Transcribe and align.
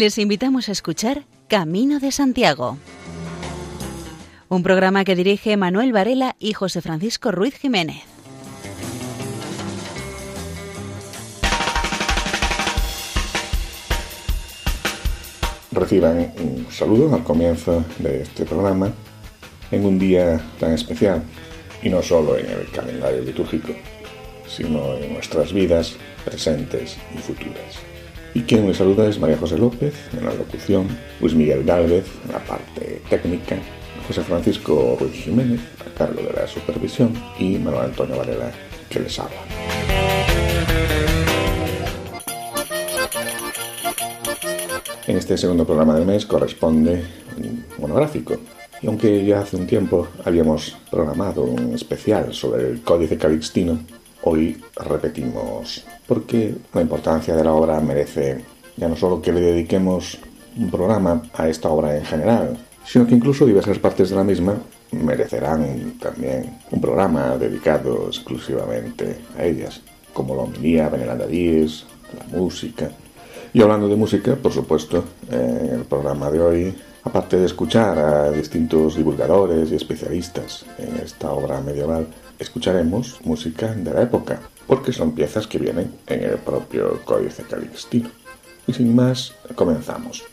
Les 0.00 0.16
invitamos 0.16 0.70
a 0.70 0.72
escuchar 0.72 1.26
Camino 1.46 2.00
de 2.00 2.10
Santiago, 2.10 2.78
un 4.48 4.62
programa 4.62 5.04
que 5.04 5.14
dirige 5.14 5.58
Manuel 5.58 5.92
Varela 5.92 6.36
y 6.38 6.54
José 6.54 6.80
Francisco 6.80 7.30
Ruiz 7.32 7.54
Jiménez. 7.58 8.02
Reciban 15.70 16.32
un 16.38 16.66
saludo 16.70 17.14
al 17.14 17.22
comienzo 17.22 17.84
de 17.98 18.22
este 18.22 18.46
programa 18.46 18.90
en 19.70 19.84
un 19.84 19.98
día 19.98 20.40
tan 20.58 20.72
especial, 20.72 21.22
y 21.82 21.90
no 21.90 22.02
solo 22.02 22.38
en 22.38 22.46
el 22.46 22.70
calendario 22.70 23.20
litúrgico, 23.20 23.74
sino 24.48 24.94
en 24.94 25.12
nuestras 25.12 25.52
vidas 25.52 25.94
presentes 26.24 26.96
y 27.14 27.18
futuras. 27.18 27.89
Y 28.34 28.42
quien 28.42 28.66
me 28.66 28.74
saluda 28.74 29.08
es 29.08 29.18
María 29.18 29.36
José 29.36 29.58
López 29.58 29.94
en 30.16 30.24
la 30.24 30.32
locución, 30.32 30.86
Luis 31.20 31.34
Miguel 31.34 31.64
Gálvez 31.64 32.06
en 32.26 32.32
la 32.32 32.38
parte 32.38 33.02
técnica, 33.08 33.56
José 34.06 34.22
Francisco 34.22 34.96
Ruiz 35.00 35.12
Jiménez 35.12 35.60
a 35.84 35.98
cargo 35.98 36.22
de 36.22 36.32
la 36.32 36.46
supervisión 36.46 37.12
y 37.38 37.58
Manuel 37.58 37.86
Antonio 37.86 38.16
Varela 38.16 38.52
que 38.88 39.00
les 39.00 39.18
habla. 39.18 39.36
En 45.06 45.16
este 45.16 45.36
segundo 45.36 45.64
programa 45.64 45.94
del 45.96 46.06
mes 46.06 46.24
corresponde 46.24 47.02
un 47.36 47.64
monográfico. 47.78 48.36
Y 48.82 48.86
aunque 48.86 49.24
ya 49.24 49.40
hace 49.40 49.56
un 49.56 49.66
tiempo 49.66 50.08
habíamos 50.24 50.76
programado 50.90 51.42
un 51.42 51.74
especial 51.74 52.32
sobre 52.32 52.68
el 52.70 52.82
Códice 52.82 53.18
Calixtino, 53.18 53.80
hoy 54.22 54.62
repetimos 54.76 55.84
porque 56.06 56.54
la 56.74 56.82
importancia 56.82 57.34
de 57.34 57.44
la 57.44 57.52
obra 57.52 57.80
merece 57.80 58.44
ya 58.76 58.88
no 58.88 58.96
solo 58.96 59.20
que 59.20 59.32
le 59.32 59.40
dediquemos 59.40 60.18
un 60.56 60.70
programa 60.70 61.22
a 61.34 61.48
esta 61.48 61.68
obra 61.68 61.96
en 61.96 62.04
general, 62.04 62.58
sino 62.84 63.06
que 63.06 63.14
incluso 63.14 63.46
diversas 63.46 63.78
partes 63.78 64.10
de 64.10 64.16
la 64.16 64.24
misma 64.24 64.56
merecerán 64.92 65.98
también 66.00 66.58
un 66.70 66.80
programa 66.80 67.36
dedicado 67.36 68.06
exclusivamente 68.08 69.18
a 69.38 69.44
ellas, 69.44 69.80
como 70.12 70.34
la 70.34 70.42
homilía 70.42 70.88
veneranda 70.88 71.26
Díez, 71.26 71.84
la 72.18 72.38
música. 72.38 72.90
Y 73.52 73.62
hablando 73.62 73.88
de 73.88 73.96
música, 73.96 74.34
por 74.36 74.52
supuesto, 74.52 75.04
el 75.30 75.84
programa 75.84 76.30
de 76.30 76.40
hoy, 76.40 76.74
aparte 77.04 77.36
de 77.36 77.46
escuchar 77.46 77.98
a 77.98 78.30
distintos 78.30 78.96
divulgadores 78.96 79.70
y 79.70 79.76
especialistas 79.76 80.64
en 80.78 80.96
esta 80.96 81.32
obra 81.32 81.60
medieval, 81.60 82.06
escucharemos 82.40 83.20
música 83.22 83.72
de 83.74 83.92
la 83.92 84.02
época, 84.02 84.40
porque 84.66 84.92
son 84.92 85.12
piezas 85.12 85.46
que 85.46 85.58
vienen 85.58 85.92
en 86.06 86.24
el 86.24 86.38
propio 86.38 87.00
Códice 87.04 87.44
Calixtino. 87.44 88.10
Y 88.66 88.72
sin 88.72 88.94
más, 88.94 89.32
comenzamos. 89.54 90.24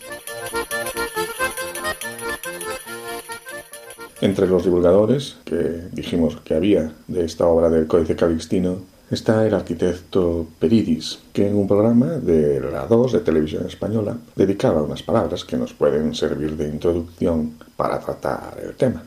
Entre 4.22 4.48
los 4.48 4.64
divulgadores 4.64 5.38
que 5.46 5.56
dijimos 5.92 6.38
que 6.44 6.56
había 6.56 6.92
de 7.08 7.26
esta 7.26 7.46
obra 7.46 7.70
del 7.70 7.86
Códice 7.86 8.16
Calixtino 8.16 8.80
está 9.12 9.46
el 9.46 9.54
arquitecto 9.54 10.48
Peridis, 10.60 11.20
que 11.34 11.48
en 11.48 11.56
un 11.56 11.68
programa 11.68 12.08
de 12.08 12.60
la 12.60 12.88
2 12.88 13.14
de 13.14 13.20
televisión 13.20 13.66
española 13.68 14.18
dedicaba 14.36 14.82
unas 14.82 15.04
palabras 15.04 15.46
que 15.46 15.58
nos 15.58 15.74
pueden 15.74 16.14
servir 16.16 16.58
de 16.58 16.68
introducción 16.68 17.54
para 17.76 18.00
tratar 18.00 18.60
el 18.62 18.76
tema. 18.76 19.04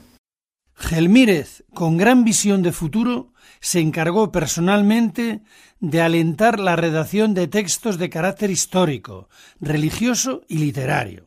Gelmírez, 0.81 1.63
con 1.75 1.99
gran 1.99 2.25
visión 2.25 2.63
de 2.63 2.73
futuro, 2.73 3.35
se 3.61 3.81
encargó 3.81 4.33
personalmente 4.33 5.43
de 5.79 6.01
alentar 6.01 6.59
la 6.59 6.75
redacción 6.75 7.35
de 7.35 7.49
textos 7.49 7.99
de 7.99 8.09
carácter 8.09 8.51
histórico, 8.51 9.29
religioso 9.61 10.41
y 10.49 10.57
literario. 10.57 11.27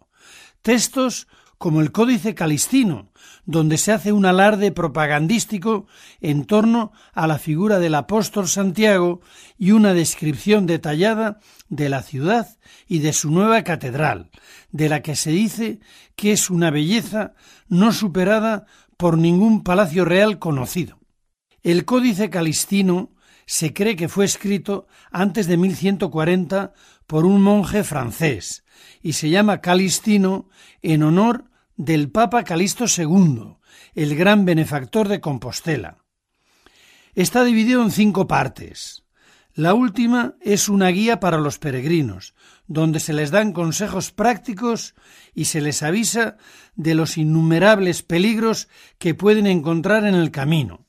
Textos 0.64 1.28
como 1.60 1.80
el 1.80 1.92
Códice 1.92 2.36
Calistino, 2.36 3.10
donde 3.46 3.78
se 3.78 3.92
hace 3.92 4.12
un 4.12 4.26
alarde 4.26 4.72
propagandístico 4.72 5.88
en 6.20 6.46
torno 6.46 6.92
a 7.14 7.28
la 7.28 7.40
figura 7.40 7.80
del 7.80 7.96
apóstol 7.96 8.48
Santiago 8.48 9.22
y 9.58 9.72
una 9.72 9.94
descripción 9.94 10.66
detallada 10.66 11.40
de 11.70 11.88
la 11.88 12.02
ciudad 12.02 12.58
y 12.88 13.00
de 13.00 13.14
su 13.14 13.32
nueva 13.32 13.64
catedral, 13.64 14.30
de 14.72 14.90
la 14.90 15.02
que 15.02 15.16
se 15.16 15.32
dice 15.32 15.80
que 16.16 16.34
es 16.34 16.50
una 16.50 16.70
belleza 16.70 17.34
no 17.70 17.94
superada 17.94 18.66
por 18.98 19.18
ningún 19.18 19.64
palacio 19.64 20.06
real 20.06 20.40
conocido. 20.40 21.00
El 21.62 21.86
Códice 21.86 22.30
Calistino 22.30 23.12
se 23.46 23.74
cree 23.74 23.96
que 23.96 24.10
fue 24.10 24.26
escrito 24.26 24.88
antes 25.12 25.48
de 25.48 25.58
1140 25.58 26.74
por 27.08 27.26
un 27.26 27.42
monje 27.42 27.84
francés 27.84 28.64
y 29.02 29.14
se 29.14 29.30
llama 29.30 29.62
Calistino 29.62 30.50
en 30.82 31.04
honor 31.04 31.46
del 31.76 32.10
Papa 32.12 32.44
Calisto 32.44 32.86
II, 32.86 33.58
el 33.96 34.16
gran 34.16 34.46
benefactor 34.46 35.08
de 35.08 35.20
Compostela. 35.20 36.04
Está 37.16 37.44
dividido 37.44 37.84
en 37.84 37.92
cinco 37.92 38.28
partes. 38.28 39.04
La 39.54 39.74
última 39.74 40.36
es 40.42 40.68
una 40.68 40.88
guía 40.90 41.20
para 41.20 41.38
los 41.38 41.60
peregrinos, 41.60 42.34
donde 42.74 43.00
se 43.00 43.14
les 43.14 43.32
dan 43.32 43.54
consejos 43.54 44.12
prácticos 44.12 44.96
y 45.34 45.46
se 45.46 45.62
les 45.62 45.84
avisa 45.84 46.38
de 46.76 46.96
los 46.96 47.18
innumerables 47.18 48.02
peligros 48.02 48.68
que 48.98 49.14
pueden 49.14 49.48
encontrar 49.48 50.06
en 50.06 50.16
el 50.16 50.32
camino. 50.32 50.86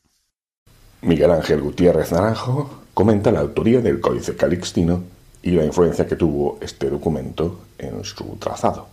Miguel 1.02 1.30
Ángel 1.30 1.60
Gutiérrez 1.60 2.12
Naranjo 2.12 2.84
comenta 2.94 3.30
la 3.30 3.40
autoría 3.40 3.80
del 3.80 4.00
Códice 4.00 4.34
Calixtino 4.34 5.02
y 5.42 5.50
la 5.50 5.64
influencia 5.64 6.06
que 6.06 6.16
tuvo 6.16 6.58
este 6.62 6.88
documento 6.88 7.66
en 7.78 8.02
su 8.02 8.36
trazado. 8.40 8.88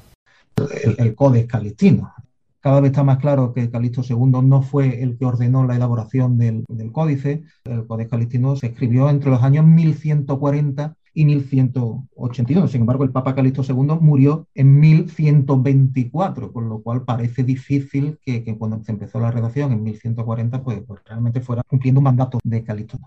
El, 0.58 0.96
el 1.00 1.16
Códice 1.16 1.48
Calixtino. 1.48 2.14
Cada 2.60 2.80
vez 2.82 2.92
está 2.92 3.04
más 3.04 3.18
claro 3.18 3.54
que 3.54 3.72
Calixto 3.72 4.04
II 4.08 4.44
no 4.44 4.62
fue 4.62 5.02
el 5.02 5.18
que 5.18 5.26
ordenó 5.26 5.66
la 5.66 5.76
elaboración 5.76 6.38
del, 6.38 6.64
del 6.68 6.92
códice. 6.92 7.44
El 7.64 7.88
Códice 7.88 8.10
Calixtino 8.10 8.56
se 8.56 8.68
escribió 8.68 9.10
entre 9.10 9.32
los 9.32 9.42
años 9.42 9.66
1140 9.66 10.96
y 11.14 11.26
1181. 11.26 12.68
Sin 12.68 12.82
embargo, 12.82 13.04
el 13.04 13.12
Papa 13.12 13.36
Calixto 13.36 13.64
II 13.64 13.98
murió 14.00 14.48
en 14.54 14.80
1124, 14.80 16.52
con 16.54 16.70
lo 16.70 16.82
cual 16.82 17.04
parece 17.04 17.44
difícil 17.44 18.20
que, 18.24 18.44
que 18.44 18.58
cuando 18.58 18.84
se 18.84 18.92
empezó 18.92 19.20
la 19.20 19.32
redacción 19.32 19.72
en 19.72 19.84
1140, 19.84 20.64
pues, 20.64 20.82
pues 20.88 21.02
realmente 21.06 21.42
fuera 21.42 21.64
cumpliendo 21.64 22.00
un 22.00 22.06
mandato 22.06 22.40
de 22.44 22.64
Calixto. 22.64 23.00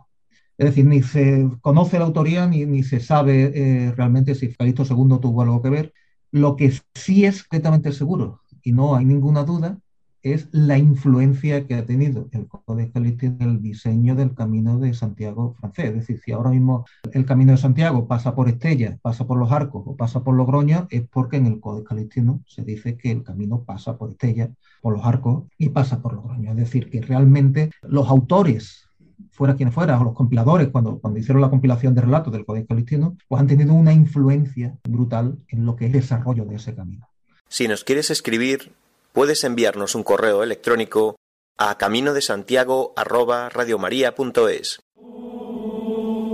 Es 0.57 0.67
decir, 0.67 0.87
ni 0.87 1.03
se 1.03 1.49
conoce 1.61 1.99
la 1.99 2.05
autoría 2.05 2.47
ni, 2.47 2.65
ni 2.65 2.83
se 2.83 3.01
sabe 3.01 3.53
eh, 3.55 3.93
realmente 3.93 4.35
si 4.35 4.55
Calixto 4.55 4.85
II 4.85 5.19
tuvo 5.21 5.43
algo 5.43 5.61
que 5.63 5.71
ver. 5.71 5.93
Lo 6.31 6.57
que 6.57 6.73
sí 6.95 7.25
es 7.25 7.43
completamente 7.45 7.93
seguro, 7.93 8.41
y 8.63 8.73
no 8.73 8.97
hay 8.97 9.05
ninguna 9.05 9.45
duda, 9.45 9.79
es 10.25 10.49
la 10.53 10.79
influencia 10.79 11.67
que 11.67 11.75
ha 11.75 11.85
tenido 11.85 12.29
el 12.33 12.49
Códice 12.49 12.91
Calixtino 12.91 13.37
en 13.41 13.51
el 13.51 13.63
diseño 13.63 14.15
del 14.15 14.35
Camino 14.35 14.79
de 14.79 14.95
Santiago 14.95 15.55
francés. 15.61 15.85
Es 15.87 15.95
decir, 15.95 16.21
si 16.25 16.33
ahora 16.33 16.51
mismo 16.51 16.87
el 17.13 17.27
Camino 17.27 17.53
de 17.53 17.59
Santiago 17.59 18.09
pasa 18.09 18.35
por 18.35 18.49
Estella, 18.49 18.99
pasa 19.03 19.27
por 19.27 19.39
los 19.39 19.53
Arcos 19.53 19.83
o 19.85 19.97
pasa 19.97 20.25
por 20.25 20.35
Logroño, 20.35 20.89
es 20.91 21.03
porque 21.09 21.37
en 21.37 21.47
el 21.47 21.61
Códice 21.61 21.85
Calixtino 21.85 22.43
se 22.47 22.63
dice 22.63 22.97
que 22.97 23.11
el 23.11 23.23
camino 23.23 23.65
pasa 23.65 23.99
por 23.99 24.11
Estella, 24.11 24.51
por 24.81 24.95
los 24.95 25.05
Arcos 25.05 25.45
y 25.59 25.69
pasa 25.69 26.01
por 26.01 26.15
Logroño. 26.15 26.51
Es 26.53 26.57
decir, 26.57 26.89
que 26.89 27.03
realmente 27.03 27.71
los 27.83 28.09
autores 28.09 28.89
fuera 29.31 29.57
quien 29.57 29.73
fuera, 29.73 30.01
o 30.01 30.05
los 30.05 30.15
compiladores, 30.15 30.69
cuando, 30.69 30.99
cuando 31.01 31.19
hicieron 31.19 31.43
la 31.43 31.51
compilación 31.51 31.95
de 31.95 32.01
relatos 32.01 32.33
del 32.33 32.47
Códice 32.47 32.67
Calixtino, 32.67 33.17
pues 33.29 33.41
han 33.41 33.47
tenido 33.47 33.75
una 33.75 33.93
influencia 33.93 34.79
brutal 34.89 35.39
en 35.49 35.67
lo 35.67 35.77
que 35.77 35.87
es 35.87 35.95
el 35.95 36.01
desarrollo 36.01 36.45
de 36.47 36.57
ese 36.57 36.75
camino. 36.75 37.09
Si 37.49 37.69
nos 37.69 37.85
quieres 37.85 38.11
escribir, 38.11 38.73
puedes 39.15 39.45
enviarnos 39.45 39.95
un 39.95 40.03
correo 40.03 40.43
electrónico 40.43 41.15
a 41.57 41.79
camino 41.79 42.13
de 42.13 42.21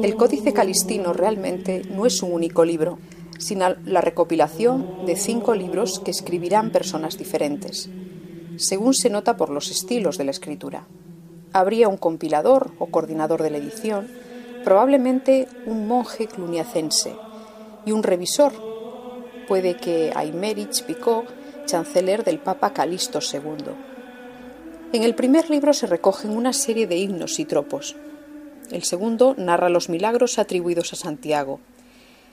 El 0.02 0.16
Códice 0.16 0.54
Calistino 0.54 1.12
realmente 1.12 1.82
no 1.90 2.06
es 2.06 2.22
un 2.22 2.32
único 2.32 2.64
libro, 2.64 2.98
sino 3.38 3.76
la 3.84 4.00
recopilación 4.00 5.04
de 5.04 5.14
cinco 5.16 5.54
libros 5.54 6.00
que 6.00 6.10
escribirán 6.10 6.70
personas 6.70 7.18
diferentes, 7.18 7.90
según 8.56 8.94
se 8.94 9.10
nota 9.10 9.36
por 9.36 9.50
los 9.50 9.70
estilos 9.70 10.16
de 10.16 10.24
la 10.24 10.30
escritura. 10.30 10.86
Habría 11.52 11.86
un 11.88 11.98
compilador 11.98 12.72
o 12.78 12.86
coordinador 12.86 13.42
de 13.42 13.50
la 13.50 13.58
edición, 13.58 14.08
probablemente 14.64 15.48
un 15.66 15.86
monje 15.86 16.28
cluniacense, 16.28 17.14
y 17.84 17.92
un 17.92 18.02
revisor, 18.02 18.52
puede 19.46 19.76
que 19.76 20.12
Aymerich 20.14 20.84
Picot 20.84 21.39
chanceler 21.66 22.24
del 22.24 22.38
Papa 22.38 22.72
Calixto 22.72 23.20
II. 23.20 23.74
En 24.92 25.04
el 25.04 25.14
primer 25.14 25.50
libro 25.50 25.72
se 25.72 25.86
recogen 25.86 26.36
una 26.36 26.52
serie 26.52 26.86
de 26.86 26.96
himnos 26.96 27.38
y 27.38 27.44
tropos. 27.44 27.96
El 28.70 28.82
segundo 28.82 29.34
narra 29.36 29.68
los 29.68 29.88
milagros 29.88 30.38
atribuidos 30.38 30.92
a 30.92 30.96
Santiago. 30.96 31.60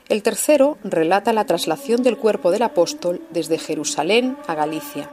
El 0.10 0.24
tercero 0.24 0.78
relata 0.84 1.34
la 1.34 1.46
traslación 1.46 2.02
del 2.02 2.18
cuerpo 2.18 2.52
del 2.52 2.64
apóstol 2.64 3.22
desde 3.30 3.58
Jerusalén 3.58 4.38
a 4.48 4.56
Galicia. 4.56 5.10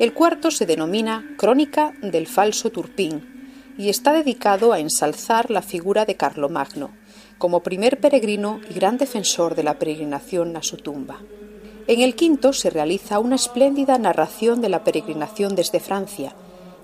El 0.00 0.14
cuarto 0.14 0.50
se 0.50 0.66
denomina 0.66 1.34
Crónica 1.36 1.92
del 2.00 2.26
falso 2.26 2.70
Turpín 2.70 3.74
y 3.76 3.88
está 3.88 4.12
dedicado 4.12 4.72
a 4.72 4.80
ensalzar 4.80 5.50
la 5.50 5.62
figura 5.62 6.06
de 6.06 6.16
Carlomagno, 6.16 6.90
como 7.38 7.62
primer 7.62 8.00
peregrino 8.00 8.60
y 8.68 8.74
gran 8.74 8.98
defensor 8.98 9.54
de 9.54 9.62
la 9.62 9.78
peregrinación 9.78 10.56
a 10.56 10.62
su 10.62 10.76
tumba. 10.76 11.20
En 11.90 12.02
el 12.02 12.14
quinto 12.14 12.52
se 12.52 12.70
realiza 12.70 13.18
una 13.18 13.34
espléndida 13.34 13.98
narración 13.98 14.60
de 14.60 14.68
la 14.68 14.84
peregrinación 14.84 15.56
desde 15.56 15.80
Francia, 15.80 16.36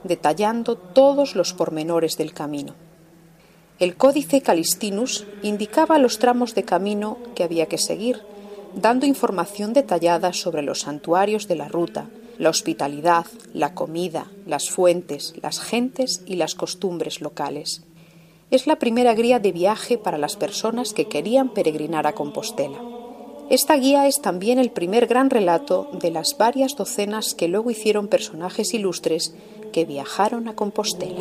detallando 0.02 0.74
todos 0.74 1.36
los 1.36 1.52
pormenores 1.52 2.16
del 2.16 2.32
camino. 2.32 2.74
El 3.78 3.94
Códice 3.94 4.40
Calistinus 4.42 5.24
indicaba 5.44 5.98
los 5.98 6.18
tramos 6.18 6.56
de 6.56 6.64
camino 6.64 7.18
que 7.36 7.44
había 7.44 7.66
que 7.66 7.78
seguir, 7.78 8.20
dando 8.74 9.06
información 9.06 9.74
detallada 9.74 10.32
sobre 10.32 10.62
los 10.62 10.80
santuarios 10.80 11.46
de 11.46 11.54
la 11.54 11.68
ruta, 11.68 12.08
la 12.36 12.50
hospitalidad, 12.50 13.26
la 13.54 13.74
comida, 13.74 14.26
las 14.44 14.70
fuentes, 14.70 15.34
las 15.40 15.60
gentes 15.60 16.24
y 16.26 16.34
las 16.34 16.56
costumbres 16.56 17.20
locales. 17.20 17.84
Es 18.50 18.66
la 18.66 18.80
primera 18.80 19.14
guía 19.14 19.38
de 19.38 19.52
viaje 19.52 19.98
para 19.98 20.18
las 20.18 20.34
personas 20.34 20.92
que 20.92 21.06
querían 21.06 21.50
peregrinar 21.50 22.08
a 22.08 22.12
Compostela. 22.12 22.95
Esta 23.48 23.76
guía 23.76 24.08
es 24.08 24.20
también 24.20 24.58
el 24.58 24.70
primer 24.70 25.06
gran 25.06 25.30
relato 25.30 25.88
de 25.92 26.10
las 26.10 26.36
varias 26.36 26.74
docenas 26.76 27.34
que 27.34 27.46
luego 27.46 27.70
hicieron 27.70 28.08
personajes 28.08 28.74
ilustres 28.74 29.34
que 29.72 29.84
viajaron 29.84 30.48
a 30.48 30.56
Compostela. 30.56 31.20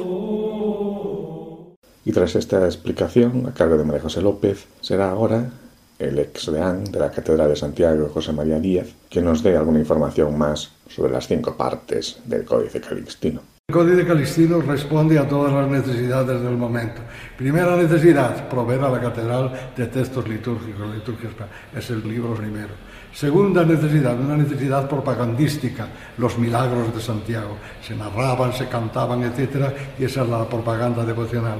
Y 2.03 2.11
tras 2.11 2.35
esta 2.35 2.65
explicación, 2.65 3.45
a 3.45 3.53
cargo 3.53 3.77
de 3.77 3.83
María 3.83 4.01
José 4.01 4.21
López, 4.21 4.65
será 4.81 5.11
ahora 5.11 5.51
el 5.99 6.17
ex 6.17 6.51
deán 6.51 6.83
de 6.85 6.99
la 6.99 7.11
Catedral 7.11 7.49
de 7.49 7.55
Santiago, 7.55 8.09
José 8.11 8.33
María 8.33 8.59
Díaz, 8.59 8.87
que 9.09 9.21
nos 9.21 9.43
dé 9.43 9.55
alguna 9.55 9.79
información 9.79 10.35
más 10.35 10.71
sobre 10.89 11.13
las 11.13 11.27
cinco 11.27 11.55
partes 11.55 12.17
del 12.25 12.43
Códice 12.43 12.81
Calixtino. 12.81 13.54
El 13.67 13.73
Códice 13.73 14.05
Calixtino 14.05 14.61
responde 14.61 15.17
a 15.17 15.27
todas 15.27 15.51
las 15.51 15.67
necesidades 15.67 16.39
del 16.39 16.55
momento. 16.55 17.01
Primera 17.35 17.75
necesidad, 17.75 18.47
proveer 18.47 18.81
a 18.81 18.89
la 18.89 19.01
catedral 19.01 19.71
de 19.75 19.87
textos 19.87 20.27
litúrgicos, 20.27 20.93
liturgias, 20.93 21.33
es 21.75 21.89
el 21.89 22.07
libro 22.07 22.35
primero. 22.35 22.75
Segunda 23.11 23.65
necesidad, 23.65 24.19
una 24.19 24.37
necesidad 24.37 24.87
propagandística, 24.87 25.87
los 26.19 26.37
milagros 26.37 26.93
de 26.93 27.01
Santiago. 27.01 27.57
Se 27.81 27.95
narraban, 27.95 28.53
se 28.53 28.67
cantaban, 28.67 29.23
etc. 29.23 29.73
Y 29.97 30.03
esa 30.03 30.21
es 30.21 30.29
la 30.29 30.47
propaganda 30.47 31.03
devocional. 31.03 31.57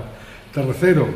Tercero, 0.54 1.08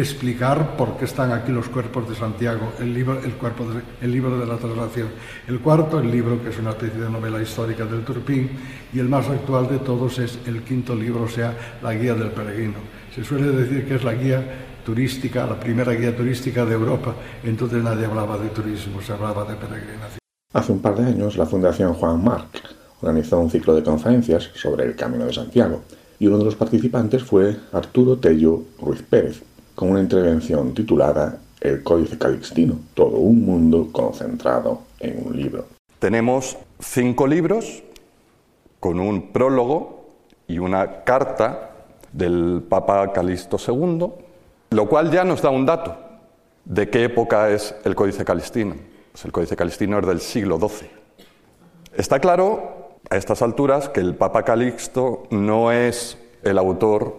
explicar 0.00 0.76
por 0.76 0.96
qué 0.96 1.04
están 1.04 1.32
aquí 1.32 1.52
los 1.52 1.68
cuerpos 1.68 2.08
de 2.08 2.14
Santiago, 2.14 2.72
el 2.78 2.92
libro, 2.92 3.20
el, 3.22 3.32
cuerpo 3.34 3.66
el 4.00 4.12
libro 4.12 4.38
de 4.38 4.46
la 4.46 4.56
traslación. 4.56 5.08
El 5.46 5.60
cuarto, 5.60 6.00
el 6.00 6.10
libro 6.10 6.42
que 6.42 6.50
es 6.50 6.58
una 6.58 6.70
especie 6.70 7.00
de 7.00 7.10
novela 7.10 7.40
histórica 7.40 7.84
del 7.84 8.04
Turpín, 8.04 8.50
y 8.92 8.98
el 8.98 9.08
más 9.08 9.28
actual 9.28 9.68
de 9.68 9.78
todos 9.78 10.18
es 10.18 10.38
el 10.46 10.62
quinto 10.62 10.94
libro, 10.94 11.22
o 11.22 11.28
sea, 11.28 11.54
la 11.82 11.94
guía 11.94 12.14
del 12.14 12.30
peregrino. 12.30 12.78
Se 13.14 13.24
suele 13.24 13.50
decir 13.52 13.86
que 13.86 13.94
es 13.96 14.04
la 14.04 14.14
guía 14.14 14.42
turística, 14.84 15.46
la 15.46 15.58
primera 15.58 15.92
guía 15.92 16.16
turística 16.16 16.64
de 16.64 16.74
Europa, 16.74 17.14
entonces 17.44 17.82
nadie 17.82 18.06
hablaba 18.06 18.38
de 18.38 18.48
turismo, 18.48 19.00
se 19.00 19.12
hablaba 19.12 19.44
de 19.44 19.54
peregrinación. 19.54 20.18
Hace 20.52 20.72
un 20.72 20.80
par 20.80 20.96
de 20.96 21.04
años 21.04 21.36
la 21.36 21.46
Fundación 21.46 21.94
Juan 21.94 22.24
Marc 22.24 22.60
organizó 23.00 23.38
un 23.38 23.50
ciclo 23.50 23.74
de 23.74 23.82
conferencias 23.82 24.50
sobre 24.54 24.84
el 24.84 24.96
Camino 24.96 25.26
de 25.26 25.32
Santiago 25.32 25.82
y 26.18 26.26
uno 26.26 26.38
de 26.38 26.44
los 26.44 26.56
participantes 26.56 27.22
fue 27.22 27.56
Arturo 27.72 28.18
Tello 28.18 28.64
Ruiz 28.78 29.02
Pérez, 29.02 29.42
con 29.74 29.90
una 29.90 30.00
intervención 30.00 30.74
titulada 30.74 31.38
El 31.60 31.82
Códice 31.82 32.18
Calixtino, 32.18 32.76
todo 32.94 33.16
un 33.16 33.44
mundo 33.44 33.88
concentrado 33.92 34.82
en 34.98 35.26
un 35.26 35.36
libro. 35.36 35.66
Tenemos 35.98 36.56
cinco 36.78 37.26
libros 37.26 37.82
con 38.78 38.98
un 39.00 39.32
prólogo 39.32 40.06
y 40.48 40.58
una 40.58 41.04
carta 41.04 41.70
del 42.12 42.62
Papa 42.68 43.12
Calixto 43.12 43.56
II, 43.58 44.06
lo 44.70 44.88
cual 44.88 45.10
ya 45.10 45.24
nos 45.24 45.42
da 45.42 45.50
un 45.50 45.66
dato 45.66 45.96
de 46.64 46.88
qué 46.88 47.04
época 47.04 47.50
es 47.50 47.74
el 47.84 47.94
Códice 47.94 48.24
Calixtino. 48.24 48.74
Pues 49.12 49.24
el 49.24 49.32
Códice 49.32 49.56
Calixtino 49.56 49.98
es 49.98 50.06
del 50.06 50.20
siglo 50.20 50.58
XII. 50.58 50.88
Está 51.94 52.20
claro 52.20 52.98
a 53.10 53.16
estas 53.16 53.42
alturas 53.42 53.88
que 53.88 54.00
el 54.00 54.14
Papa 54.14 54.44
Calixto 54.44 55.24
no 55.30 55.72
es 55.72 56.16
el 56.42 56.58
autor, 56.58 57.16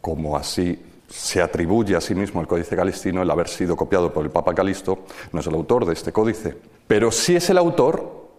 como 0.00 0.36
así 0.36 0.80
se 1.12 1.42
atribuye 1.42 1.94
a 1.94 2.00
sí 2.00 2.14
mismo 2.14 2.40
el 2.40 2.46
Códice 2.46 2.74
Calistino 2.74 3.20
el 3.20 3.30
haber 3.30 3.46
sido 3.46 3.76
copiado 3.76 4.10
por 4.12 4.24
el 4.24 4.30
Papa 4.30 4.54
Calisto, 4.54 5.00
no 5.32 5.40
es 5.40 5.46
el 5.46 5.54
autor 5.54 5.84
de 5.84 5.92
este 5.92 6.10
códice, 6.10 6.56
pero 6.86 7.12
sí 7.12 7.36
es 7.36 7.50
el 7.50 7.58
autor 7.58 8.30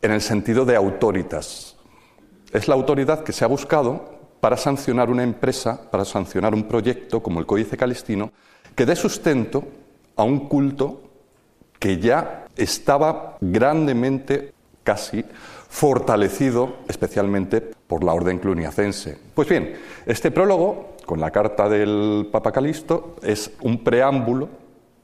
en 0.00 0.10
el 0.10 0.22
sentido 0.22 0.64
de 0.64 0.74
autoritas. 0.74 1.76
Es 2.50 2.66
la 2.66 2.74
autoridad 2.74 3.24
que 3.24 3.32
se 3.32 3.44
ha 3.44 3.48
buscado 3.48 4.14
para 4.40 4.56
sancionar 4.56 5.10
una 5.10 5.22
empresa, 5.22 5.90
para 5.90 6.06
sancionar 6.06 6.54
un 6.54 6.64
proyecto 6.64 7.22
como 7.22 7.40
el 7.40 7.46
Códice 7.46 7.76
Calistino, 7.76 8.32
que 8.74 8.86
dé 8.86 8.96
sustento 8.96 9.62
a 10.16 10.22
un 10.22 10.48
culto 10.48 11.02
que 11.78 11.98
ya 11.98 12.46
estaba 12.56 13.36
grandemente, 13.42 14.54
casi, 14.82 15.24
fortalecido, 15.68 16.76
especialmente 16.88 17.60
por 17.60 18.02
la 18.02 18.14
orden 18.14 18.38
cluniacense. 18.38 19.18
Pues 19.34 19.46
bien, 19.46 19.76
este 20.06 20.30
prólogo 20.30 20.93
con 21.04 21.20
la 21.20 21.30
carta 21.30 21.68
del 21.68 22.28
Papa 22.30 22.52
Calisto 22.52 23.16
es 23.22 23.52
un 23.62 23.82
preámbulo 23.84 24.48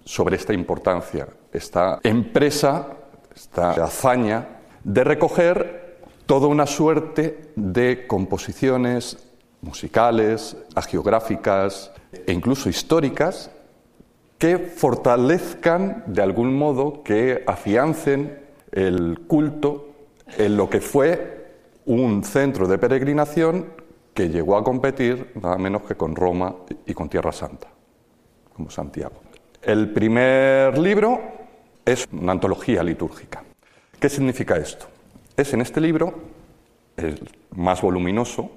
sobre 0.04 0.36
esta 0.36 0.52
importancia, 0.52 1.28
esta 1.52 2.00
empresa, 2.02 2.88
esta 3.34 3.72
hazaña 3.72 4.60
de 4.82 5.04
recoger 5.04 5.98
toda 6.26 6.46
una 6.46 6.66
suerte 6.66 7.52
de 7.56 8.06
composiciones 8.06 9.18
musicales, 9.60 10.56
agiográficas 10.74 11.92
e 12.26 12.32
incluso 12.32 12.68
históricas 12.68 13.50
que 14.38 14.58
fortalezcan 14.58 16.04
de 16.06 16.22
algún 16.22 16.56
modo, 16.56 17.02
que 17.02 17.44
afiancen 17.46 18.40
el 18.72 19.20
culto 19.26 19.88
en 20.38 20.56
lo 20.56 20.70
que 20.70 20.80
fue 20.80 21.40
un 21.84 22.24
centro 22.24 22.66
de 22.66 22.78
peregrinación 22.78 23.79
que 24.20 24.28
llegó 24.28 24.58
a 24.58 24.62
competir 24.62 25.32
nada 25.40 25.56
menos 25.56 25.80
que 25.84 25.94
con 25.94 26.14
Roma 26.14 26.54
y 26.84 26.92
con 26.92 27.08
Tierra 27.08 27.32
Santa, 27.32 27.68
como 28.54 28.70
Santiago. 28.70 29.14
El 29.62 29.88
primer 29.94 30.76
libro 30.76 31.18
es 31.86 32.06
una 32.12 32.32
antología 32.32 32.82
litúrgica. 32.82 33.42
¿Qué 33.98 34.10
significa 34.10 34.58
esto? 34.58 34.84
Es 35.38 35.54
en 35.54 35.62
este 35.62 35.80
libro, 35.80 36.12
el 36.98 37.30
más 37.56 37.80
voluminoso, 37.80 38.50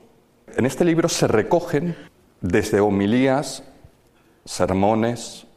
en 0.53 0.65
este 0.65 0.83
libro 0.83 1.07
se 1.07 1.29
recogen 1.29 1.95
desde 2.41 2.81
homilías, 2.81 3.63
sermones, 4.43 5.47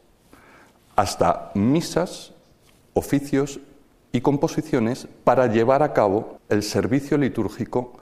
hasta 0.95 1.51
misas, 1.53 2.31
oficios 2.93 3.59
y 4.13 4.21
composiciones 4.21 5.05
para 5.25 5.47
llevar 5.47 5.83
a 5.83 5.91
cabo 5.91 6.37
el 6.47 6.63
servicio 6.63 7.17
litúrgico 7.17 7.99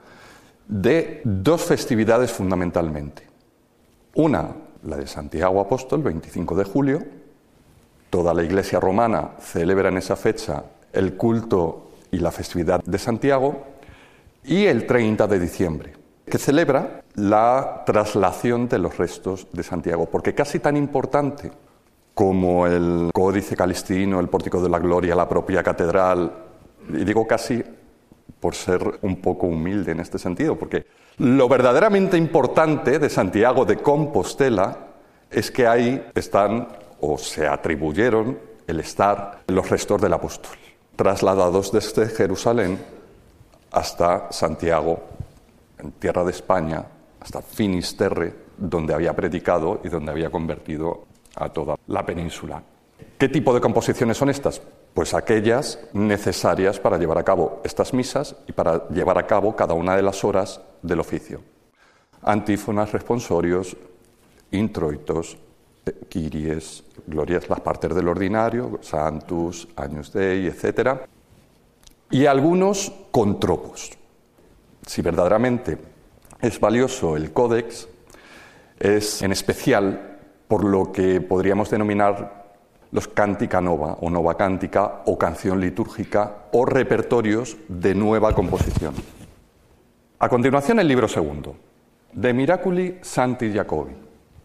de 0.68 1.20
dos 1.24 1.62
festividades 1.62 2.32
fundamentalmente. 2.32 3.22
Una, 4.14 4.48
la 4.84 4.96
de 4.96 5.06
Santiago 5.06 5.60
Apóstol, 5.60 6.02
25 6.02 6.54
de 6.54 6.64
julio. 6.64 7.02
Toda 8.10 8.32
la 8.32 8.42
Iglesia 8.42 8.80
romana 8.80 9.32
celebra 9.40 9.88
en 9.88 9.98
esa 9.98 10.16
fecha 10.16 10.64
el 10.92 11.16
culto 11.16 11.90
y 12.10 12.18
la 12.18 12.30
festividad 12.30 12.82
de 12.84 12.98
Santiago. 12.98 13.64
Y 14.44 14.66
el 14.66 14.86
30 14.86 15.26
de 15.26 15.40
diciembre, 15.40 15.92
que 16.24 16.38
celebra 16.38 17.02
la 17.14 17.82
traslación 17.84 18.68
de 18.68 18.78
los 18.78 18.96
restos 18.96 19.48
de 19.52 19.62
Santiago, 19.62 20.06
porque 20.06 20.34
casi 20.34 20.60
tan 20.60 20.76
importante 20.76 21.50
como 22.14 22.66
el 22.66 23.10
Códice 23.12 23.56
Calistino, 23.56 24.20
el 24.20 24.28
Pórtico 24.28 24.62
de 24.62 24.68
la 24.68 24.78
Gloria, 24.78 25.14
la 25.14 25.28
propia 25.28 25.62
catedral, 25.62 26.32
y 26.88 27.04
digo 27.04 27.26
casi 27.26 27.62
por 28.40 28.54
ser 28.54 28.98
un 29.02 29.16
poco 29.16 29.46
humilde 29.46 29.92
en 29.92 30.00
este 30.00 30.18
sentido, 30.18 30.56
porque 30.56 30.86
lo 31.18 31.48
verdaderamente 31.48 32.16
importante 32.16 32.98
de 32.98 33.08
Santiago 33.08 33.64
de 33.64 33.78
Compostela 33.78 34.78
es 35.30 35.50
que 35.50 35.66
ahí 35.66 36.06
están 36.14 36.68
o 37.00 37.18
se 37.18 37.46
atribuyeron 37.46 38.38
el 38.66 38.80
estar 38.80 39.42
los 39.46 39.68
restos 39.70 40.00
del 40.00 40.12
apóstol, 40.12 40.56
trasladados 40.96 41.72
desde 41.72 42.06
Jerusalén 42.08 42.78
hasta 43.70 44.30
Santiago, 44.32 45.00
en 45.78 45.92
tierra 45.92 46.24
de 46.24 46.30
España, 46.30 46.84
hasta 47.20 47.42
Finisterre, 47.42 48.34
donde 48.56 48.94
había 48.94 49.14
predicado 49.14 49.80
y 49.84 49.88
donde 49.88 50.12
había 50.12 50.30
convertido 50.30 51.06
a 51.34 51.48
toda 51.48 51.76
la 51.88 52.04
península. 52.04 52.62
¿Qué 53.18 53.28
tipo 53.28 53.52
de 53.54 53.60
composiciones 53.60 54.16
son 54.16 54.30
estas? 54.30 54.60
Pues 54.96 55.12
aquellas 55.12 55.78
necesarias 55.92 56.80
para 56.80 56.96
llevar 56.96 57.18
a 57.18 57.22
cabo 57.22 57.60
estas 57.64 57.92
misas 57.92 58.34
y 58.46 58.52
para 58.52 58.88
llevar 58.88 59.18
a 59.18 59.26
cabo 59.26 59.54
cada 59.54 59.74
una 59.74 59.94
de 59.94 60.00
las 60.00 60.24
horas 60.24 60.58
del 60.80 61.00
oficio. 61.00 61.42
Antífonas, 62.22 62.92
responsorios, 62.92 63.76
introitos, 64.52 65.36
quiries, 66.08 66.82
glorias, 67.06 67.46
las 67.50 67.60
partes 67.60 67.94
del 67.94 68.08
ordinario, 68.08 68.78
santus, 68.80 69.68
años 69.76 70.14
dei, 70.14 70.46
etc. 70.46 71.00
Y 72.08 72.24
algunos 72.24 72.90
contropos. 73.10 73.90
Si 74.86 75.02
verdaderamente 75.02 75.76
es 76.40 76.58
valioso 76.58 77.18
el 77.18 77.34
códex, 77.34 77.86
es 78.78 79.20
en 79.20 79.32
especial 79.32 80.20
por 80.48 80.64
lo 80.64 80.90
que 80.90 81.20
podríamos 81.20 81.68
denominar 81.68 82.45
los 82.92 83.08
cántica 83.08 83.60
nova 83.60 83.98
o 84.00 84.10
nova 84.10 84.36
cántica 84.36 85.02
o 85.06 85.18
canción 85.18 85.60
litúrgica 85.60 86.48
o 86.52 86.64
repertorios 86.64 87.56
de 87.68 87.94
nueva 87.94 88.34
composición. 88.34 88.94
A 90.18 90.28
continuación 90.28 90.78
el 90.78 90.88
libro 90.88 91.08
segundo, 91.08 91.56
De 92.12 92.32
Miraculi 92.32 92.98
Santi 93.02 93.52
Jacobi, 93.52 93.92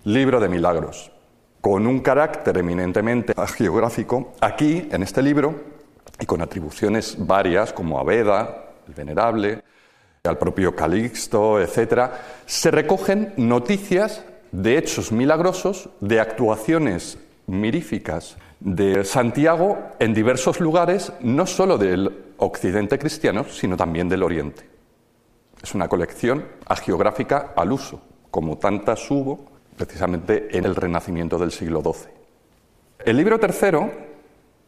libro 0.03 0.39
de 0.39 0.50
milagros, 0.50 1.12
con 1.62 1.86
un 1.88 2.00
carácter 2.00 2.57
eminentemente 2.57 3.33
geográfico. 3.55 4.33
Aquí, 4.41 4.89
en 4.91 5.03
este 5.03 5.21
libro, 5.21 5.55
y 6.19 6.25
con 6.25 6.41
atribuciones 6.41 7.15
varias 7.19 7.71
como 7.71 8.00
a 8.00 8.03
Beda, 8.03 8.74
el 8.88 8.93
Venerable, 8.93 9.63
al 10.24 10.38
propio 10.38 10.75
Calixto, 10.75 11.62
etc., 11.62 12.10
se 12.45 12.71
recogen 12.71 13.33
noticias 13.38 14.24
de 14.51 14.77
hechos 14.77 15.12
milagrosos, 15.12 15.89
de 16.00 16.19
actuaciones 16.19 17.17
miríficas 17.51 18.38
de 18.60 19.03
Santiago 19.03 19.77
en 20.00 20.13
diversos 20.13 20.60
lugares, 20.60 21.12
no 21.22 21.46
solo 21.46 21.77
del 21.77 22.34
occidente 22.38 22.98
cristiano, 22.98 23.43
sino 23.43 23.75
también 23.77 24.08
del 24.10 24.24
oriente. 24.24 24.70
Es 25.62 25.75
una 25.75 25.88
colección 25.88 26.46
agiográfica 26.65 27.53
al 27.55 27.72
uso, 27.72 28.01
como 28.31 28.58
tantas 28.58 29.12
hubo 29.12 29.46
precisamente 29.75 30.58
en 30.58 30.65
el 30.65 30.75
Renacimiento 30.75 31.38
del 31.38 31.51
siglo 31.51 31.81
XII. 31.81 32.12
El 33.05 33.17
libro 33.17 33.39
tercero, 33.39 33.91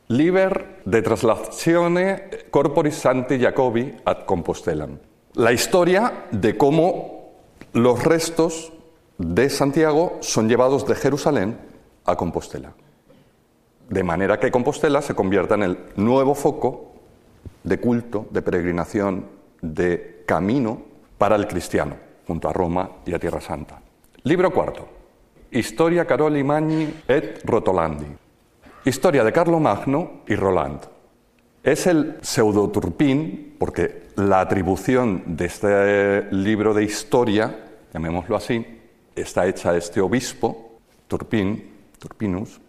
Liber 0.07 0.81
de 0.85 1.01
Traslazione 1.01 2.29
Corporis 2.51 2.95
Santi 2.95 3.39
Jacobi 3.39 3.95
ad 4.05 4.25
Compostellam. 4.25 4.99
La 5.35 5.51
historia 5.51 6.25
de 6.31 6.57
cómo 6.57 7.31
los 7.73 8.03
restos 8.03 8.73
de 9.17 9.49
Santiago 9.49 10.17
son 10.21 10.49
llevados 10.49 10.85
de 10.85 10.95
Jerusalén 10.95 11.72
a 12.05 12.15
Compostela. 12.15 12.73
De 13.89 14.03
manera 14.03 14.39
que 14.39 14.51
Compostela 14.51 15.01
se 15.01 15.15
convierta 15.15 15.55
en 15.55 15.63
el 15.63 15.77
nuevo 15.95 16.35
foco 16.35 16.93
de 17.63 17.79
culto, 17.79 18.27
de 18.29 18.41
peregrinación, 18.41 19.25
de 19.61 20.23
camino 20.25 20.81
para 21.17 21.35
el 21.35 21.47
cristiano, 21.47 21.95
junto 22.27 22.49
a 22.49 22.53
Roma 22.53 22.89
y 23.05 23.13
a 23.13 23.19
Tierra 23.19 23.41
Santa. 23.41 23.81
Libro 24.23 24.51
cuarto. 24.51 24.87
Historia 25.51 26.05
Caroli 26.05 26.43
Magni 26.43 27.01
et 27.07 27.41
Rotolandi. 27.43 28.07
Historia 28.85 29.23
de 29.23 29.31
Carlo 29.31 29.59
Magno 29.59 30.23
y 30.27 30.35
Roland. 30.35 30.81
Es 31.63 31.87
el 31.87 32.17
pseudoturpín, 32.21 33.55
porque 33.57 34.09
la 34.15 34.41
atribución 34.41 35.23
de 35.25 35.45
este 35.45 36.23
libro 36.31 36.73
de 36.73 36.83
historia, 36.83 37.55
llamémoslo 37.93 38.35
así, 38.35 38.65
está 39.15 39.47
hecha 39.47 39.71
a 39.71 39.77
este 39.77 40.01
obispo, 40.01 40.79
Turpín, 41.07 41.72
Turpinus, 42.03 42.59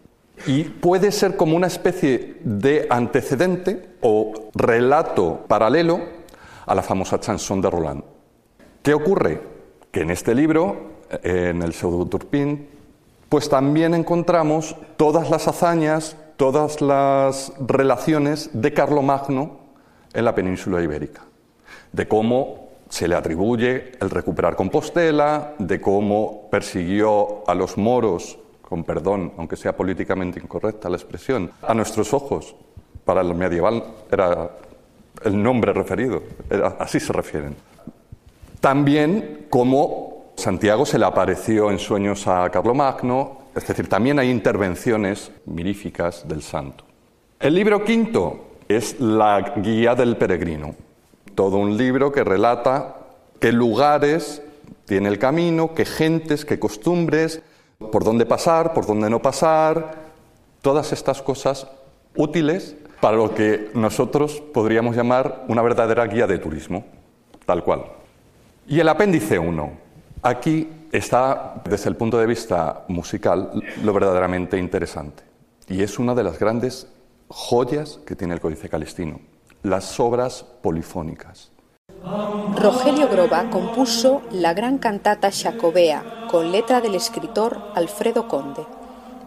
y 0.47 0.62
puede 0.62 1.11
ser 1.11 1.37
como 1.37 1.57
una 1.57 1.67
especie 1.67 2.37
de 2.45 2.87
antecedente 2.88 3.97
o 4.00 4.33
relato 4.55 5.45
paralelo 5.49 5.99
a 6.67 6.75
la 6.75 6.83
famosa 6.83 7.19
chanson 7.19 7.61
de 7.61 7.69
Roland. 7.69 8.05
¿Qué 8.81 8.95
ocurre? 8.95 9.41
Que 9.91 10.03
en 10.03 10.11
este 10.11 10.37
libro, 10.37 11.00
en 11.25 11.62
el 11.62 11.73
pseudo 11.73 12.07
Turpin, 12.07 12.69
pues 13.29 13.49
también 13.49 13.93
encontramos 13.95 14.76
todas 14.97 15.31
las 15.31 15.49
hazañas, 15.49 16.17
todas 16.37 16.81
las 16.81 17.53
relaciones 17.59 18.50
de 18.53 18.73
Carlomagno 18.73 19.59
en 20.12 20.25
la 20.25 20.35
península 20.35 20.81
ibérica, 20.81 21.23
de 21.91 22.07
cómo 22.07 22.69
se 22.88 23.09
le 23.09 23.17
atribuye 23.17 23.93
el 24.00 24.11
recuperar 24.11 24.55
Compostela, 24.55 25.55
de 25.59 25.81
cómo 25.81 26.49
persiguió 26.50 27.49
a 27.49 27.55
los 27.57 27.76
moros 27.76 28.38
con 28.68 28.85
perdón, 28.85 29.33
aunque 29.37 29.56
sea 29.56 29.76
políticamente 29.76 30.40
incorrecta 30.40 30.88
la 30.88 30.97
expresión, 30.97 31.50
a 31.62 31.75
nuestros 31.75 32.12
ojos, 32.14 32.56
para 33.04 33.21
el 33.21 33.35
medieval 33.35 33.85
era 34.11 34.50
el 35.23 35.42
nombre 35.42 35.73
referido, 35.73 36.23
así 36.78 36.99
se 36.99 37.12
refieren. 37.12 37.54
También 38.61 39.47
como 39.50 40.33
Santiago 40.37 40.87
se 40.87 40.99
le 40.99 41.04
apareció 41.04 41.71
en 41.71 41.78
sueños 41.78 42.26
a 42.26 42.50
Carlomagno, 42.50 43.44
es 43.54 43.66
decir, 43.66 43.88
también 43.88 44.18
hay 44.18 44.30
intervenciones 44.30 45.30
miríficas 45.47 46.26
del 46.26 46.42
santo. 46.42 46.85
El 47.38 47.54
libro 47.54 47.85
quinto 47.85 48.56
es 48.66 48.99
la 48.99 49.54
guía 49.56 49.94
del 49.94 50.16
peregrino, 50.16 50.75
todo 51.35 51.59
un 51.59 51.76
libro 51.76 52.11
que 52.11 52.25
relata 52.25 52.97
qué 53.38 53.52
lugares 53.52 54.42
tiene 54.87 55.09
el 55.09 55.18
camino, 55.18 55.75
qué 55.75 55.85
gentes, 55.85 56.44
qué 56.44 56.59
costumbres, 56.59 57.42
por 57.91 58.05
dónde 58.05 58.26
pasar, 58.26 58.73
por 58.73 58.87
dónde 58.87 59.11
no 59.11 59.21
pasar, 59.21 59.95
todas 60.62 60.93
estas 60.93 61.23
cosas 61.23 61.67
útiles 62.17 62.76
para 63.00 63.17
lo 63.17 63.35
que 63.35 63.71
nosotros 63.75 64.41
podríamos 64.53 64.97
llamar 64.97 65.45
una 65.49 65.62
verdadera 65.62 66.07
guía 66.07 66.26
de 66.26 66.38
turismo, 66.38 66.85
tal 67.45 67.62
cual. 67.62 67.85
Y 68.67 68.81
el 68.81 68.88
apéndice 68.88 69.38
1. 69.38 69.73
Aquí 70.23 70.87
está, 70.91 71.62
desde 71.69 71.91
el 71.91 71.97
punto 71.97 72.19
de 72.19 72.26
vista 72.26 72.85
musical, 72.88 73.50
lo 73.83 73.93
verdaderamente 73.93 74.59
interesante. 74.59 75.23
Y 75.69 75.83
es 75.83 75.99
una 75.99 76.14
de 76.14 76.23
las 76.23 76.38
grandes 76.38 76.87
joyas 77.29 78.00
que 78.07 78.17
tiene 78.17 78.35
el 78.35 78.41
Códice 78.41 78.69
Calistino, 78.69 79.21
las 79.62 80.00
obras 80.00 80.45
polifónicas. 80.62 81.50
Rogelio 82.04 83.08
Groba 83.08 83.49
compuso 83.49 84.20
la 84.30 84.52
gran 84.52 84.76
cantata 84.76 85.30
Jacobea 85.32 86.26
con 86.30 86.52
letra 86.52 86.82
del 86.82 86.94
escritor 86.94 87.73
Alfredo 87.75 88.28
Conde. 88.28 88.66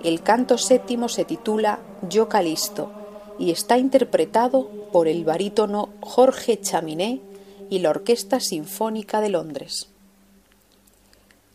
El 0.03 0.21
canto 0.21 0.59
séptimo 0.59 1.09
se 1.09 1.25
titula 1.25 1.79
Yo 2.07 2.29
Calisto 2.29 2.91
y 3.39 3.49
está 3.49 3.79
interpretado 3.79 4.69
por 4.91 5.07
el 5.07 5.25
barítono 5.25 5.89
Jorge 6.01 6.61
Chaminé 6.61 7.19
y 7.71 7.79
la 7.79 7.89
Orquesta 7.89 8.39
Sinfónica 8.39 9.21
de 9.21 9.29
Londres. 9.29 9.89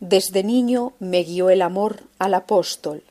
Desde 0.01 0.43
niño 0.43 0.91
me 0.99 1.23
guió 1.23 1.49
el 1.49 1.61
amor 1.61 2.01
al 2.19 2.33
apóstol, 2.33 3.01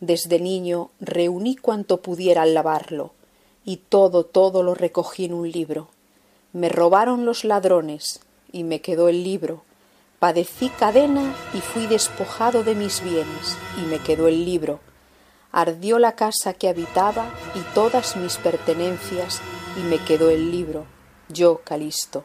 desde 0.00 0.40
niño 0.40 0.90
reuní 0.98 1.54
cuanto 1.54 2.02
pudiera 2.02 2.42
al 2.42 2.54
lavarlo, 2.54 3.12
y 3.64 3.76
todo, 3.76 4.24
todo 4.24 4.64
lo 4.64 4.74
recogí 4.74 5.26
en 5.26 5.34
un 5.34 5.48
libro 5.48 5.86
me 6.52 6.68
robaron 6.68 7.24
los 7.24 7.44
ladrones 7.44 8.20
y 8.52 8.64
me 8.64 8.80
quedó 8.80 9.08
el 9.08 9.24
libro. 9.24 9.64
Padecí 10.18 10.68
cadena 10.68 11.34
y 11.54 11.60
fui 11.60 11.86
despojado 11.86 12.62
de 12.62 12.74
mis 12.74 13.02
bienes 13.02 13.56
y 13.78 13.86
me 13.86 13.98
quedó 13.98 14.28
el 14.28 14.44
libro. 14.44 14.80
Ardió 15.50 15.98
la 15.98 16.12
casa 16.12 16.54
que 16.54 16.68
habitaba 16.68 17.30
y 17.54 17.60
todas 17.74 18.16
mis 18.16 18.36
pertenencias 18.36 19.40
y 19.76 19.80
me 19.80 19.98
quedó 19.98 20.30
el 20.30 20.50
libro. 20.50 20.86
Yo, 21.28 21.60
Calisto. 21.64 22.24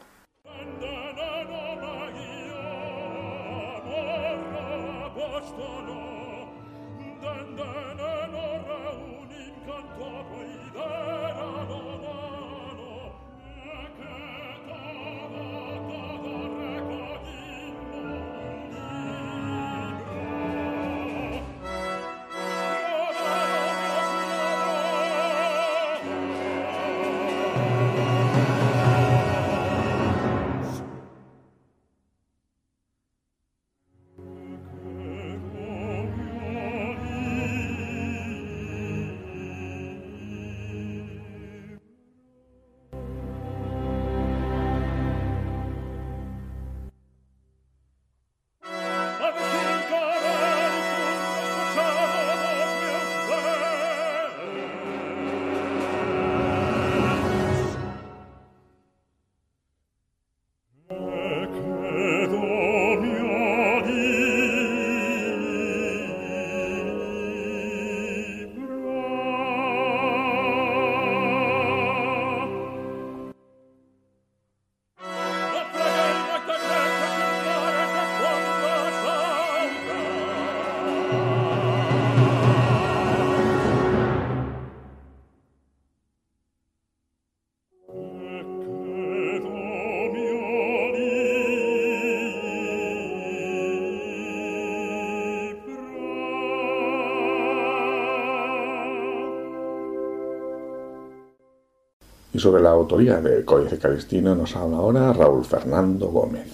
Sobre 102.38 102.62
la 102.62 102.70
autoría 102.70 103.20
del 103.20 103.44
Códice 103.44 103.78
Calistino 103.78 104.32
nos 104.32 104.54
habla 104.54 104.76
ahora 104.76 105.12
Raúl 105.12 105.44
Fernando 105.44 106.06
Gómez. 106.06 106.46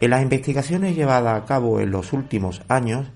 En 0.00 0.10
las 0.10 0.22
investigaciones 0.22 0.94
llevadas 0.94 1.42
a 1.42 1.46
cabo 1.46 1.80
en 1.80 1.90
los 1.90 2.12
últimos 2.12 2.62
años, 2.68 3.08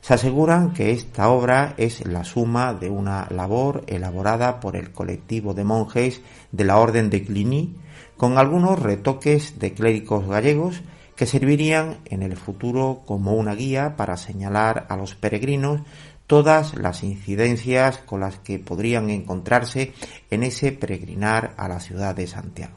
se 0.00 0.14
aseguran 0.14 0.72
que 0.72 0.92
esta 0.92 1.28
obra 1.30 1.74
es 1.76 2.06
la 2.06 2.22
suma 2.22 2.72
de 2.72 2.88
una 2.88 3.26
labor 3.30 3.82
elaborada 3.88 4.60
por 4.60 4.76
el 4.76 4.92
colectivo 4.92 5.54
de 5.54 5.64
monjes 5.64 6.22
de 6.52 6.64
la 6.64 6.78
Orden 6.78 7.10
de 7.10 7.24
Cluny, 7.24 7.74
con 8.16 8.38
algunos 8.38 8.78
retoques 8.78 9.58
de 9.58 9.74
clérigos 9.74 10.28
gallegos 10.28 10.82
que 11.16 11.26
servirían 11.26 11.98
en 12.04 12.22
el 12.22 12.36
futuro 12.36 13.02
como 13.04 13.34
una 13.34 13.56
guía 13.56 13.96
para 13.96 14.16
señalar 14.16 14.86
a 14.88 14.96
los 14.96 15.16
peregrinos 15.16 15.80
todas 16.28 16.76
las 16.76 17.02
incidencias 17.02 17.98
con 17.98 18.20
las 18.20 18.38
que 18.38 18.58
podrían 18.58 19.08
encontrarse 19.10 19.94
en 20.30 20.44
ese 20.44 20.72
peregrinar 20.72 21.54
a 21.56 21.68
la 21.68 21.80
ciudad 21.80 22.14
de 22.14 22.26
Santiago. 22.26 22.76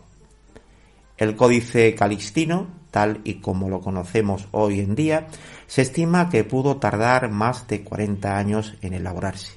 El 1.17 1.35
Códice 1.35 1.93
Calistino, 1.93 2.67
tal 2.91 3.19
y 3.25 3.35
como 3.35 3.69
lo 3.69 3.81
conocemos 3.81 4.47
hoy 4.51 4.79
en 4.79 4.95
día, 4.95 5.27
se 5.67 5.81
estima 5.81 6.29
que 6.29 6.45
pudo 6.45 6.77
tardar 6.77 7.29
más 7.29 7.67
de 7.67 7.83
40 7.83 8.37
años 8.37 8.75
en 8.81 8.93
elaborarse, 8.93 9.51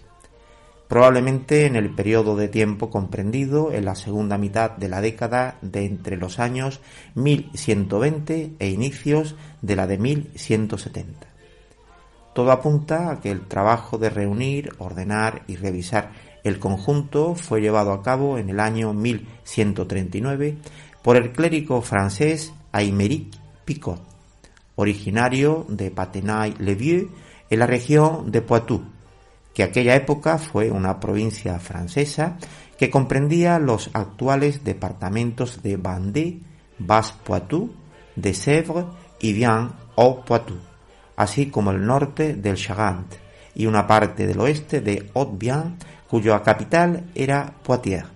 probablemente 0.88 1.64
en 1.64 1.76
el 1.76 1.94
periodo 1.94 2.34
de 2.36 2.48
tiempo 2.48 2.90
comprendido 2.90 3.72
en 3.72 3.84
la 3.84 3.94
segunda 3.94 4.38
mitad 4.38 4.72
de 4.72 4.88
la 4.88 5.00
década 5.00 5.56
de 5.62 5.86
entre 5.86 6.16
los 6.16 6.40
años 6.40 6.80
1120 7.14 8.54
e 8.58 8.68
inicios 8.68 9.36
de 9.62 9.76
la 9.76 9.86
de 9.86 9.98
1170. 9.98 11.33
Todo 12.34 12.50
apunta 12.52 13.10
a 13.10 13.20
que 13.20 13.30
el 13.30 13.46
trabajo 13.46 13.96
de 13.96 14.10
reunir, 14.10 14.74
ordenar 14.78 15.42
y 15.46 15.56
revisar 15.56 16.12
el 16.42 16.58
conjunto 16.58 17.34
fue 17.34 17.60
llevado 17.60 17.92
a 17.92 18.02
cabo 18.02 18.38
en 18.38 18.50
el 18.50 18.60
año 18.60 18.92
1139 18.92 20.58
por 21.02 21.16
el 21.16 21.32
clérigo 21.32 21.80
francés 21.80 22.52
Aymeric 22.72 23.34
Picot 23.64 24.14
originario 24.76 25.66
de 25.68 25.90
Patenay-le-Vieux, 25.90 27.08
en 27.50 27.58
la 27.58 27.66
región 27.66 28.30
de 28.32 28.42
Poitou, 28.42 28.82
que 29.52 29.62
aquella 29.62 29.94
época 29.94 30.38
fue 30.38 30.70
una 30.70 30.98
provincia 30.98 31.58
francesa 31.60 32.38
que 32.78 32.90
comprendía 32.90 33.58
los 33.58 33.90
actuales 33.92 34.64
departamentos 34.64 35.62
de 35.62 35.76
Vendée, 35.76 36.40
Basse-Poitou, 36.78 37.70
de 38.16 38.34
Sèvres 38.34 38.86
y 39.20 39.32
Vian-Haut-Poitou, 39.32 40.58
así 41.16 41.47
como 41.47 41.71
el 41.71 41.87
norte 41.87 42.35
del 42.35 42.56
Charente 42.56 43.18
y 43.54 43.66
una 43.66 43.87
parte 43.87 44.26
del 44.26 44.40
oeste 44.40 44.80
de 44.80 45.11
Haut-Vian, 45.14 45.77
cuya 46.09 46.42
capital 46.42 47.05
era 47.14 47.55
Poitiers. 47.62 48.09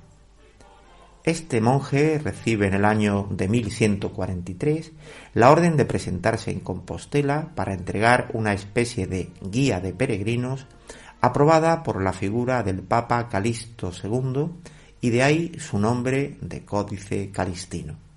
Este 1.25 1.61
monje 1.61 2.19
recibe 2.19 2.69
en 2.69 2.75
el 2.75 2.85
año 2.85 3.29
de 3.31 3.49
1143 3.49 4.93
la 5.35 5.51
orden 5.51 5.77
de 5.77 5.85
presentarse 5.85 6.51
en 6.51 6.61
Compostela 6.61 7.51
para 7.55 7.75
entregar 7.75 8.31
una 8.33 8.55
especie 8.55 9.07
de 9.07 9.31
guía 9.43 9.81
de 9.81 9.93
peregrinos 9.93 10.67
aprobada 11.21 11.83
por 11.83 12.03
la 12.03 12.13
figura 12.13 12.63
del 12.63 12.81
Papa 12.81 13.29
Calixto 13.29 13.93
II 13.93 14.49
y 15.01 15.11
de 15.11 15.23
ahí 15.23 15.53
su 15.59 15.79
nombre 15.79 16.39
de 16.41 16.65
Códice 16.65 17.31
Calistino. 17.31 18.08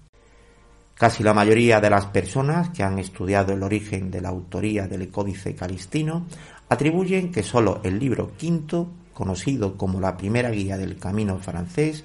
Casi 1.01 1.23
la 1.23 1.33
mayoría 1.33 1.81
de 1.81 1.89
las 1.89 2.05
personas 2.05 2.69
que 2.69 2.83
han 2.83 2.99
estudiado 2.99 3.53
el 3.53 3.63
origen 3.63 4.11
de 4.11 4.21
la 4.21 4.29
autoría 4.29 4.87
del 4.87 5.09
Códice 5.09 5.55
Calistino 5.55 6.27
atribuyen 6.69 7.31
que 7.31 7.41
sólo 7.41 7.81
el 7.83 7.97
libro 7.97 8.33
quinto, 8.37 8.87
conocido 9.11 9.77
como 9.77 9.99
la 9.99 10.15
primera 10.15 10.51
guía 10.51 10.77
del 10.77 10.99
camino 10.99 11.39
francés, 11.39 12.03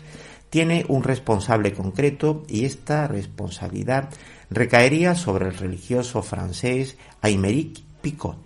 tiene 0.49 0.87
un 0.89 1.03
responsable 1.03 1.75
concreto 1.75 2.45
y 2.49 2.65
esta 2.65 3.07
responsabilidad 3.07 4.09
recaería 4.49 5.15
sobre 5.15 5.49
el 5.49 5.59
religioso 5.59 6.23
francés 6.23 6.97
Aymeric 7.21 7.83
Picot, 8.01 8.39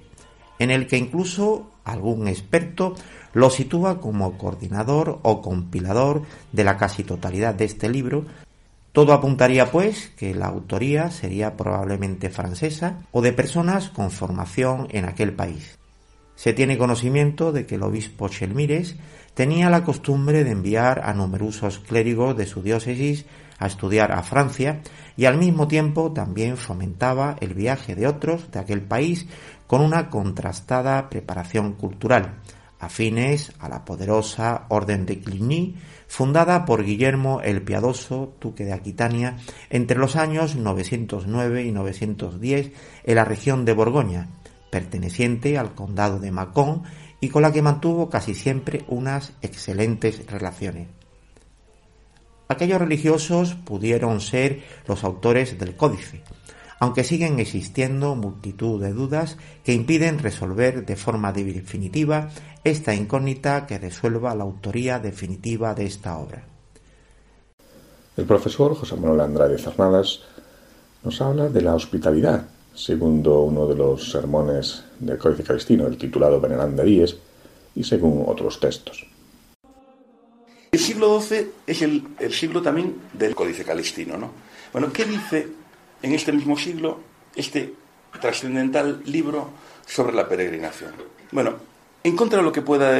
en 0.59 0.73
el 0.73 0.89
que 0.89 0.99
incluso 0.99 1.71
algún 1.85 2.27
experto 2.27 2.97
lo 3.35 3.51
sitúa 3.51 4.01
como 4.01 4.37
coordinador 4.37 5.21
o 5.23 5.43
compilador 5.43 6.23
de 6.51 6.65
la 6.65 6.77
casi 6.77 7.05
totalidad 7.05 7.55
de 7.55 7.67
este 7.67 7.89
libro. 7.89 8.25
Todo 8.93 9.13
apuntaría 9.13 9.71
pues 9.71 10.09
que 10.17 10.35
la 10.35 10.47
autoría 10.47 11.11
sería 11.11 11.57
probablemente 11.57 12.29
francesa 12.29 13.03
o 13.13 13.23
de 13.23 13.33
personas 13.33 13.89
con 13.91 14.11
formación 14.11 14.89
en 14.91 15.05
aquel 15.05 15.33
país. 15.33 15.79
Se 16.35 16.53
tiene 16.53 16.79
conocimiento 16.79 17.53
de 17.53 17.67
que 17.67 17.77
el 17.77 17.83
obispo 17.83 18.29
Chelmires 18.29 18.97
tenía 19.35 19.71
la 19.71 19.85
costumbre 19.85 20.43
de 20.43 20.51
enviar 20.51 21.03
a 21.05 21.15
numerosos 21.15 21.79
clérigos 21.79 22.37
de 22.37 22.47
su 22.47 22.63
diócesis 22.63 23.27
a 23.59 23.67
estudiar 23.67 24.11
a 24.11 24.23
Francia 24.23 24.81
y 25.17 25.27
al 25.27 25.37
mismo 25.37 25.69
tiempo 25.69 26.13
también 26.13 26.57
fomentaba 26.57 27.37
el 27.41 27.55
viaje 27.55 27.95
de 27.95 28.07
otros 28.07 28.51
de 28.51 28.59
aquel 28.59 28.81
país 28.81 29.27
con 29.67 29.83
una 29.83 30.11
contrastada 30.11 31.11
preparación 31.11 31.75
cultural, 31.75 32.41
afines 32.81 33.53
a 33.61 33.69
la 33.69 33.85
poderosa 33.85 34.65
Orden 34.71 35.07
de 35.07 35.21
Cluny, 35.21 35.77
fundada 36.11 36.65
por 36.65 36.85
Guillermo 36.85 37.41
el 37.41 37.63
Piadoso, 37.63 38.35
duque 38.41 38.65
de 38.65 38.73
Aquitania, 38.73 39.37
entre 39.71 39.97
los 39.97 40.17
años 40.17 40.57
909 40.57 41.63
y 41.63 41.71
910 41.71 42.73
en 43.05 43.15
la 43.15 43.25
región 43.25 43.65
de 43.65 43.75
Borgoña, 43.75 44.29
perteneciente 44.73 45.57
al 45.57 45.73
condado 45.77 46.19
de 46.19 46.33
Mâcon 46.33 46.83
y 47.21 47.29
con 47.29 47.43
la 47.43 47.53
que 47.53 47.63
mantuvo 47.63 48.11
casi 48.11 48.35
siempre 48.35 48.85
unas 48.89 49.35
excelentes 49.41 50.27
relaciones. 50.27 50.89
Aquellos 52.49 52.81
religiosos 52.81 53.55
pudieron 53.55 54.21
ser 54.21 54.65
los 54.89 55.05
autores 55.05 55.61
del 55.61 55.77
códice, 55.77 56.25
aunque 56.81 57.05
siguen 57.05 57.39
existiendo 57.39 58.17
multitud 58.17 58.83
de 58.83 58.93
dudas 58.93 59.37
que 59.65 59.73
impiden 59.73 60.19
resolver 60.19 60.85
de 60.85 60.97
forma 60.97 61.33
definitiva 61.33 62.31
esta 62.65 62.95
incógnita 62.95 63.67
que 63.67 63.79
resuelva 63.79 64.35
la 64.35 64.43
autoría 64.43 64.99
definitiva 64.99 65.75
de 65.75 65.87
esta 65.87 66.19
obra. 66.19 66.43
El 68.17 68.25
profesor 68.25 68.75
José 68.75 68.97
Manuel 68.97 69.21
Andrade 69.21 69.59
Cernadas 69.59 70.23
nos 71.05 71.21
habla 71.21 71.49
de 71.49 71.63
la 71.63 71.75
hospitalidad 71.75 72.47
segundo 72.75 73.43
uno 73.43 73.67
de 73.67 73.75
los 73.75 74.11
sermones 74.11 74.85
del 74.99 75.19
Códice 75.19 75.43
Calistino, 75.43 75.87
el 75.87 75.99
titulado 75.99 76.41
Veneranda 76.41 76.83
Díez, 76.83 77.17
y 77.75 77.85
según 77.85 78.25
otros 78.27 78.59
textos. 78.59 79.07
El 80.73 80.79
siglo 80.79 81.21
XII 81.21 81.51
es 81.67 81.83
el, 81.83 82.05
siglo 82.31 82.63
también 82.63 82.97
del 83.13 83.35
Códice 83.35 83.65
Calistino, 83.65 84.17
¿no? 84.17 84.31
Bueno, 84.73 84.93
¿qué 84.93 85.05
dice 85.05 85.49
en 86.03 86.15
este 86.15 86.33
mismo 86.33 86.57
siglo 86.57 87.01
este 87.35 87.75
trascendental 88.21 89.03
libro 89.07 89.51
sobre 89.87 90.15
la 90.15 90.29
peregrinación? 90.29 90.93
Bueno, 91.33 91.55
en 92.03 92.17
contra 92.17 92.39
de 92.39 92.45
lo 92.45 92.53
que 92.53 92.63
pueda 92.63 92.99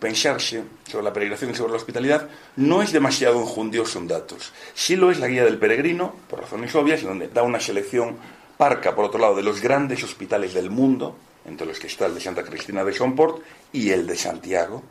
pensarse 0.00 0.64
sobre 0.88 1.04
la 1.04 1.12
peregrinación 1.12 1.50
y 1.50 1.54
sobre 1.54 1.72
la 1.72 1.76
hospitalidad, 1.76 2.28
no 2.56 2.82
es 2.82 2.90
demasiado 2.90 3.40
enjundioso 3.40 3.98
en 3.98 4.08
datos. 4.08 4.52
Sí 4.74 4.96
lo 4.96 5.10
es 5.10 5.20
la 5.20 5.28
guía 5.28 5.44
del 5.44 5.58
peregrino, 5.58 6.14
por 6.28 6.40
razones 6.40 6.74
obvias, 6.74 7.02
donde 7.02 7.28
da 7.28 7.42
una 7.42 7.60
selección 7.60 8.16
parca, 8.56 8.94
por 8.94 9.04
otro 9.04 9.20
lado, 9.20 9.36
de 9.36 9.42
los 9.42 9.60
grandes 9.60 10.02
hospitales 10.02 10.54
del 10.54 10.70
mundo, 10.70 11.16
entre 11.46 11.66
los 11.66 11.78
que 11.78 11.86
está 11.86 12.06
el 12.06 12.14
de 12.14 12.20
Santa 12.20 12.42
Cristina 12.42 12.84
de 12.84 12.92
Somport 12.92 13.42
y 13.72 13.90
el 13.90 14.06
de 14.06 14.16
Santiago, 14.16 14.82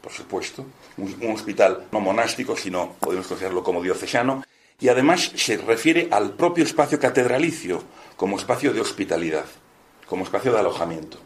por 0.00 0.12
supuesto, 0.12 0.64
un, 0.96 1.32
hospital 1.32 1.86
no 1.92 2.00
monástico, 2.00 2.56
sino 2.56 2.94
podemos 3.00 3.26
considerarlo 3.26 3.62
como 3.62 3.82
diocesano, 3.82 4.42
y 4.80 4.88
además 4.88 5.32
se 5.36 5.58
refiere 5.58 6.08
al 6.10 6.32
propio 6.32 6.64
espacio 6.64 6.98
catedralicio 6.98 7.82
como 8.16 8.36
espacio 8.36 8.72
de 8.72 8.80
hospitalidad, 8.80 9.44
como 10.06 10.24
espacio 10.24 10.52
de 10.52 10.58
alojamiento, 10.58 11.18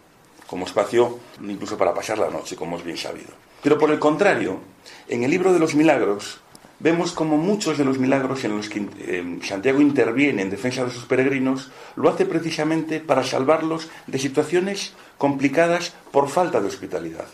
como 0.46 0.66
espacio 0.66 1.18
incluso 1.40 1.78
para 1.78 1.94
pasar 1.94 2.18
la 2.18 2.30
noche, 2.30 2.56
como 2.56 2.76
es 2.76 2.84
bien 2.84 2.96
sabido. 2.96 3.30
Pero 3.62 3.78
por 3.78 3.90
el 3.90 3.98
contrario, 3.98 4.60
en 5.08 5.24
el 5.24 5.30
libro 5.30 5.52
de 5.52 5.58
los 5.58 5.74
milagros 5.74 6.40
vemos 6.80 7.12
como 7.12 7.38
muchos 7.38 7.78
de 7.78 7.84
los 7.84 7.98
milagros 7.98 8.44
en 8.44 8.56
los 8.56 8.68
que 8.68 8.86
eh, 8.98 9.38
Santiago 9.42 9.80
interviene 9.80 10.42
en 10.42 10.50
defensa 10.50 10.84
de 10.84 10.90
sus 10.90 11.06
peregrinos 11.06 11.70
lo 11.96 12.10
hace 12.10 12.26
precisamente 12.26 13.00
para 13.00 13.22
salvarlos 13.22 13.88
de 14.06 14.18
situaciones 14.18 14.92
complicadas 15.16 15.94
por 16.10 16.28
falta 16.28 16.60
de 16.60 16.66
hospitalidad, 16.66 17.26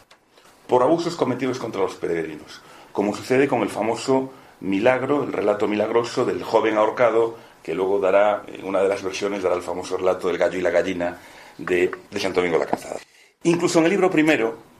por 0.66 0.82
abusos 0.82 1.16
cometidos 1.16 1.58
contra 1.58 1.80
los 1.80 1.94
peregrinos, 1.94 2.60
como 2.92 3.16
sucede 3.16 3.48
con 3.48 3.62
el 3.62 3.70
famoso 3.70 4.30
milagro, 4.60 5.24
el 5.24 5.32
relato 5.32 5.68
milagroso 5.68 6.24
del 6.24 6.42
joven 6.42 6.76
ahorcado, 6.76 7.36
que 7.62 7.74
luego 7.74 7.98
dará, 7.98 8.42
en 8.46 8.64
una 8.64 8.82
de 8.82 8.88
las 8.88 9.02
versiones, 9.02 9.42
dará 9.42 9.54
el 9.54 9.62
famoso 9.62 9.96
relato 9.96 10.28
del 10.28 10.38
gallo 10.38 10.58
y 10.58 10.62
la 10.62 10.70
gallina 10.70 11.18
de, 11.58 11.90
de 12.10 12.20
Santo 12.20 12.40
Domingo 12.40 12.58
la 12.58 12.66
Calzada. 12.66 13.00
Incluso 13.42 13.78
en 13.78 13.86
el 13.86 13.90
libro 13.90 14.10
primero, 14.10 14.70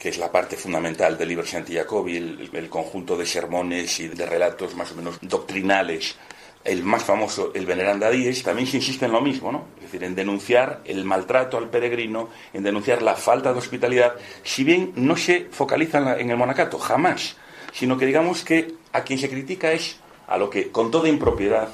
que 0.00 0.08
es 0.08 0.18
la 0.18 0.32
parte 0.32 0.56
fundamental 0.56 1.18
del 1.18 1.28
libro 1.28 1.44
Santi 1.44 1.74
Jacobi, 1.74 2.16
el, 2.16 2.68
conjunto 2.70 3.18
de 3.18 3.26
sermones 3.26 4.00
y 4.00 4.08
de 4.08 4.24
relatos 4.24 4.74
más 4.74 4.90
o 4.92 4.94
menos 4.94 5.18
doctrinales 5.20 6.16
el 6.64 6.82
más 6.82 7.04
famoso, 7.04 7.52
el 7.54 7.64
Veneranda 7.64 8.10
Díez, 8.10 8.42
también 8.42 8.66
se 8.66 8.76
insiste 8.76 9.06
en 9.06 9.12
lo 9.12 9.22
mismo, 9.22 9.50
¿no? 9.50 9.68
Es 9.76 9.84
decir, 9.84 10.04
en 10.04 10.14
denunciar 10.14 10.82
el 10.84 11.06
maltrato 11.06 11.56
al 11.56 11.70
peregrino, 11.70 12.28
en 12.52 12.62
denunciar 12.62 13.00
la 13.00 13.14
falta 13.14 13.52
de 13.52 13.58
hospitalidad, 13.58 14.14
si 14.42 14.64
bien 14.64 14.92
no 14.96 15.16
se 15.16 15.46
focaliza 15.50 16.18
en, 16.18 16.30
el 16.30 16.36
monacato, 16.36 16.78
jamás, 16.78 17.36
sino 17.72 17.96
que 17.96 18.04
digamos 18.04 18.44
que 18.44 18.74
a 18.92 19.02
quien 19.02 19.18
se 19.18 19.30
critica 19.30 19.72
es 19.72 19.96
a 20.26 20.38
lo 20.38 20.50
que, 20.50 20.70
con 20.70 20.90
toda 20.90 21.08
impropiedad, 21.08 21.68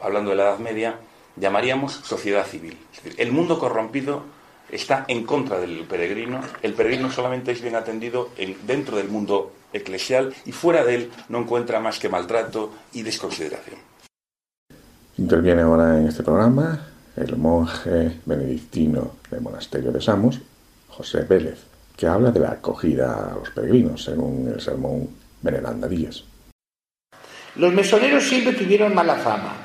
hablando 0.00 0.30
de 0.30 0.36
la 0.36 0.44
Edad 0.44 0.58
Media, 0.58 0.98
llamaríamos 1.36 1.92
sociedad 1.92 2.46
civil. 2.46 2.76
el 3.16 3.32
mundo 3.32 3.58
corrompido 3.58 4.22
está 4.70 5.04
en 5.08 5.24
contra 5.24 5.58
del 5.58 5.84
peregrino. 5.84 6.40
El 6.62 6.74
peregrino 6.74 7.10
solamente 7.10 7.52
es 7.52 7.62
bien 7.62 7.76
atendido 7.76 8.30
dentro 8.66 8.96
del 8.96 9.08
mundo 9.08 9.52
eclesial 9.72 10.34
y 10.44 10.52
fuera 10.52 10.84
de 10.84 10.94
él 10.94 11.10
no 11.28 11.38
encuentra 11.38 11.80
más 11.80 11.98
que 11.98 12.08
maltrato 12.08 12.72
y 12.92 13.02
desconsideración. 13.02 13.78
Interviene 15.18 15.62
ahora 15.62 15.98
en 15.98 16.08
este 16.08 16.22
programa 16.22 16.88
el 17.16 17.36
monje 17.36 18.20
benedictino 18.26 19.12
del 19.30 19.40
monasterio 19.40 19.90
de 19.90 20.00
Samos, 20.00 20.40
José 20.88 21.22
Vélez, 21.22 21.64
que 21.96 22.06
habla 22.06 22.30
de 22.30 22.40
la 22.40 22.50
acogida 22.50 23.32
a 23.32 23.34
los 23.36 23.50
peregrinos, 23.50 24.04
según 24.04 24.52
el 24.54 24.60
sermón 24.60 25.08
Veneranda 25.40 25.88
Díaz. 25.88 26.24
Los 27.58 27.72
mesoneros 27.72 28.24
siempre 28.24 28.52
tuvieron 28.52 28.94
mala 28.94 29.16
fama. 29.16 29.56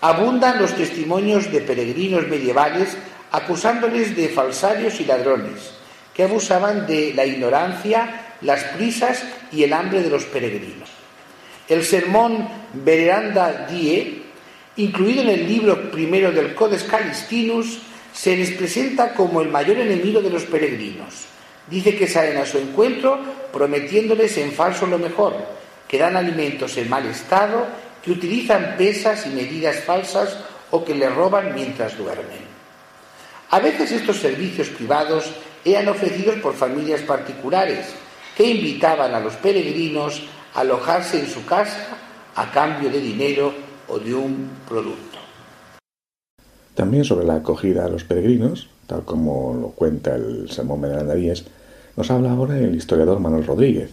Abundan 0.00 0.58
los 0.58 0.74
testimonios 0.74 1.52
de 1.52 1.60
peregrinos 1.60 2.26
medievales 2.26 2.96
acusándoles 3.30 4.16
de 4.16 4.28
falsarios 4.28 5.00
y 5.00 5.04
ladrones, 5.04 5.72
que 6.14 6.24
abusaban 6.24 6.86
de 6.86 7.12
la 7.14 7.26
ignorancia, 7.26 8.36
las 8.40 8.64
prisas 8.64 9.22
y 9.52 9.62
el 9.62 9.72
hambre 9.72 10.02
de 10.02 10.10
los 10.10 10.24
peregrinos. 10.24 10.88
El 11.68 11.84
sermón 11.84 12.48
Veneranda 12.72 13.66
Die, 13.70 14.22
incluido 14.76 15.22
en 15.22 15.28
el 15.28 15.46
libro 15.46 15.90
primero 15.90 16.32
del 16.32 16.54
Codex 16.54 16.84
Calistinus, 16.84 17.78
se 18.12 18.36
les 18.36 18.50
presenta 18.52 19.14
como 19.14 19.40
el 19.40 19.48
mayor 19.48 19.76
enemigo 19.76 20.20
de 20.20 20.30
los 20.30 20.44
peregrinos. 20.44 21.26
Dice 21.68 21.94
que 21.94 22.08
salen 22.08 22.38
a 22.38 22.46
su 22.46 22.58
encuentro 22.58 23.20
prometiéndoles 23.52 24.36
en 24.38 24.50
falso 24.50 24.86
lo 24.86 24.98
mejor, 24.98 25.59
que 25.90 25.98
dan 25.98 26.14
alimentos 26.14 26.76
en 26.76 26.88
mal 26.88 27.04
estado, 27.06 27.66
que 28.00 28.12
utilizan 28.12 28.76
pesas 28.78 29.26
y 29.26 29.30
medidas 29.30 29.82
falsas 29.82 30.38
o 30.70 30.84
que 30.84 30.94
les 30.94 31.12
roban 31.12 31.52
mientras 31.52 31.98
duermen. 31.98 32.46
A 33.50 33.58
veces 33.58 33.90
estos 33.90 34.20
servicios 34.20 34.68
privados 34.68 35.32
eran 35.64 35.88
ofrecidos 35.88 36.36
por 36.36 36.54
familias 36.54 37.00
particulares 37.00 37.86
que 38.36 38.46
invitaban 38.46 39.12
a 39.12 39.18
los 39.18 39.34
peregrinos 39.34 40.22
a 40.54 40.60
alojarse 40.60 41.18
en 41.18 41.26
su 41.26 41.44
casa 41.44 41.88
a 42.36 42.52
cambio 42.52 42.88
de 42.88 43.00
dinero 43.00 43.52
o 43.88 43.98
de 43.98 44.14
un 44.14 44.48
producto. 44.68 45.18
También 46.74 47.04
sobre 47.04 47.26
la 47.26 47.34
acogida 47.34 47.86
a 47.86 47.88
los 47.88 48.04
peregrinos, 48.04 48.68
tal 48.86 49.04
como 49.04 49.58
lo 49.60 49.68
cuenta 49.70 50.14
el 50.14 50.48
Sermón 50.50 50.86
Díez, 51.16 51.44
nos 51.96 52.08
habla 52.12 52.30
ahora 52.30 52.56
el 52.56 52.76
historiador 52.76 53.18
Manuel 53.18 53.44
Rodríguez, 53.44 53.90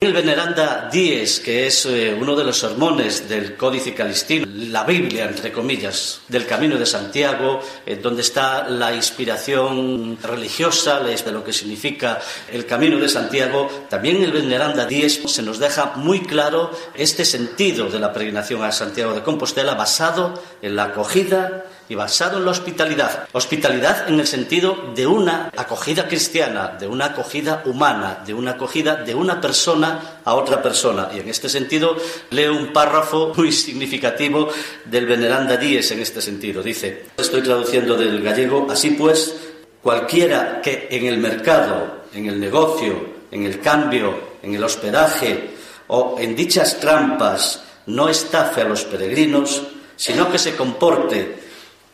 el 0.00 0.12
Veneranda 0.12 0.90
Dies, 0.92 1.40
que 1.40 1.66
es 1.66 1.86
eh, 1.86 2.14
uno 2.18 2.36
de 2.36 2.44
los 2.44 2.58
sermones 2.58 3.26
del 3.28 3.56
Códice 3.56 3.94
Calistino, 3.94 4.46
la 4.46 4.84
Biblia, 4.84 5.24
entre 5.24 5.50
comillas, 5.50 6.20
del 6.28 6.46
Camino 6.46 6.76
de 6.76 6.84
Santiago, 6.84 7.60
donde 8.02 8.20
está 8.20 8.68
la 8.68 8.94
inspiración 8.94 10.18
religiosa 10.22 11.00
de 11.00 11.32
lo 11.32 11.42
que 11.42 11.54
significa 11.54 12.20
el 12.52 12.66
Camino 12.66 12.98
de 12.98 13.08
Santiago, 13.08 13.86
también 13.88 14.22
el 14.22 14.32
Veneranda 14.32 14.84
Dies 14.84 15.22
se 15.26 15.42
nos 15.42 15.58
deja 15.58 15.92
muy 15.96 16.20
claro 16.20 16.70
este 16.94 17.24
sentido 17.24 17.88
de 17.88 17.98
la 17.98 18.12
peregrinación 18.12 18.62
a 18.62 18.72
Santiago 18.72 19.14
de 19.14 19.22
Compostela 19.22 19.74
basado 19.74 20.42
en 20.60 20.76
la 20.76 20.84
acogida 20.84 21.64
y 21.88 21.94
basado 21.94 22.38
en 22.38 22.44
la 22.44 22.50
hospitalidad. 22.50 23.28
Hospitalidad 23.32 24.08
en 24.08 24.20
el 24.20 24.26
sentido 24.26 24.92
de 24.94 25.06
una 25.06 25.50
acogida 25.56 26.08
cristiana, 26.08 26.76
de 26.78 26.86
una 26.86 27.06
acogida 27.06 27.62
humana, 27.66 28.22
de 28.26 28.34
una 28.34 28.52
acogida 28.52 28.96
de 28.96 29.14
una 29.14 29.40
persona 29.40 30.20
a 30.24 30.34
otra 30.34 30.62
persona. 30.62 31.10
Y 31.14 31.20
en 31.20 31.28
este 31.28 31.48
sentido 31.48 31.96
leo 32.30 32.56
un 32.56 32.72
párrafo 32.72 33.32
muy 33.36 33.52
significativo 33.52 34.48
del 34.84 35.06
Veneranda 35.06 35.56
Díez 35.56 35.90
en 35.92 36.00
este 36.00 36.22
sentido. 36.22 36.62
Dice, 36.62 37.06
estoy 37.16 37.42
traduciendo 37.42 37.96
del 37.96 38.22
gallego, 38.22 38.66
así 38.70 38.90
pues, 38.90 39.34
cualquiera 39.82 40.60
que 40.62 40.88
en 40.90 41.06
el 41.06 41.18
mercado, 41.18 42.04
en 42.14 42.26
el 42.26 42.40
negocio, 42.40 43.14
en 43.30 43.44
el 43.44 43.60
cambio, 43.60 44.34
en 44.42 44.54
el 44.54 44.64
hospedaje 44.64 45.50
o 45.88 46.16
en 46.18 46.34
dichas 46.34 46.80
trampas 46.80 47.62
no 47.86 48.08
estafe 48.08 48.62
a 48.62 48.64
los 48.64 48.84
peregrinos, 48.84 49.62
sino 49.96 50.30
que 50.30 50.38
se 50.38 50.56
comporte 50.56 51.43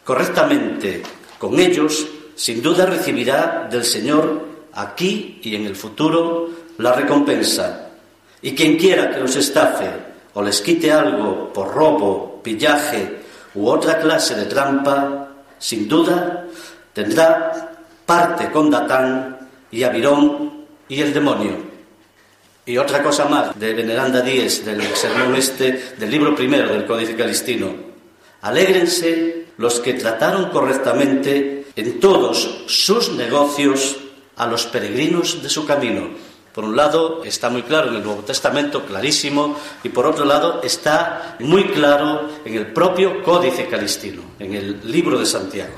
correctamente 0.05 1.03
con 1.39 1.59
ellos, 1.59 2.07
sin 2.35 2.63
duda 2.63 2.87
recibirá 2.87 3.69
del 3.71 3.85
Señor 3.85 4.49
aquí 4.73 5.41
y 5.43 5.55
en 5.55 5.67
el 5.67 5.77
futuro 5.77 6.51
la 6.79 6.93
recompensa. 6.93 7.91
Y 8.43 8.55
quien 8.55 8.77
quiera 8.77 9.11
que 9.11 9.21
los 9.21 9.37
estafe 9.37 9.91
o 10.35 10.43
les 10.43 10.61
quite 10.61 10.93
algo 10.93 11.53
por 11.53 11.75
robo, 11.75 12.41
pillaje 12.43 13.21
u 13.55 13.69
otra 13.69 13.99
clase 13.99 14.35
de 14.35 14.47
trampa, 14.47 15.29
sin 15.59 15.89
duda 15.89 16.47
tendrá 16.93 17.71
parte 18.07 18.51
con 18.51 18.71
Datán 18.71 19.49
y 19.71 19.83
Abirón 19.83 20.67
y 20.89 21.01
el 21.01 21.13
demonio. 21.13 21.71
Y 22.67 22.77
otra 22.79 23.03
cosa 23.03 23.25
más 23.25 23.59
de 23.59 23.75
Veneranda 23.75 24.21
Díez 24.21 24.65
del 24.65 24.83
sermón 24.95 25.35
este 25.35 25.95
del 25.99 26.11
libro 26.11 26.35
primero 26.35 26.73
del 26.73 26.87
Códice 26.87 27.17
Calistino. 27.17 27.73
Alégrense 28.43 29.40
los 29.61 29.79
que 29.79 29.93
trataron 29.93 30.49
correctamente 30.49 31.67
en 31.77 32.01
todos 32.01 32.63
sus 32.67 33.13
negocios 33.13 33.99
a 34.37 34.47
los 34.47 34.65
peregrinos 34.65 35.43
de 35.43 35.51
su 35.51 35.67
camino. 35.67 36.09
Por 36.55 36.65
un 36.65 36.75
lado 36.75 37.23
está 37.25 37.51
muy 37.51 37.63
claro 37.65 37.91
en 37.91 37.97
el 37.97 38.03
Nuevo 38.03 38.23
Testamento, 38.23 38.87
clarísimo, 38.87 39.55
y 39.85 39.91
por 39.91 40.07
otro 40.07 40.25
lado 40.25 40.63
está 40.63 41.37
muy 41.41 41.65
claro 41.65 42.23
en 42.43 42.55
el 42.55 42.73
propio 42.73 43.23
Códice 43.23 43.69
Calistino, 43.69 44.23
en 44.39 44.55
el 44.55 44.81
libro 44.91 45.19
de 45.19 45.27
Santiago. 45.27 45.75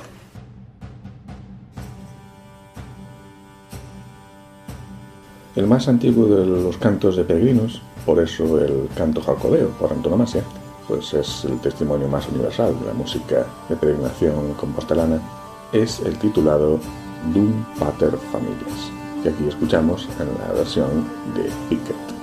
El 5.56 5.66
más 5.66 5.88
antiguo 5.88 6.26
de 6.26 6.46
los 6.46 6.76
cantos 6.76 7.16
de 7.16 7.24
peregrinos, 7.24 7.82
por 8.06 8.22
eso 8.22 8.60
el 8.60 8.88
canto 8.96 9.20
jacobeo, 9.20 9.70
por 9.70 9.92
antonomasia, 9.92 10.44
pues 10.88 11.14
es 11.14 11.44
el 11.44 11.58
testimonio 11.60 12.08
más 12.08 12.28
universal 12.28 12.78
de 12.80 12.86
la 12.86 12.94
música 12.94 13.46
de 13.68 13.76
peregrinación 13.76 14.54
compostelana, 14.54 15.20
es 15.72 16.00
el 16.00 16.18
titulado 16.18 16.78
Dum 17.32 17.64
Pater 17.78 18.16
Familias, 18.30 18.90
que 19.22 19.30
aquí 19.30 19.48
escuchamos 19.48 20.08
en 20.18 20.28
la 20.38 20.52
versión 20.52 21.06
de 21.34 21.50
Pickett. 21.68 22.21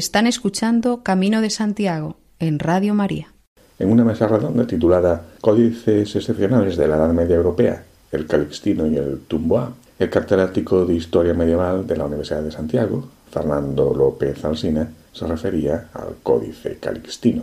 Están 0.00 0.26
escuchando 0.26 1.02
Camino 1.02 1.42
de 1.42 1.50
Santiago 1.50 2.16
en 2.38 2.58
Radio 2.58 2.94
María. 2.94 3.34
En 3.78 3.92
una 3.92 4.02
mesa 4.02 4.26
redonda 4.26 4.66
titulada 4.66 5.26
Códices 5.42 6.16
excepcionales 6.16 6.78
de 6.78 6.88
la 6.88 6.96
Edad 6.96 7.12
Media 7.12 7.36
Europea, 7.36 7.84
el 8.10 8.26
Calixtino 8.26 8.86
y 8.86 8.96
el 8.96 9.20
Tumbois, 9.28 9.68
el 9.98 10.08
catedrático 10.08 10.86
de 10.86 10.94
Historia 10.94 11.34
Medieval 11.34 11.86
de 11.86 11.98
la 11.98 12.06
Universidad 12.06 12.40
de 12.40 12.50
Santiago, 12.50 13.10
Fernando 13.30 13.92
López 13.92 14.42
Alsina, 14.42 14.88
se 15.12 15.26
refería 15.26 15.88
al 15.92 16.14
Códice 16.22 16.78
Calixtino. 16.78 17.42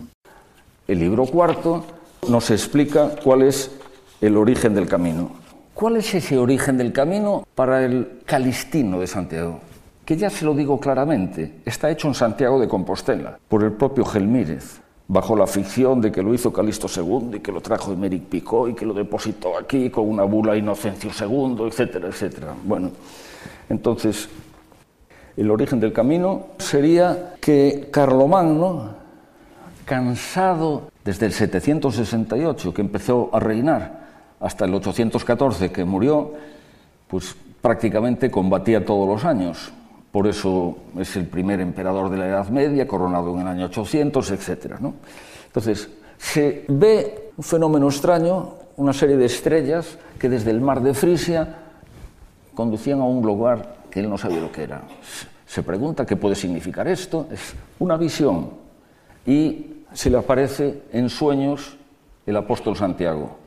El 0.88 0.98
libro 0.98 1.28
cuarto 1.28 1.86
nos 2.28 2.50
explica 2.50 3.12
cuál 3.24 3.43
es 3.43 3.70
el 4.20 4.36
origen 4.36 4.74
del 4.74 4.88
camino. 4.88 5.30
¿Cuál 5.76 5.98
es 5.98 6.12
ese 6.15 6.39
origen 6.39 6.80
del 6.80 6.91
camino 6.91 7.46
para 7.54 7.86
el 7.86 8.22
Calixtino 8.26 9.00
de 9.00 9.06
Santiago? 9.06 9.62
Que 10.08 10.15
ya 10.15 10.30
se 10.30 10.46
lo 10.46 10.54
digo 10.54 10.80
claramente, 10.80 11.56
está 11.65 11.91
hecho 11.91 12.08
en 12.08 12.13
Santiago 12.13 12.62
de 12.62 12.70
Compostela, 12.70 13.38
por 13.50 13.62
el 13.62 13.74
propio 13.74 14.06
Gelmírez, 14.06 14.80
bajo 15.06 15.36
la 15.36 15.46
ficción 15.46 16.00
de 16.00 16.13
que 16.13 16.24
lo 16.24 16.34
hizo 16.34 16.54
Calixto 16.54 16.88
II 16.88 17.36
y 17.36 17.39
que 17.41 17.52
lo 17.52 17.60
trajo 17.60 17.91
Emeric 17.91 18.24
Picot 18.24 18.70
y 18.70 18.74
que 18.74 18.86
lo 18.86 18.93
depositó 18.93 19.58
aquí 19.58 19.89
con 19.89 20.08
una 20.08 20.24
bula 20.24 20.56
Inocencio 20.56 21.12
II, 21.12 21.67
etcétera, 21.67 22.08
etcétera. 22.08 22.54
Bueno, 22.63 22.91
entonces, 23.67 24.30
el 25.36 25.52
origen 25.52 25.82
del 25.82 25.91
camino 25.91 26.52
sería 26.58 27.34
que 27.41 27.89
Carlomagno, 27.91 28.91
cansado 29.84 30.84
desde 31.04 31.26
el 31.26 31.34
768 31.34 32.74
que 32.74 32.82
empezó 32.82 33.30
a 33.34 33.41
reinar 33.41 34.08
hasta 34.39 34.63
el 34.63 34.74
814 34.74 35.70
que 35.70 35.84
murió, 35.84 36.32
pues 37.10 37.36
prácticamente 37.62 38.32
combatía 38.32 38.86
todos 38.86 39.06
los 39.06 39.26
años. 39.26 39.74
Por 40.17 40.25
eso 40.25 40.77
es 40.97 41.15
el 41.15 41.27
primer 41.27 41.62
emperador 41.62 42.10
de 42.10 42.17
la 42.17 42.27
Edad 42.27 42.49
Media, 42.49 42.88
coronado 42.88 43.36
en 43.36 43.41
el 43.41 43.47
año 43.49 43.65
800, 43.67 44.32
etc. 44.32 44.73
Entonces, 45.45 45.89
se 46.17 46.65
ve 46.69 47.34
un 47.38 47.43
fenómeno 47.43 47.86
extraño, 47.86 48.56
una 48.77 48.93
serie 48.93 49.15
de 49.15 49.25
estrellas 49.25 49.95
que 50.17 50.27
desde 50.27 50.49
el 50.49 50.60
mar 50.60 50.82
de 50.82 50.95
Frisia 50.95 51.58
conducían 52.56 52.99
a 52.99 53.03
un 53.03 53.23
lugar 53.23 53.75
que 53.91 53.99
él 53.99 54.10
no 54.10 54.17
sabía 54.17 54.41
lo 54.41 54.51
que 54.51 54.63
era. 54.63 54.82
Se 55.45 55.62
pregunta 55.62 56.03
qué 56.03 56.15
puede 56.15 56.34
significar 56.34 56.88
esto. 56.88 57.27
Es 57.32 57.53
una 57.77 57.95
visión. 57.95 58.49
Y 59.23 59.84
se 59.93 60.10
le 60.10 60.17
aparece 60.17 60.82
en 60.93 61.10
sueños 61.10 61.77
el 62.25 62.38
apóstol 62.38 62.75
Santiago. 62.75 63.38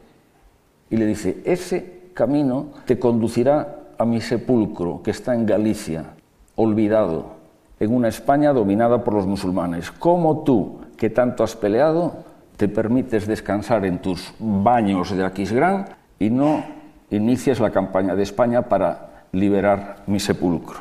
Y 0.88 0.96
le 0.96 1.06
dice, 1.06 1.42
ese 1.44 2.11
camino 2.14 2.68
te 2.87 2.96
conducirá 2.96 3.76
a 3.98 4.04
mi 4.04 4.20
sepulcro, 4.20 5.02
que 5.02 5.11
está 5.11 5.35
en 5.35 5.46
Galicia, 5.46 6.14
olvidado, 6.61 7.40
en 7.79 7.94
una 7.94 8.09
España 8.09 8.53
dominada 8.53 9.03
por 9.03 9.14
los 9.14 9.27
musulmanes. 9.27 9.90
¿Cómo 9.90 10.42
tú, 10.42 10.81
que 10.96 11.11
tanto 11.11 11.42
has 11.42 11.57
peleado, 11.57 12.25
te 12.57 12.68
permites 12.68 13.27
descansar 13.27 13.85
en 13.87 14.01
tus 14.01 14.35
baños 14.38 15.11
de 15.16 15.25
Aquisgrán 15.25 15.87
y 16.18 16.29
no 16.29 16.62
inicias 17.11 17.59
la 17.59 17.70
campaña 17.70 18.14
de 18.14 18.23
España 18.23 18.62
para 18.62 19.25
liberar 19.33 20.03
mi 20.07 20.20
sepulcro? 20.20 20.81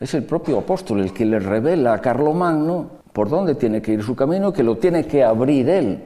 Es 0.00 0.14
el 0.14 0.24
propio 0.24 0.58
apóstol 0.58 1.00
el 1.00 1.12
que 1.12 1.26
le 1.26 1.38
revela 1.38 1.92
a 1.92 2.00
Carlomagno 2.00 3.00
por 3.12 3.28
dónde 3.28 3.54
tiene 3.54 3.82
que 3.82 3.92
ir 3.92 4.02
su 4.02 4.16
camino, 4.16 4.52
que 4.52 4.62
lo 4.62 4.78
tiene 4.78 5.04
que 5.04 5.22
abrir 5.22 5.68
él. 5.68 6.04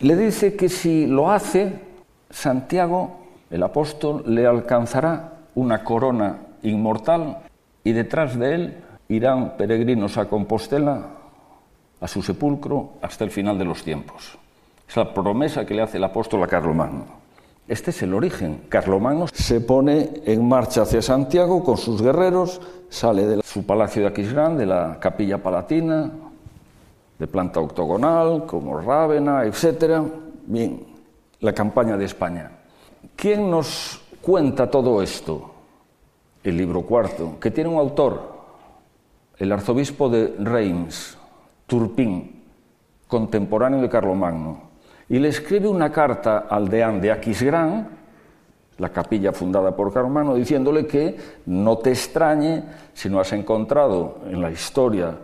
Le 0.00 0.16
dice 0.16 0.56
que 0.56 0.68
si 0.68 1.06
lo 1.06 1.30
hace, 1.30 1.80
Santiago, 2.28 3.18
el 3.50 3.62
apóstol, 3.62 4.24
le 4.26 4.44
alcanzará 4.46 5.34
una 5.54 5.84
corona 5.84 6.38
inmortal 6.64 7.38
y 7.84 7.92
detrás 7.92 8.38
de 8.38 8.54
él 8.54 8.84
irán 9.08 9.56
peregrinos 9.56 10.16
a 10.16 10.28
Compostela, 10.28 11.06
a 12.00 12.08
su 12.08 12.22
sepulcro, 12.22 12.94
hasta 13.02 13.24
el 13.24 13.30
final 13.30 13.58
de 13.58 13.64
los 13.66 13.84
tiempos. 13.84 14.38
Es 14.88 14.96
la 14.96 15.12
promesa 15.12 15.64
que 15.64 15.74
le 15.74 15.82
hace 15.82 15.98
el 15.98 16.04
apóstol 16.04 16.42
a 16.42 16.46
Carlomagno. 16.46 17.04
Este 17.68 17.90
es 17.90 18.02
el 18.02 18.12
origen. 18.12 18.64
Carlomagno 18.68 19.26
se 19.28 19.60
pone 19.60 20.22
en 20.24 20.46
marcha 20.46 20.82
hacia 20.82 21.00
Santiago 21.00 21.62
con 21.62 21.76
sus 21.76 22.02
guerreros, 22.02 22.60
sale 22.90 23.26
de 23.26 23.42
su 23.42 23.64
palacio 23.64 24.02
de 24.02 24.08
Aquisgrán, 24.08 24.58
de 24.58 24.66
la 24.66 24.98
capilla 25.00 25.42
palatina, 25.42 26.10
de 27.18 27.26
planta 27.26 27.60
octogonal, 27.60 28.44
como 28.46 28.80
Rávena, 28.80 29.44
etc. 29.44 30.02
Bien, 30.46 30.84
la 31.40 31.52
campaña 31.52 31.96
de 31.96 32.04
España. 32.04 32.50
¿Quién 33.16 33.50
nos 33.50 34.00
cuenta 34.20 34.70
todo 34.70 35.02
esto? 35.02 35.53
El 36.44 36.56
libro 36.56 36.82
cuarto, 36.82 37.40
que 37.40 37.50
tiene 37.50 37.70
un 37.70 37.78
autor, 37.78 38.34
el 39.38 39.50
arzobispo 39.50 40.08
de 40.08 40.36
Reims, 40.38 41.18
Turpin, 41.66 42.44
contemporáneo 43.08 43.80
de 43.80 43.88
Carlomagno 43.88 44.74
y 45.08 45.18
le 45.18 45.28
escribe 45.28 45.68
una 45.68 45.90
carta 45.92 46.46
al 46.48 46.68
deán 46.68 47.00
de 47.00 47.12
Aquisgrán, 47.12 47.88
la 48.78 48.88
capilla 48.88 49.32
fundada 49.32 49.76
por 49.76 49.92
Carmano, 49.92 50.34
diciéndole 50.34 50.86
que 50.86 51.16
no 51.46 51.78
te 51.78 51.90
extrañe 51.90 52.64
si 52.92 53.08
no 53.08 53.20
has 53.20 53.32
encontrado 53.32 54.18
en 54.26 54.40
la 54.40 54.50
historia, 54.50 55.16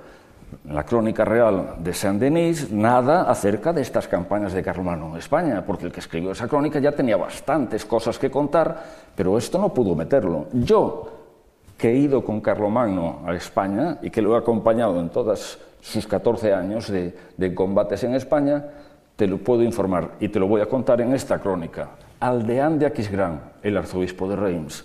la 0.68 0.84
crónica 0.84 1.24
real 1.24 1.76
de 1.78 1.92
Saint-Denis, 1.92 2.70
nada 2.72 3.30
acerca 3.30 3.72
de 3.72 3.82
estas 3.82 4.08
campañas 4.08 4.52
de 4.52 4.62
Carlomagno 4.62 5.10
en 5.10 5.16
España, 5.16 5.64
porque 5.64 5.86
el 5.86 5.92
que 5.92 6.00
escribió 6.00 6.32
esa 6.32 6.48
crónica 6.48 6.78
ya 6.78 6.92
tenía 6.92 7.16
bastantes 7.16 7.84
cosas 7.84 8.18
que 8.18 8.30
contar, 8.30 8.82
pero 9.14 9.38
esto 9.38 9.58
no 9.58 9.72
pudo 9.72 9.94
meterlo. 9.94 10.46
Yo, 10.52 11.08
que 11.76 11.90
he 11.90 11.96
ido 11.96 12.24
con 12.24 12.40
Carlomagno 12.40 13.20
a 13.26 13.34
España 13.34 13.98
y 14.02 14.10
que 14.10 14.22
lo 14.22 14.34
he 14.34 14.38
acompañado 14.38 15.00
en 15.00 15.08
todos 15.08 15.58
sus 15.80 16.06
14 16.06 16.52
años 16.52 16.90
de, 16.90 17.16
de 17.36 17.54
combates 17.54 18.04
en 18.04 18.14
España, 18.14 18.64
te 19.16 19.26
lo 19.26 19.38
puedo 19.38 19.62
informar 19.62 20.12
y 20.20 20.28
te 20.28 20.38
lo 20.38 20.46
voy 20.46 20.60
a 20.60 20.66
contar 20.66 21.00
en 21.00 21.12
esta 21.12 21.38
crónica. 21.38 21.90
Aldeán 22.20 22.78
de 22.78 22.86
Aquisgrán, 22.86 23.52
el 23.62 23.76
arzobispo 23.76 24.28
de 24.28 24.36
Reims, 24.36 24.84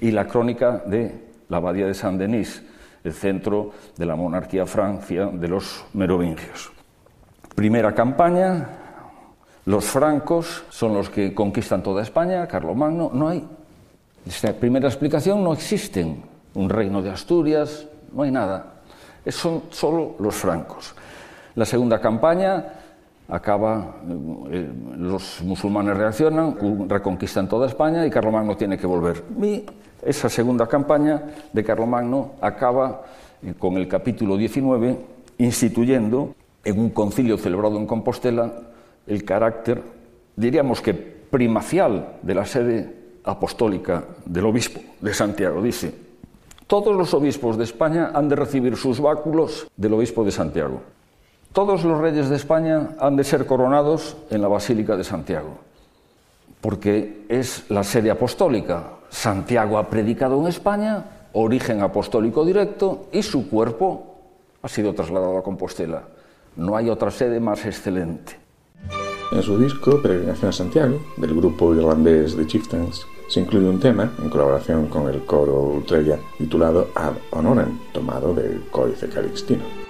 y 0.00 0.10
la 0.10 0.26
crónica 0.26 0.82
de 0.84 1.26
la 1.48 1.56
abadía 1.56 1.86
de 1.86 1.94
Saint-Denis, 1.94 2.62
el 3.04 3.12
centro 3.12 3.70
de 3.96 4.06
la 4.06 4.16
monarquía 4.16 4.66
francia 4.66 5.26
de 5.26 5.48
los 5.48 5.84
merovingios. 5.94 6.72
Primera 7.54 7.94
campaña, 7.94 8.68
los 9.64 9.84
francos 9.84 10.64
son 10.68 10.94
los 10.94 11.10
que 11.10 11.34
conquistan 11.34 11.82
toda 11.82 12.02
España, 12.02 12.46
Carlomagno, 12.46 13.10
no 13.12 13.28
hay. 13.28 13.46
Esta 14.26 14.52
primera 14.52 14.88
explicación 14.88 15.42
no 15.42 15.52
existen 15.52 16.22
un 16.54 16.68
reino 16.68 17.00
de 17.02 17.10
Asturias, 17.10 17.86
no 18.12 18.22
hay 18.22 18.30
nada. 18.30 18.74
Son 19.28 19.64
solo 19.70 20.16
los 20.18 20.34
francos. 20.34 20.94
La 21.54 21.64
segunda 21.64 22.00
campaña, 22.00 22.64
acaba, 23.28 23.96
eh, 24.50 24.70
los 24.98 25.42
musulmanes 25.42 25.96
reaccionan, 25.96 26.88
reconquistan 26.88 27.48
toda 27.48 27.66
España 27.66 28.06
y 28.06 28.10
Carlomagno 28.10 28.56
tiene 28.56 28.78
que 28.78 28.86
volver. 28.86 29.22
Esa 30.06 30.28
segunda 30.28 30.66
campaña 30.66 31.22
de 31.52 31.64
Carlomagno 31.64 32.32
acaba 32.40 33.02
eh, 33.42 33.54
con 33.58 33.76
el 33.76 33.88
capítulo 33.88 34.36
19 34.36 34.96
instituyendo 35.38 36.34
en 36.64 36.78
un 36.78 36.90
concilio 36.90 37.36
celebrado 37.38 37.78
en 37.78 37.86
Compostela 37.86 38.52
el 39.06 39.24
carácter, 39.24 39.82
diríamos 40.34 40.80
que 40.80 40.94
primacial 40.94 42.18
de 42.22 42.34
la 42.34 42.44
sede 42.44 42.92
apostólica 43.24 44.04
del 44.24 44.46
obispo 44.46 44.80
de 45.00 45.12
Santiago. 45.14 45.62
Dice, 45.62 45.92
todos 46.66 46.96
los 46.96 47.14
obispos 47.14 47.56
de 47.56 47.64
España 47.64 48.10
han 48.14 48.28
de 48.28 48.36
recibir 48.36 48.76
sus 48.76 49.00
báculos 49.00 49.68
del 49.76 49.94
obispo 49.94 50.24
de 50.24 50.32
Santiago. 50.32 50.80
Todos 51.52 51.84
los 51.84 52.00
reyes 52.00 52.28
de 52.28 52.36
España 52.36 52.90
han 52.98 53.16
de 53.16 53.24
ser 53.24 53.46
coronados 53.46 54.16
en 54.30 54.42
la 54.42 54.48
Basílica 54.48 54.96
de 54.96 55.04
Santiago, 55.04 55.58
porque 56.60 57.24
es 57.28 57.70
la 57.70 57.84
sede 57.84 58.10
apostólica. 58.10 58.95
Santiago 59.10 59.78
ha 59.78 59.88
predicado 59.88 60.40
en 60.40 60.46
España, 60.48 61.04
origen 61.32 61.82
apostólico 61.82 62.44
directo, 62.44 63.08
y 63.12 63.22
su 63.22 63.48
cuerpo 63.48 64.16
ha 64.62 64.68
sido 64.68 64.94
trasladado 64.94 65.38
a 65.38 65.42
Compostela. 65.42 66.02
No 66.56 66.76
hay 66.76 66.88
otra 66.88 67.10
sede 67.10 67.40
más 67.40 67.64
excelente. 67.64 68.36
En 69.32 69.42
su 69.42 69.58
disco 69.58 70.00
Peregrinación 70.00 70.50
a 70.50 70.52
Santiago, 70.52 71.00
del 71.16 71.34
grupo 71.34 71.74
irlandés 71.74 72.36
The 72.36 72.46
Chieftains, 72.46 73.06
se 73.28 73.40
incluye 73.40 73.68
un 73.68 73.80
tema, 73.80 74.12
en 74.22 74.30
colaboración 74.30 74.86
con 74.86 75.08
el 75.08 75.24
coro 75.24 75.62
Ultrella, 75.62 76.18
titulado 76.38 76.88
Ad 76.94 77.14
Honorem, 77.32 77.78
tomado 77.92 78.32
del 78.32 78.62
Códice 78.70 79.08
Calixtino. 79.08 79.85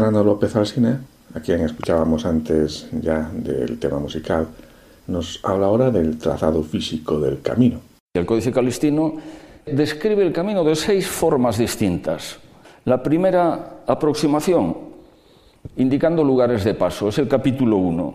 Fernando 0.00 0.24
López 0.24 0.56
Alsina, 0.56 0.98
a 1.34 1.40
quien 1.40 1.60
escuchábamos 1.60 2.24
antes 2.24 2.88
ya 3.02 3.30
del 3.34 3.78
tema 3.78 3.98
musical, 3.98 4.48
nos 5.08 5.40
habla 5.42 5.66
ahora 5.66 5.90
del 5.90 6.16
trazado 6.16 6.62
físico 6.62 7.20
del 7.20 7.42
camino. 7.42 7.80
El 8.14 8.24
Códice 8.24 8.50
Calistino 8.50 9.16
describe 9.66 10.26
el 10.26 10.32
camino 10.32 10.64
de 10.64 10.74
seis 10.74 11.06
formas 11.06 11.58
distintas. 11.58 12.38
La 12.86 13.02
primera 13.02 13.82
aproximación, 13.86 14.74
indicando 15.76 16.24
lugares 16.24 16.64
de 16.64 16.72
paso, 16.72 17.10
es 17.10 17.18
el 17.18 17.28
capítulo 17.28 17.76
1. 17.76 18.14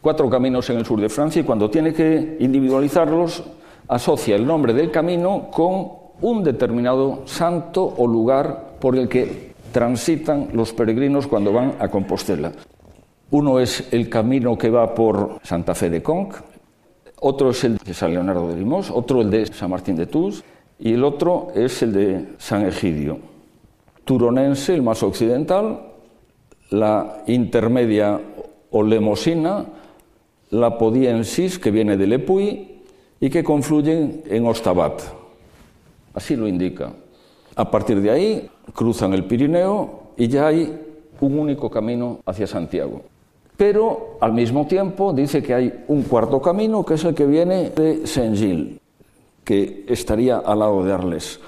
Cuatro 0.00 0.30
caminos 0.30 0.70
en 0.70 0.76
el 0.76 0.86
sur 0.86 1.00
de 1.00 1.08
Francia 1.08 1.40
y 1.40 1.44
cuando 1.44 1.68
tiene 1.68 1.92
que 1.92 2.36
individualizarlos, 2.38 3.42
asocia 3.88 4.36
el 4.36 4.46
nombre 4.46 4.72
del 4.72 4.92
camino 4.92 5.48
con 5.50 5.88
un 6.20 6.44
determinado 6.44 7.22
santo 7.24 7.92
o 7.96 8.06
lugar 8.06 8.76
por 8.78 8.94
el 8.96 9.08
que 9.08 9.53
transitan 9.74 10.50
los 10.52 10.72
peregrinos 10.72 11.26
cuando 11.26 11.52
van 11.52 11.74
a 11.80 11.88
Compostela. 11.88 12.52
Uno 13.32 13.58
es 13.58 13.92
el 13.92 14.08
camino 14.08 14.56
que 14.56 14.70
va 14.70 14.94
por 14.94 15.40
Santa 15.42 15.74
Fe 15.74 15.90
de 15.90 16.00
Conc, 16.00 16.36
otro 17.20 17.50
es 17.50 17.64
el 17.64 17.78
de 17.78 17.92
San 17.92 18.12
Leonardo 18.12 18.48
de 18.48 18.56
Limos, 18.56 18.88
otro 18.88 19.20
el 19.20 19.30
de 19.30 19.46
San 19.46 19.70
Martín 19.70 19.96
de 19.96 20.06
Tours 20.06 20.44
y 20.78 20.92
el 20.92 21.02
otro 21.02 21.48
es 21.56 21.82
el 21.82 21.92
de 21.92 22.28
San 22.38 22.64
Egidio. 22.64 23.18
Turonense, 24.04 24.74
el 24.74 24.82
más 24.82 25.02
occidental, 25.02 25.80
la 26.70 27.24
intermedia 27.26 28.20
o 28.70 28.82
lemosina, 28.84 29.64
la 30.50 30.78
podiensis, 30.78 31.58
que 31.58 31.72
viene 31.72 31.96
de 31.96 32.06
Lepuy 32.06 32.82
y 33.18 33.28
que 33.28 33.42
confluyen 33.42 34.22
en 34.26 34.46
Ostabat. 34.46 35.02
Así 36.14 36.36
lo 36.36 36.46
indica. 36.46 36.92
A 37.56 37.68
partir 37.68 38.00
de 38.00 38.10
ahí 38.10 38.50
cruzan 38.72 39.12
el 39.12 39.24
Pirineo 39.24 40.12
y 40.16 40.28
ya 40.28 40.46
hay 40.46 40.78
un 41.20 41.38
único 41.38 41.70
camino 41.70 42.20
hacia 42.24 42.46
Santiago. 42.46 43.02
Pero 43.56 44.16
al 44.20 44.32
mismo 44.32 44.66
tiempo 44.66 45.12
dice 45.12 45.42
que 45.42 45.54
hay 45.54 45.84
un 45.88 46.02
cuarto 46.02 46.40
camino 46.42 46.84
que 46.84 46.94
es 46.94 47.04
el 47.04 47.14
que 47.14 47.26
viene 47.26 47.70
de 47.70 48.06
Saint-Gilles, 48.06 48.78
que 49.44 49.84
estaría 49.88 50.38
al 50.38 50.58
lado 50.58 50.84
de 50.84 50.92
Arles 50.92 51.38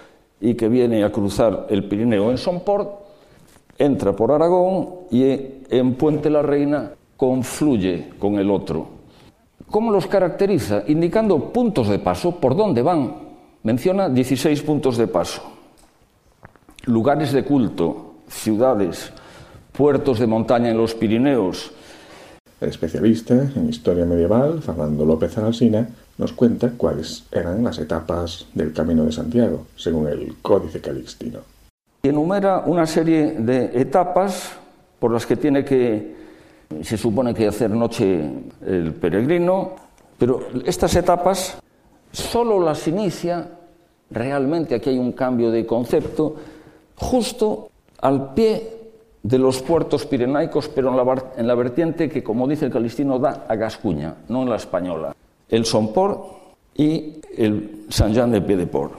y 0.40 0.54
que 0.54 0.68
viene 0.68 1.02
a 1.02 1.10
cruzar 1.10 1.66
el 1.70 1.88
Pirineo 1.88 2.30
en 2.30 2.38
Somport, 2.38 2.90
entra 3.78 4.14
por 4.14 4.30
Aragón 4.30 4.88
y 5.10 5.24
en 5.70 5.94
Puente 5.94 6.30
la 6.30 6.42
Reina 6.42 6.92
confluye 7.16 8.10
con 8.18 8.38
el 8.38 8.50
otro. 8.50 8.86
¿Cómo 9.70 9.90
los 9.90 10.06
caracteriza? 10.06 10.84
Indicando 10.86 11.52
puntos 11.52 11.88
de 11.88 11.98
paso, 11.98 12.36
por 12.36 12.54
dónde 12.54 12.82
van. 12.82 13.14
Menciona 13.64 14.08
16 14.08 14.62
puntos 14.62 14.96
de 14.96 15.08
paso 15.08 15.55
lugares 16.86 17.32
de 17.32 17.44
culto, 17.44 18.14
ciudades, 18.28 19.10
puertos 19.72 20.18
de 20.18 20.26
montaña 20.26 20.70
en 20.70 20.78
los 20.78 20.94
Pirineos. 20.94 21.72
El 22.60 22.70
especialista 22.70 23.34
en 23.34 23.68
historia 23.68 24.06
medieval, 24.06 24.62
Fernando 24.62 25.04
López 25.04 25.36
Alsina, 25.36 25.86
nos 26.16 26.32
cuenta 26.32 26.70
cuáles 26.76 27.24
eran 27.30 27.62
las 27.62 27.78
etapas 27.78 28.46
del 28.54 28.72
Camino 28.72 29.04
de 29.04 29.12
Santiago, 29.12 29.66
según 29.76 30.06
el 30.06 30.36
Códice 30.40 30.80
Calixtino. 30.80 31.40
Enumera 32.02 32.60
una 32.60 32.86
serie 32.86 33.32
de 33.32 33.78
etapas 33.78 34.52
por 34.98 35.12
las 35.12 35.26
que 35.26 35.36
tiene 35.36 35.64
que, 35.64 36.14
se 36.82 36.96
supone 36.96 37.34
que 37.34 37.48
hacer 37.48 37.70
noche 37.70 38.30
el 38.64 38.94
peregrino, 38.94 39.74
pero 40.16 40.48
estas 40.64 40.94
etapas 40.96 41.58
solo 42.12 42.60
las 42.60 42.88
inicia, 42.88 43.46
realmente 44.10 44.76
aquí 44.76 44.90
hay 44.90 44.98
un 44.98 45.12
cambio 45.12 45.50
de 45.50 45.66
concepto, 45.66 46.36
justo 46.96 47.70
al 48.00 48.34
pie 48.34 48.76
de 49.22 49.38
los 49.38 49.60
puertos 49.60 50.06
pirenaicos, 50.06 50.68
pero 50.68 50.90
en 51.36 51.46
la, 51.46 51.54
vertiente 51.54 52.08
que, 52.08 52.22
como 52.22 52.46
dice 52.46 52.66
el 52.66 52.72
calistino, 52.72 53.18
da 53.18 53.44
a 53.48 53.56
Gascuña, 53.56 54.14
no 54.28 54.42
en 54.42 54.50
la 54.50 54.56
española. 54.56 55.14
El 55.48 55.64
Somport 55.64 56.20
y 56.76 57.20
el 57.36 57.86
San 57.88 58.12
Jean 58.12 58.30
de 58.30 58.40
Piedeport. 58.40 58.92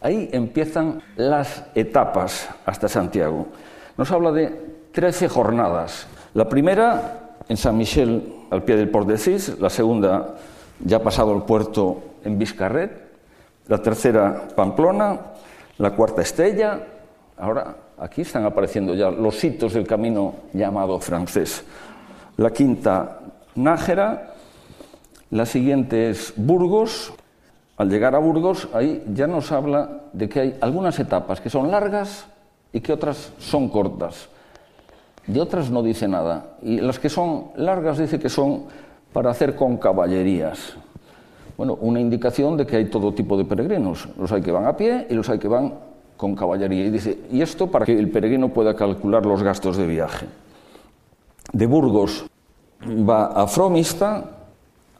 Ahí 0.00 0.28
empiezan 0.32 1.00
las 1.16 1.64
etapas 1.76 2.48
hasta 2.66 2.88
Santiago. 2.88 3.46
Nos 3.96 4.10
habla 4.10 4.32
de 4.32 4.48
13 4.90 5.28
jornadas. 5.28 6.08
La 6.34 6.48
primera 6.48 7.36
en 7.48 7.56
San 7.56 7.76
Michel, 7.76 8.34
al 8.50 8.64
pie 8.64 8.76
del 8.76 8.90
Port 8.90 9.06
de 9.06 9.18
Cis, 9.18 9.60
la 9.60 9.70
segunda 9.70 10.34
ya 10.84 11.00
pasado 11.02 11.36
el 11.36 11.42
puerto 11.42 12.02
en 12.24 12.38
Biscarret, 12.38 12.90
la 13.68 13.78
tercera 13.78 14.48
Pamplona, 14.56 15.20
la 15.78 15.90
cuarta 15.92 16.22
Estella, 16.22 16.80
Ahora 17.36 17.76
aquí 17.98 18.22
están 18.22 18.44
apareciendo 18.44 18.94
ya 18.94 19.10
los 19.10 19.42
hitos 19.42 19.74
del 19.74 19.86
camino 19.86 20.34
llamado 20.52 20.98
francés. 21.00 21.64
La 22.36 22.50
quinta, 22.50 23.20
Nájera. 23.54 24.34
La 25.30 25.46
siguiente 25.46 26.10
es 26.10 26.34
Burgos. 26.36 27.12
Al 27.76 27.88
llegar 27.88 28.14
a 28.14 28.18
Burgos, 28.18 28.68
ahí 28.74 29.02
ya 29.14 29.26
nos 29.26 29.50
habla 29.50 30.02
de 30.12 30.28
que 30.28 30.40
hay 30.40 30.58
algunas 30.60 30.98
etapas 30.98 31.40
que 31.40 31.48
son 31.48 31.70
largas 31.70 32.26
y 32.72 32.80
que 32.80 32.92
otras 32.92 33.32
son 33.38 33.68
cortas. 33.68 34.28
De 35.26 35.40
otras 35.40 35.70
no 35.70 35.82
dice 35.82 36.06
nada. 36.06 36.56
Y 36.62 36.80
las 36.80 36.98
que 36.98 37.08
son 37.08 37.48
largas 37.56 37.98
dice 37.98 38.18
que 38.18 38.28
son 38.28 38.64
para 39.12 39.30
hacer 39.30 39.56
con 39.56 39.78
caballerías. 39.78 40.74
Bueno, 41.56 41.78
una 41.80 42.00
indicación 42.00 42.56
de 42.56 42.66
que 42.66 42.76
hay 42.76 42.84
todo 42.86 43.14
tipo 43.14 43.36
de 43.36 43.44
peregrinos. 43.44 44.08
Los 44.18 44.32
hay 44.32 44.42
que 44.42 44.52
van 44.52 44.66
a 44.66 44.76
pie 44.76 45.06
y 45.08 45.14
los 45.14 45.28
hay 45.28 45.38
que 45.38 45.48
van 45.48 45.74
con 46.22 46.36
caballería. 46.36 46.86
Y 46.86 46.90
dice, 46.90 47.18
y 47.32 47.42
esto 47.42 47.66
para 47.66 47.84
que 47.84 47.98
el 47.98 48.08
peregrino 48.08 48.50
pueda 48.50 48.76
calcular 48.76 49.26
los 49.26 49.42
gastos 49.42 49.76
de 49.76 49.88
viaje. 49.88 50.26
De 51.52 51.66
Burgos 51.66 52.26
va 52.80 53.26
a 53.26 53.48
Fromista, 53.48 54.30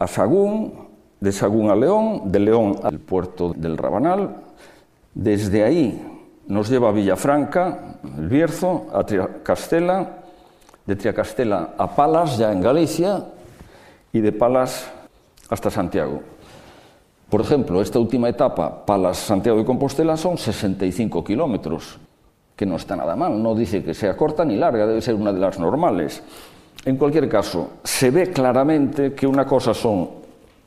a 0.01 0.07
Sagún, 0.09 0.89
de 1.21 1.31
Sagún 1.31 1.71
a 1.71 1.77
León, 1.77 2.23
de 2.33 2.41
León 2.41 2.75
al 2.83 2.99
puerto 2.99 3.55
del 3.55 3.79
Rabanal. 3.79 4.35
Desde 5.15 5.63
ahí 5.63 6.05
nos 6.49 6.69
lleva 6.69 6.89
a 6.89 6.93
Villafranca, 6.93 8.01
el 8.19 8.29
Bierzo, 8.29 8.89
a 8.93 9.07
Triacastela, 9.07 10.25
de 10.85 10.97
Triacastela 10.97 11.75
a 11.79 11.95
Palas, 11.95 12.37
ya 12.37 12.51
en 12.51 12.61
Galicia, 12.61 13.27
y 14.13 14.19
de 14.19 14.33
Palas 14.33 14.91
hasta 15.49 15.71
Santiago. 15.71 16.21
Por 17.33 17.41
ejemplo, 17.41 17.81
esta 17.81 17.99
última 17.99 18.29
etapa, 18.29 18.85
Palas-Santiago 18.85 19.57
de 19.57 19.65
Compostela, 19.65 20.19
son 20.19 20.37
65 20.37 21.25
kilómetros, 21.25 21.99
que 22.55 22.67
no 22.67 22.77
está 22.77 22.95
nada 22.95 23.17
mal, 23.17 23.43
no 23.43 23.55
dice 23.55 23.83
que 23.83 23.95
sea 23.95 24.15
corta 24.19 24.45
ni 24.45 24.57
larga, 24.57 24.87
debe 24.87 25.01
ser 25.01 25.15
una 25.15 25.33
de 25.33 25.41
las 25.41 25.59
normales. 25.59 26.23
En 26.85 26.99
cualquier 26.99 27.31
caso, 27.31 27.71
se 27.85 28.11
ve 28.11 28.31
claramente 28.31 29.15
que 29.15 29.27
una 29.27 29.47
cosa 29.47 29.73
son 29.73 30.11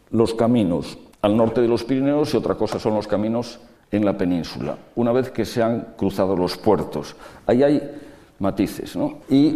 los 0.09 0.33
caminos 0.33 0.97
al 1.21 1.37
norte 1.37 1.61
de 1.61 1.67
los 1.67 1.83
Pirineos 1.83 2.33
y 2.33 2.37
otra 2.37 2.55
cosa 2.55 2.79
son 2.79 2.95
los 2.95 3.07
caminos 3.07 3.59
en 3.91 4.03
la 4.03 4.17
península, 4.17 4.75
una 4.95 5.11
vez 5.11 5.29
que 5.29 5.45
se 5.45 5.61
han 5.61 5.89
cruzado 5.95 6.35
los 6.35 6.57
puertos. 6.57 7.15
Ahí 7.45 7.61
hay 7.61 7.91
matices, 8.39 8.95
¿no? 8.95 9.19
Y 9.29 9.55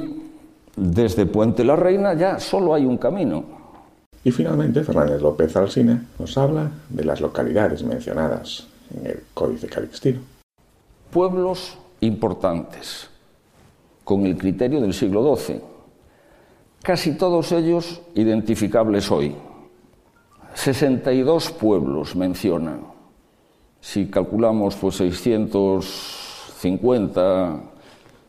desde 0.76 1.26
Puente 1.26 1.64
la 1.64 1.76
Reina 1.76 2.14
ya 2.14 2.38
solo 2.38 2.76
hay 2.76 2.86
un 2.86 3.00
camino, 3.00 3.59
y 4.24 4.32
finalmente, 4.32 4.84
Fernández 4.84 5.22
López 5.22 5.56
Alsina 5.56 6.04
nos 6.18 6.36
habla 6.38 6.72
de 6.90 7.06
las 7.06 7.22
localidades 7.22 7.84
mencionadas 7.84 8.68
en 8.94 9.06
el 9.08 9.24
Códice 9.34 9.68
Calixtino. 9.68 10.20
Pueblos 11.10 11.78
importantes, 12.02 13.10
con 14.04 14.26
el 14.26 14.38
criterio 14.38 14.82
del 14.82 14.94
siglo 14.94 15.34
XII, 15.36 15.62
casi 16.84 17.18
todos 17.18 17.54
ellos 17.54 18.02
identificables 18.16 19.10
hoy. 19.12 19.36
62 20.54 21.52
pueblos 21.52 22.16
mencionan. 22.16 22.82
Si 23.80 24.08
calculamos 24.08 24.76
pues 24.76 24.96
650 24.98 27.62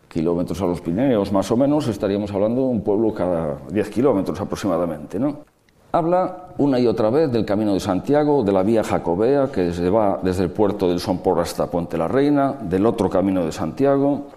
kilómetros 0.09 0.61
a 0.61 0.67
los 0.67 0.81
Pirineos, 0.81 1.33
más 1.33 1.51
o 1.51 1.57
menos, 1.57 1.89
estaríamos 1.89 2.31
hablando 2.31 2.61
de 2.61 2.69
un 2.69 2.83
pueblo 2.83 3.13
cada 3.13 3.59
10 3.71 3.91
kilómetros 3.91 4.41
aproximadamente, 4.41 5.19
¿no? 5.19 5.50
Habla 5.93 6.51
una 6.59 6.79
y 6.79 6.87
otra 6.87 7.11
vez 7.11 7.33
del 7.33 7.45
Camino 7.45 7.75
de 7.75 7.81
Santiago, 7.81 8.45
de 8.45 8.53
la 8.53 8.63
vía 8.63 8.85
jacobea 8.85 9.51
que 9.51 9.73
se 9.73 9.91
va 9.91 10.21
desde 10.23 10.45
el 10.45 10.51
puerto 10.51 10.89
del 10.89 11.01
Sompor 11.01 11.41
hasta 11.41 11.67
Puente 11.67 11.99
la 11.99 12.07
Reina, 12.07 12.55
del 12.61 12.87
otro 12.87 13.11
Camino 13.11 13.45
de 13.45 13.51
Santiago, 13.51 14.29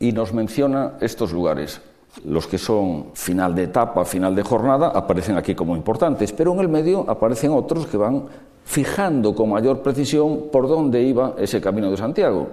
y 0.00 0.10
nos 0.10 0.32
menciona 0.32 0.94
estos 1.00 1.32
lugares. 1.32 1.80
Los 2.24 2.48
que 2.48 2.58
son 2.58 3.10
final 3.14 3.54
de 3.54 3.64
etapa, 3.64 4.04
final 4.04 4.34
de 4.34 4.42
jornada, 4.42 4.88
aparecen 4.88 5.36
aquí 5.36 5.54
como 5.54 5.76
importantes, 5.76 6.32
pero 6.32 6.52
en 6.54 6.58
el 6.58 6.68
medio 6.68 7.08
aparecen 7.08 7.52
otros 7.52 7.86
que 7.86 7.96
van 7.96 8.24
fijando 8.64 9.32
con 9.32 9.50
mayor 9.50 9.82
precisión 9.82 10.46
por 10.50 10.66
dónde 10.66 11.02
iba 11.02 11.34
ese 11.38 11.60
Camino 11.60 11.88
de 11.88 11.98
Santiago. 11.98 12.48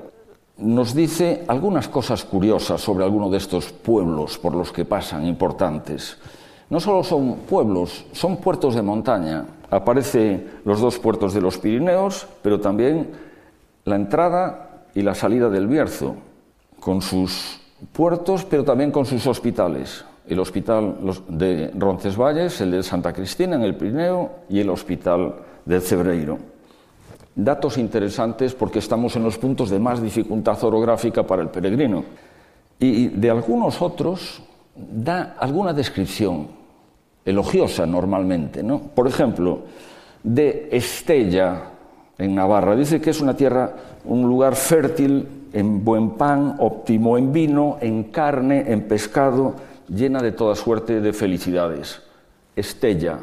Nos 0.58 0.94
dice 0.94 1.44
algunas 1.48 1.88
cosas 1.88 2.24
curiosas 2.24 2.82
sobre 2.82 3.04
alguno 3.04 3.32
de 3.32 3.38
estos 3.38 3.72
pueblos 3.72 4.38
por 4.38 4.54
los 4.54 4.72
que 4.72 4.86
pasan 4.86 5.26
importantes. 5.26 6.18
No 6.70 6.80
solo 6.82 7.04
son 7.04 7.36
pueblos, 7.48 8.06
son 8.12 8.38
puertos 8.38 8.76
de 8.76 8.82
montaña. 8.82 9.46
Aparecen 9.70 10.60
los 10.66 10.82
dos 10.82 11.00
puertos 11.00 11.34
de 11.34 11.42
los 11.42 11.58
Pirineos, 11.58 12.28
pero 12.42 12.60
también 12.60 13.12
la 13.86 13.96
entrada 13.96 14.84
y 14.94 15.02
la 15.02 15.16
salida 15.16 15.50
del 15.50 15.68
Bierzo, 15.68 16.16
con 16.80 17.02
sus 17.02 17.62
puertos, 17.94 18.44
pero 18.44 18.66
también 18.66 18.92
con 18.92 19.06
sus 19.06 19.26
hospitales. 19.28 20.04
El 20.28 20.40
hospital 20.40 20.98
de 21.30 21.72
Roncesvalles, 21.74 22.60
el 22.60 22.72
de 22.72 22.84
Santa 22.84 23.14
Cristina 23.14 23.56
en 23.56 23.62
el 23.62 23.76
Pirineo 23.76 24.32
y 24.50 24.60
el 24.60 24.70
hospital 24.70 25.36
de 25.64 25.80
Cebreiro. 25.80 26.38
Datos 27.34 27.78
interesantes 27.78 28.54
porque 28.54 28.80
estamos 28.80 29.16
en 29.16 29.24
los 29.24 29.38
puntos 29.38 29.70
de 29.70 29.80
más 29.80 30.02
dificultad 30.02 30.62
orográfica 30.66 31.24
para 31.24 31.44
el 31.44 31.50
peregrino. 31.50 32.04
Y 32.78 33.08
de 33.08 33.30
algunos 33.30 33.82
otros 33.82 34.42
da 34.76 35.36
alguna 35.40 35.72
descripción 35.72 36.57
elogiosa 37.28 37.86
normalmente. 37.86 38.64
¿no? 38.64 38.80
Por 38.80 39.08
ejemplo, 39.08 39.60
de 40.24 40.70
Estella, 40.72 41.72
en 42.18 42.34
Navarra, 42.34 42.76
dice 42.76 43.00
que 43.00 43.12
es 43.12 43.22
una 43.22 43.36
tierra, 43.36 43.76
un 44.06 44.24
lugar 44.24 44.56
fértil 44.56 45.28
en 45.54 45.84
buen 45.84 46.12
pan, 46.12 46.56
óptimo 46.60 47.18
en 47.18 47.32
vino, 47.32 47.78
en 47.82 48.06
carne, 48.06 48.72
en 48.72 48.88
pescado, 48.88 49.56
llena 49.90 50.22
de 50.22 50.32
toda 50.32 50.56
suerte 50.56 51.02
de 51.02 51.14
felicidades. 51.14 52.02
Estella. 52.56 53.20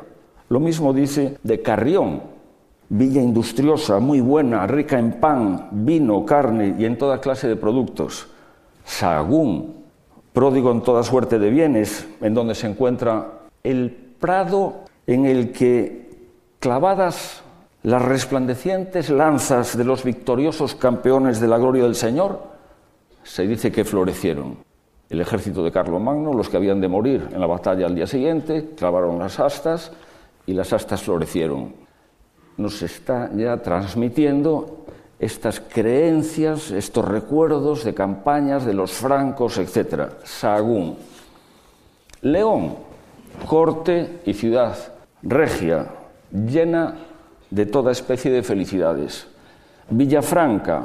Lo 0.49 0.61
mismo 0.61 0.93
dice 0.93 1.39
de 1.43 1.63
Carrión, 1.63 2.23
villa 2.89 3.23
industriosa, 3.23 3.99
muy 3.99 4.21
buena, 4.21 4.67
rica 4.67 4.99
en 4.99 5.13
pan, 5.13 5.69
vino, 5.73 6.25
carne 6.25 6.77
y 6.79 6.85
en 6.85 6.99
toda 6.99 7.21
clase 7.21 7.49
de 7.49 7.57
productos. 7.57 8.29
Sahagún, 8.85 9.75
pródigo 10.33 10.71
en 10.71 10.83
toda 10.83 11.03
suerte 11.03 11.39
de 11.39 11.51
bienes, 11.51 12.07
en 12.21 12.35
donde 12.35 12.55
se 12.55 12.69
encuentra 12.69 13.34
el 13.65 13.91
prado 13.91 14.85
en 15.07 15.25
el 15.25 15.53
que 15.53 16.05
clavadas 16.61 17.43
las 17.83 18.03
resplandecientes 18.03 19.11
lanzas 19.11 19.77
de 19.77 19.85
los 19.85 20.05
victoriosos 20.05 20.75
campeones 20.75 21.41
de 21.41 21.49
la 21.49 21.59
gloria 21.59 21.83
del 21.83 21.95
Señor, 21.95 22.41
se 23.23 23.47
dice 23.47 23.73
que 23.73 23.85
florecieron. 23.85 24.59
El 25.11 25.21
ejército 25.21 25.62
de 25.62 25.71
Carlomagno, 25.71 26.33
los 26.33 26.49
que 26.49 26.57
habían 26.57 26.81
de 26.81 26.89
morir 26.89 27.29
en 27.31 27.41
la 27.41 27.47
batalla 27.47 27.87
al 27.87 27.95
día 27.95 28.07
siguiente, 28.07 28.71
clavaron 28.77 29.19
las 29.19 29.39
astas 29.39 29.93
y 30.47 30.55
las 30.55 30.73
astas 30.73 31.03
florecieron. 31.03 31.75
Nos 32.57 32.83
está 32.83 33.31
ya 33.35 33.59
transmitiendo 33.59 34.87
estas 35.19 35.61
creencias, 35.61 36.71
estos 36.71 37.05
recuerdos 37.05 37.85
de 37.85 37.95
campañas 37.95 38.65
de 38.65 38.75
los 38.75 38.93
francos, 38.93 39.59
etc. 39.59 40.12
Sagún. 40.25 40.97
León, 42.23 42.77
corte 43.47 44.20
y 44.24 44.35
ciudad 44.35 44.76
regia, 45.22 45.87
llena 46.30 46.95
de 47.51 47.66
toda 47.66 47.93
especie 47.93 48.30
de 48.30 48.43
felicidades. 48.43 49.26
Villafranca, 49.91 50.85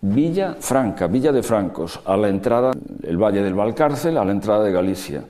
Villa 0.00 0.56
Franca, 0.60 1.06
Villa 1.06 1.32
de 1.32 1.42
Francos, 1.42 2.00
a 2.04 2.16
la 2.16 2.28
entrada 2.28 2.72
del 2.76 3.16
Valle 3.16 3.42
del 3.42 3.54
Valcárcel, 3.54 4.18
a 4.18 4.24
la 4.24 4.32
entrada 4.32 4.64
de 4.64 4.72
Galicia. 4.72 5.24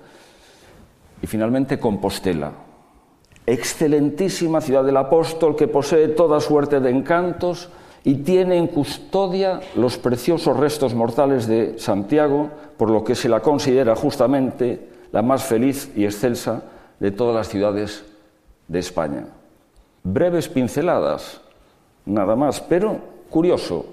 Y 1.22 1.26
finalmente 1.26 1.78
Compostela, 1.78 2.52
excelentísima 3.46 4.60
ciudad 4.60 4.84
del 4.84 4.96
apóstol 4.96 5.54
que 5.54 5.68
posee 5.68 6.08
toda 6.08 6.40
suerte 6.40 6.80
de 6.80 6.90
encantos 6.90 7.68
y 8.02 8.16
tiene 8.16 8.58
en 8.58 8.66
custodia 8.66 9.60
los 9.76 9.96
preciosos 9.96 10.56
restos 10.56 10.94
mortales 10.94 11.46
de 11.46 11.78
Santiago, 11.78 12.50
por 12.76 12.90
lo 12.90 13.04
que 13.04 13.14
se 13.14 13.28
la 13.28 13.40
considera 13.40 13.94
justamente 13.94 14.93
la 15.14 15.22
más 15.22 15.44
feliz 15.44 15.92
y 15.94 16.04
excelsa 16.04 16.64
de 16.98 17.12
todas 17.12 17.34
las 17.34 17.48
ciudades 17.48 18.04
de 18.66 18.80
España 18.80 19.26
breves 20.04 20.50
pinceladas, 20.50 21.40
nada 22.04 22.36
más, 22.36 22.60
pero 22.60 22.98
curioso, 23.30 23.86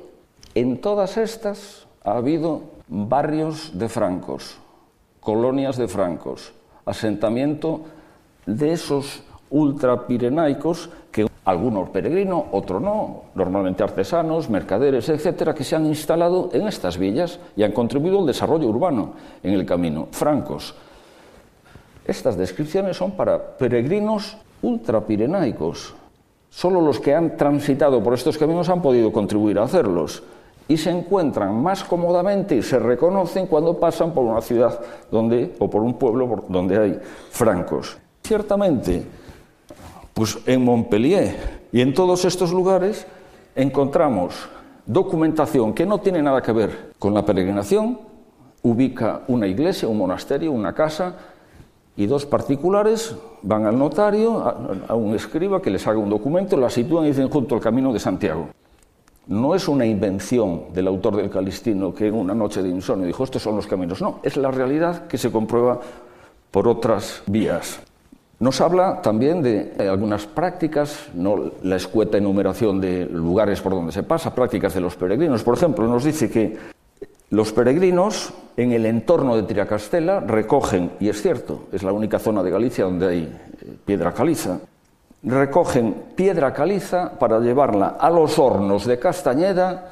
en 0.53 0.80
todas 0.80 1.17
estas 1.17 1.88
ha 2.03 2.17
habido 2.17 2.61
barrios 2.88 3.72
de 3.74 3.88
francos, 3.88 4.57
colonias 5.22 5.78
de 5.78 5.88
francos, 5.88 6.53
asentamiento 6.86 7.82
de 8.45 8.74
esos 8.74 9.24
ultrapirenaicos 9.49 10.89
que 11.11 11.28
algunos 11.45 11.89
peregrinos, 11.89 12.43
otros 12.51 12.82
no, 12.82 13.24
normalmente 13.34 13.84
artesanos, 13.84 14.49
mercaderes, 14.49 15.07
etcétera, 15.07 15.55
que 15.55 15.63
se 15.63 15.78
han 15.78 15.86
instalado 15.86 16.49
en 16.51 16.67
estas 16.67 16.97
villas 16.97 17.39
y 17.55 17.63
han 17.63 17.72
contribuido 17.72 18.19
al 18.19 18.28
desarrollo 18.28 18.67
urbano 18.67 19.13
en 19.41 19.53
el 19.53 19.65
camino. 19.65 20.09
Francos. 20.11 20.76
Estas 22.05 22.37
descripciones 22.37 22.97
son 22.97 23.11
para 23.11 23.57
peregrinos 23.57 24.37
ultrapirenaicos, 24.61 25.95
Solo 26.51 26.81
los 26.81 26.99
que 26.99 27.15
han 27.15 27.37
transitado 27.37 28.03
por 28.03 28.13
estos 28.13 28.37
caminos 28.37 28.67
han 28.67 28.81
podido 28.81 29.11
contribuir 29.13 29.57
a 29.57 29.63
hacerlos 29.63 30.21
y 30.67 30.75
se 30.75 30.91
encuentran 30.91 31.55
más 31.63 31.83
cómodamente 31.85 32.57
y 32.57 32.61
se 32.61 32.77
reconocen 32.77 33.47
cuando 33.47 33.79
pasan 33.79 34.13
por 34.13 34.25
una 34.25 34.41
ciudad 34.41 34.79
donde, 35.09 35.55
o 35.59 35.69
por 35.69 35.81
un 35.81 35.93
pueblo 35.93 36.43
donde 36.49 36.77
hay 36.77 36.99
francos. 37.29 37.97
Ciertamente, 38.21 39.05
pues 40.13 40.39
en 40.45 40.65
Montpellier 40.65 41.61
y 41.71 41.79
en 41.79 41.93
todos 41.93 42.25
estos 42.25 42.51
lugares 42.51 43.07
encontramos 43.55 44.49
documentación 44.85 45.73
que 45.73 45.85
no 45.85 46.01
tiene 46.01 46.21
nada 46.21 46.41
que 46.41 46.51
ver 46.51 46.91
con 46.99 47.13
la 47.13 47.25
peregrinación, 47.25 47.97
ubica 48.61 49.21
una 49.29 49.47
iglesia, 49.47 49.87
un 49.87 49.97
monasterio, 49.97 50.51
una 50.51 50.73
casa, 50.73 51.15
y 51.95 52.05
dos 52.05 52.25
particulares 52.25 53.15
van 53.41 53.65
al 53.65 53.77
notario, 53.77 54.39
a, 54.87 54.95
un 54.95 55.15
escriba 55.15 55.61
que 55.61 55.69
les 55.69 55.85
haga 55.87 55.99
un 55.99 56.09
documento, 56.09 56.57
la 56.57 56.69
sitúan 56.69 57.05
y 57.05 57.09
dicen 57.09 57.29
junto 57.29 57.55
al 57.55 57.61
camino 57.61 57.91
de 57.91 57.99
Santiago. 57.99 58.49
No 59.27 59.55
es 59.55 59.67
una 59.67 59.85
invención 59.85 60.73
del 60.73 60.87
autor 60.87 61.15
del 61.15 61.29
Calistino 61.29 61.93
que 61.93 62.07
en 62.07 62.15
una 62.15 62.33
noche 62.33 62.63
de 62.63 62.69
insomnio 62.69 63.07
dijo 63.07 63.23
estos 63.23 63.41
son 63.41 63.55
los 63.55 63.67
caminos. 63.67 64.01
No, 64.01 64.19
es 64.23 64.35
la 64.37 64.51
realidad 64.51 65.07
que 65.07 65.17
se 65.17 65.31
comprueba 65.31 65.79
por 66.49 66.67
otras 66.67 67.23
vías. 67.27 67.79
Nos 68.39 68.59
habla 68.59 69.03
también 69.03 69.43
de 69.43 69.73
algunas 69.87 70.25
prácticas, 70.25 71.09
no 71.13 71.51
la 71.61 71.75
escueta 71.75 72.17
enumeración 72.17 72.81
de 72.81 73.05
lugares 73.05 73.61
por 73.61 73.73
donde 73.73 73.91
se 73.91 74.01
pasa, 74.01 74.33
prácticas 74.33 74.73
de 74.73 74.81
los 74.81 74.95
peregrinos. 74.95 75.43
Por 75.43 75.55
ejemplo, 75.55 75.87
nos 75.87 76.03
dice 76.03 76.31
que 76.31 76.57
los 77.32 77.53
peregrinos 77.53 78.34
en 78.57 78.73
el 78.73 78.86
entorno 78.86 79.36
de 79.36 79.43
Tiracastela 79.43 80.19
recogen, 80.19 80.91
y 80.99 81.07
es 81.09 81.21
cierto, 81.21 81.63
es 81.71 81.82
la 81.82 81.93
única 81.93 82.19
zona 82.19 82.43
de 82.43 82.51
Galicia 82.51 82.84
donde 82.84 83.07
hay 83.07 83.23
eh, 83.23 83.73
piedra 83.86 84.13
caliza, 84.13 84.59
recogen 85.23 85.95
piedra 86.15 86.53
caliza 86.53 87.17
para 87.17 87.39
llevarla 87.39 87.95
a 87.99 88.09
los 88.09 88.38
hornos 88.38 88.86
de 88.86 88.99
Castañeda, 88.99 89.91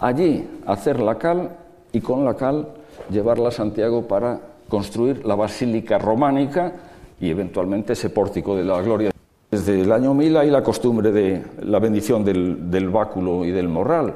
allí 0.00 0.48
hacer 0.66 0.98
la 0.98 1.16
cal 1.16 1.50
y 1.92 2.00
con 2.00 2.24
la 2.24 2.34
cal 2.34 2.68
llevarla 3.08 3.48
a 3.48 3.52
Santiago 3.52 4.08
para 4.08 4.40
construir 4.68 5.24
la 5.24 5.36
basílica 5.36 5.96
románica 5.96 6.72
y 7.20 7.30
eventualmente 7.30 7.92
ese 7.92 8.10
pórtico 8.10 8.56
de 8.56 8.64
la 8.64 8.82
gloria. 8.82 9.12
Desde 9.48 9.80
el 9.80 9.92
año 9.92 10.12
1000 10.12 10.36
hay 10.38 10.50
la 10.50 10.62
costumbre 10.62 11.12
de 11.12 11.44
la 11.62 11.78
bendición 11.78 12.24
del, 12.24 12.68
del 12.68 12.88
báculo 12.88 13.44
y 13.44 13.52
del 13.52 13.68
morral. 13.68 14.14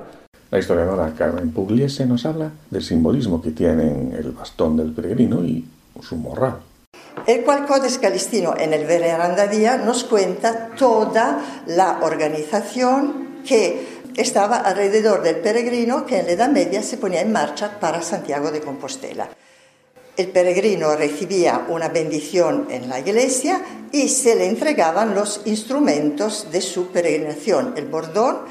La 0.50 0.58
historiadora 0.58 1.12
Carmen 1.16 1.50
Pugliese 1.52 2.06
nos 2.06 2.26
habla 2.26 2.50
del 2.70 2.82
simbolismo 2.82 3.42
que 3.42 3.50
tienen 3.50 4.14
el 4.16 4.32
bastón 4.32 4.76
del 4.76 4.92
peregrino 4.92 5.44
y 5.44 5.64
su 6.02 6.16
morral. 6.16 6.58
El 7.26 7.42
cual 7.42 7.66
Codes 7.66 7.98
Calistino 7.98 8.54
en 8.56 8.72
el 8.74 8.86
Veneranda 8.86 9.46
nos 9.78 10.04
cuenta 10.04 10.70
toda 10.76 11.62
la 11.66 12.00
organización 12.02 13.42
que 13.46 14.02
estaba 14.16 14.58
alrededor 14.58 15.22
del 15.22 15.36
peregrino 15.36 16.06
que 16.06 16.20
en 16.20 16.26
la 16.26 16.32
Edad 16.32 16.50
Media 16.50 16.82
se 16.82 16.98
ponía 16.98 17.20
en 17.20 17.32
marcha 17.32 17.80
para 17.80 18.02
Santiago 18.02 18.50
de 18.50 18.60
Compostela. 18.60 19.28
El 20.16 20.28
peregrino 20.28 20.94
recibía 20.94 21.66
una 21.68 21.88
bendición 21.88 22.68
en 22.70 22.88
la 22.88 23.00
iglesia 23.00 23.60
y 23.90 24.08
se 24.08 24.36
le 24.36 24.46
entregaban 24.46 25.14
los 25.14 25.40
instrumentos 25.44 26.52
de 26.52 26.60
su 26.60 26.88
peregrinación, 26.88 27.74
el 27.76 27.86
bordón, 27.86 28.42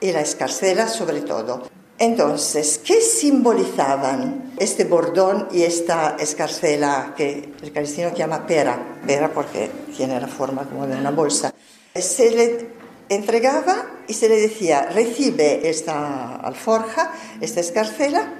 y 0.00 0.12
la 0.12 0.20
escarcela 0.20 0.88
sobre 0.88 1.20
todo. 1.20 1.68
Entonces, 1.98 2.80
¿qué 2.82 3.00
simbolizaban 3.02 4.54
este 4.58 4.84
bordón 4.84 5.48
y 5.52 5.62
esta 5.62 6.16
escarcela 6.18 7.12
que 7.14 7.52
el 7.60 7.72
calistino 7.72 8.14
llama 8.14 8.46
pera? 8.46 9.00
Pera 9.06 9.30
porque 9.32 9.70
tiene 9.94 10.18
la 10.18 10.26
forma 10.26 10.64
como 10.64 10.86
de 10.86 10.96
una 10.96 11.10
bolsa. 11.10 11.52
Se 11.94 12.30
le 12.30 12.68
entregaba 13.10 13.84
y 14.08 14.14
se 14.14 14.30
le 14.30 14.40
decía, 14.40 14.88
recibe 14.94 15.68
esta 15.68 16.36
alforja, 16.36 17.12
esta 17.42 17.60
escarcela, 17.60 18.32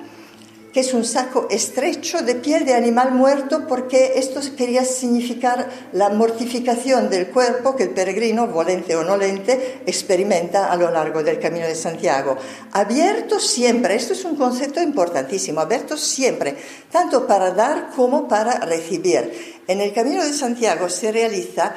que 0.72 0.80
es 0.80 0.94
un 0.94 1.04
saco 1.04 1.48
estrecho 1.50 2.22
de 2.22 2.36
piel 2.36 2.64
de 2.64 2.74
animal 2.74 3.12
muerto 3.12 3.66
porque 3.66 4.12
esto 4.16 4.40
quería 4.56 4.84
significar 4.84 5.68
la 5.92 6.10
mortificación 6.10 7.10
del 7.10 7.28
cuerpo 7.28 7.74
que 7.74 7.84
el 7.84 7.90
peregrino, 7.90 8.46
volente 8.46 8.94
o 8.94 9.02
no 9.02 9.16
lente, 9.16 9.82
experimenta 9.86 10.70
a 10.70 10.76
lo 10.76 10.90
largo 10.90 11.22
del 11.22 11.40
camino 11.40 11.66
de 11.66 11.74
Santiago. 11.74 12.36
Abierto 12.72 13.40
siempre, 13.40 13.96
esto 13.96 14.12
es 14.12 14.24
un 14.24 14.36
concepto 14.36 14.80
importantísimo, 14.80 15.60
abierto 15.60 15.96
siempre, 15.96 16.56
tanto 16.90 17.26
para 17.26 17.50
dar 17.50 17.90
como 17.94 18.28
para 18.28 18.60
recibir. 18.60 19.62
En 19.66 19.80
el 19.80 19.92
camino 19.92 20.24
de 20.24 20.32
Santiago 20.32 20.88
se 20.88 21.10
realiza 21.10 21.74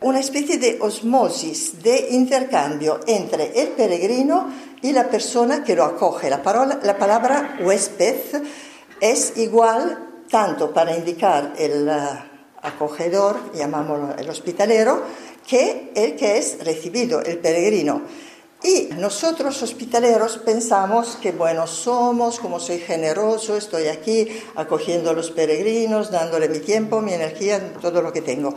una 0.00 0.20
especie 0.20 0.58
de 0.58 0.78
osmosis, 0.80 1.82
de 1.82 2.08
intercambio 2.10 3.00
entre 3.06 3.60
el 3.60 3.68
peregrino 3.68 4.52
y 4.82 4.92
la 4.92 5.08
persona 5.08 5.64
que 5.64 5.74
lo 5.74 5.84
acoge. 5.84 6.30
La, 6.30 6.42
palabra 6.42 7.58
huésped 7.60 8.42
es 9.00 9.36
igual 9.36 10.24
tanto 10.30 10.72
para 10.72 10.96
indicar 10.96 11.54
el 11.58 11.88
uh, 11.88 12.66
acogedor, 12.66 13.52
llamámoslo 13.54 14.16
el 14.16 14.28
hospitalero, 14.28 15.02
que 15.46 15.92
el 15.94 16.16
que 16.16 16.38
es 16.38 16.64
recibido, 16.64 17.22
el 17.22 17.38
peregrino. 17.38 18.02
Y 18.62 18.88
nosotros 18.96 19.62
hospitaleros 19.62 20.38
pensamos 20.38 21.18
que, 21.22 21.30
bueno, 21.30 21.66
somos, 21.66 22.40
como 22.40 22.58
soy 22.58 22.78
generoso, 22.78 23.56
estoy 23.56 23.86
aquí 23.86 24.28
acogiendo 24.56 25.10
a 25.10 25.12
los 25.12 25.30
peregrinos, 25.30 26.10
dándole 26.10 26.48
mi 26.48 26.58
tiempo, 26.58 27.00
mi 27.00 27.12
energía, 27.12 27.74
todo 27.80 28.02
lo 28.02 28.12
que 28.12 28.22
tengo. 28.22 28.54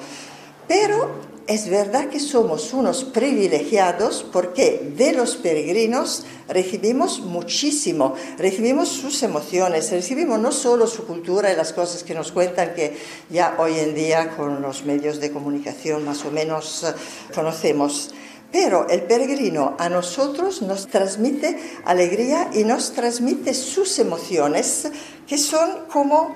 Pero 0.70 1.10
es 1.48 1.68
verdad 1.68 2.10
que 2.10 2.20
somos 2.20 2.74
unos 2.74 3.04
privilegiados 3.04 4.24
porque 4.32 4.94
de 4.96 5.14
los 5.14 5.36
peregrinos 5.36 6.26
recibimos 6.48 7.22
muchísimo, 7.22 8.14
recibimos 8.38 8.90
sus 8.90 9.24
emociones, 9.24 9.90
recibimos 9.90 10.40
no 10.40 10.52
solo 10.52 10.86
su 10.86 11.08
cultura 11.08 11.52
y 11.52 11.56
las 11.56 11.74
cosas 11.74 12.04
que 12.04 12.14
nos 12.14 12.32
cuentan 12.32 12.76
que 12.76 12.96
ya 13.32 13.56
hoy 13.58 13.80
en 13.80 13.96
día 13.96 14.38
con 14.38 14.62
los 14.62 14.86
medios 14.86 15.20
de 15.20 15.32
comunicación 15.32 16.06
más 16.06 16.24
o 16.24 16.30
menos 16.30 16.84
eh, 16.84 16.94
conocemos, 17.34 18.12
pero 18.52 18.88
el 18.88 19.02
peregrino 19.02 19.76
a 19.80 19.90
nosotros 19.90 20.62
nos 20.62 20.86
transmite 20.86 21.58
alegría 21.84 22.52
y 22.54 22.64
nos 22.64 22.92
transmite 22.92 23.56
sus 23.56 23.98
emociones 23.98 24.88
que 25.26 25.40
son 25.40 25.88
como 25.92 26.36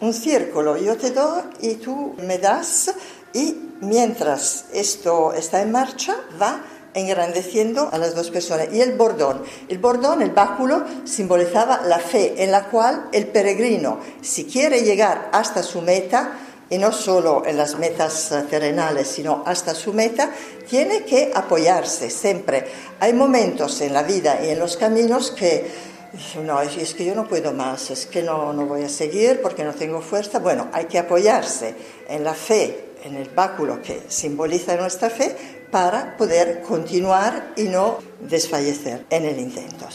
un 0.00 0.14
círculo. 0.14 0.76
Yo 0.76 0.96
te 0.96 1.10
doy 1.10 1.42
y 1.60 1.74
tú 1.74 2.14
me 2.24 2.38
das 2.38 2.92
y 3.32 3.76
mientras 3.80 4.66
esto 4.72 5.32
está 5.32 5.62
en 5.62 5.72
marcha 5.72 6.16
va 6.40 6.62
engrandeciendo 6.94 7.88
a 7.92 7.98
las 7.98 8.14
dos 8.14 8.30
personas. 8.30 8.68
Y 8.72 8.80
el 8.80 8.92
bordón, 8.92 9.42
el 9.68 9.78
bordón, 9.78 10.22
el 10.22 10.30
báculo, 10.30 10.84
simbolizaba 11.04 11.82
la 11.86 11.98
fe 11.98 12.42
en 12.42 12.50
la 12.50 12.64
cual 12.64 13.08
el 13.12 13.26
peregrino, 13.28 13.98
si 14.20 14.44
quiere 14.44 14.82
llegar 14.82 15.30
hasta 15.32 15.62
su 15.62 15.82
meta, 15.82 16.38
y 16.70 16.78
no 16.78 16.90
solo 16.90 17.42
en 17.44 17.58
las 17.58 17.78
metas 17.78 18.32
terrenales, 18.48 19.06
sino 19.06 19.42
hasta 19.44 19.74
su 19.74 19.92
meta, 19.92 20.30
tiene 20.66 21.04
que 21.04 21.30
apoyarse 21.34 22.08
siempre. 22.08 22.64
Hay 22.98 23.12
momentos 23.12 23.82
en 23.82 23.92
la 23.92 24.02
vida 24.02 24.40
y 24.42 24.48
en 24.48 24.58
los 24.58 24.78
caminos 24.78 25.32
que 25.32 25.70
no, 26.42 26.62
es 26.62 26.94
que 26.94 27.04
yo 27.04 27.14
no 27.14 27.28
puedo 27.28 27.52
más, 27.52 27.90
es 27.90 28.06
que 28.06 28.22
no, 28.22 28.54
no 28.54 28.64
voy 28.64 28.84
a 28.84 28.88
seguir 28.88 29.42
porque 29.42 29.64
no 29.64 29.74
tengo 29.74 30.00
fuerza. 30.00 30.38
Bueno, 30.38 30.68
hay 30.72 30.86
que 30.86 30.98
apoyarse 30.98 31.74
en 32.08 32.24
la 32.24 32.32
fe 32.32 32.91
en 33.02 33.16
el 33.16 33.28
báculo 33.30 33.80
que 33.82 34.02
simboliza 34.08 34.76
nuestra 34.76 35.10
fe 35.10 35.36
para 35.70 36.16
poder 36.16 36.62
continuar 36.62 37.52
y 37.56 37.64
no 37.64 37.98
desfallecer 38.20 39.06
en 39.10 39.24
el 39.24 39.38
intento. 39.38 39.86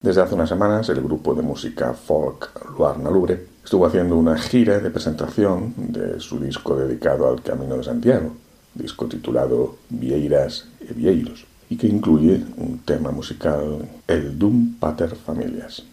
Desde 0.00 0.20
hace 0.20 0.34
unas 0.34 0.48
semanas 0.48 0.88
el 0.90 1.00
grupo 1.00 1.34
de 1.34 1.42
música 1.42 1.94
folk 1.94 2.76
Luarna 2.76 3.10
Lubre 3.10 3.46
estuvo 3.64 3.86
haciendo 3.86 4.16
una 4.16 4.36
gira 4.36 4.78
de 4.78 4.90
presentación 4.90 5.72
de 5.76 6.20
su 6.20 6.38
disco 6.38 6.76
dedicado 6.76 7.28
al 7.28 7.42
Camino 7.42 7.78
de 7.78 7.84
Santiago, 7.84 8.36
disco 8.74 9.06
titulado 9.06 9.76
Vieiras 9.88 10.68
e 10.80 10.92
Vieiros, 10.92 11.46
y 11.70 11.76
que 11.76 11.86
incluye 11.86 12.44
un 12.58 12.80
tema 12.80 13.10
musical, 13.10 13.88
el 14.06 14.38
Dum 14.38 14.74
Pater 14.78 15.16
Familias. 15.16 15.84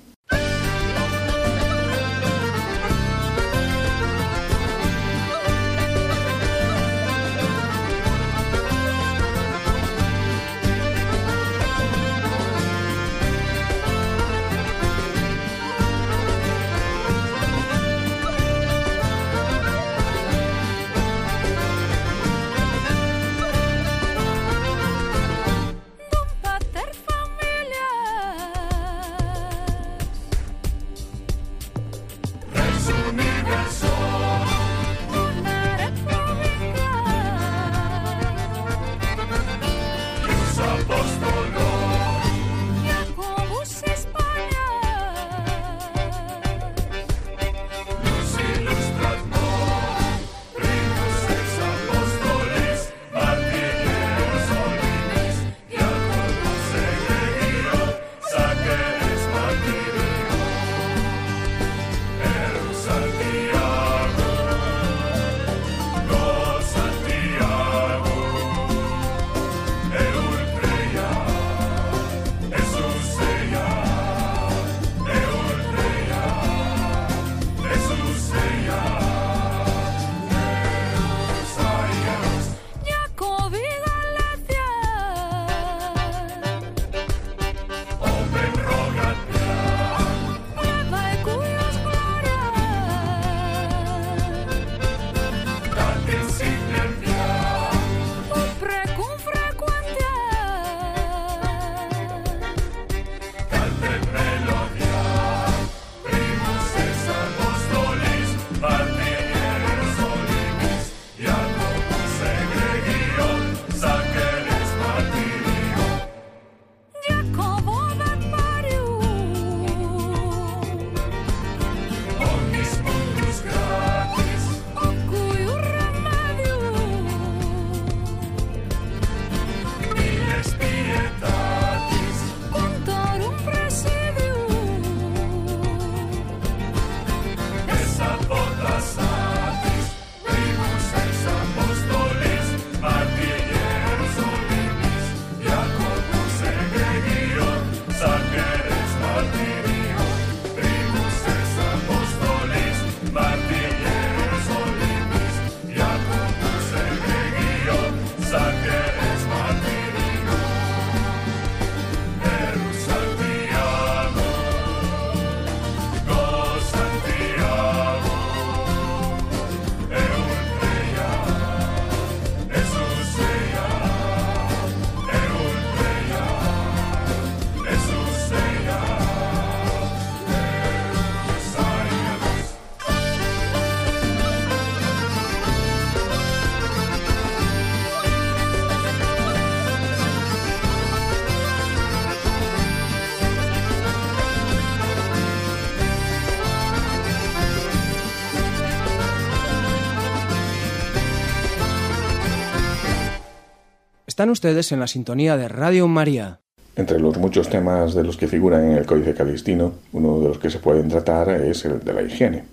Están 204.22 204.30
ustedes 204.30 204.72
en 204.72 204.80
la 204.80 204.86
sintonía 204.86 205.36
de 205.36 205.48
Radio 205.48 205.88
María. 205.88 206.42
Entre 206.76 207.00
los 207.00 207.18
muchos 207.18 207.50
temas 207.50 207.96
de 207.96 208.04
los 208.04 208.18
que 208.18 208.28
figuran 208.28 208.70
en 208.70 208.78
el 208.78 208.86
Códice 208.86 209.16
Calistino, 209.16 209.74
uno 209.94 210.20
de 210.20 210.28
los 210.28 210.38
que 210.38 210.52
se 210.52 210.60
pueden 210.60 210.90
tratar 210.90 211.32
es 211.32 211.66
el 211.66 211.80
de 211.80 211.92
la 211.92 212.04
higiene, 212.04 212.44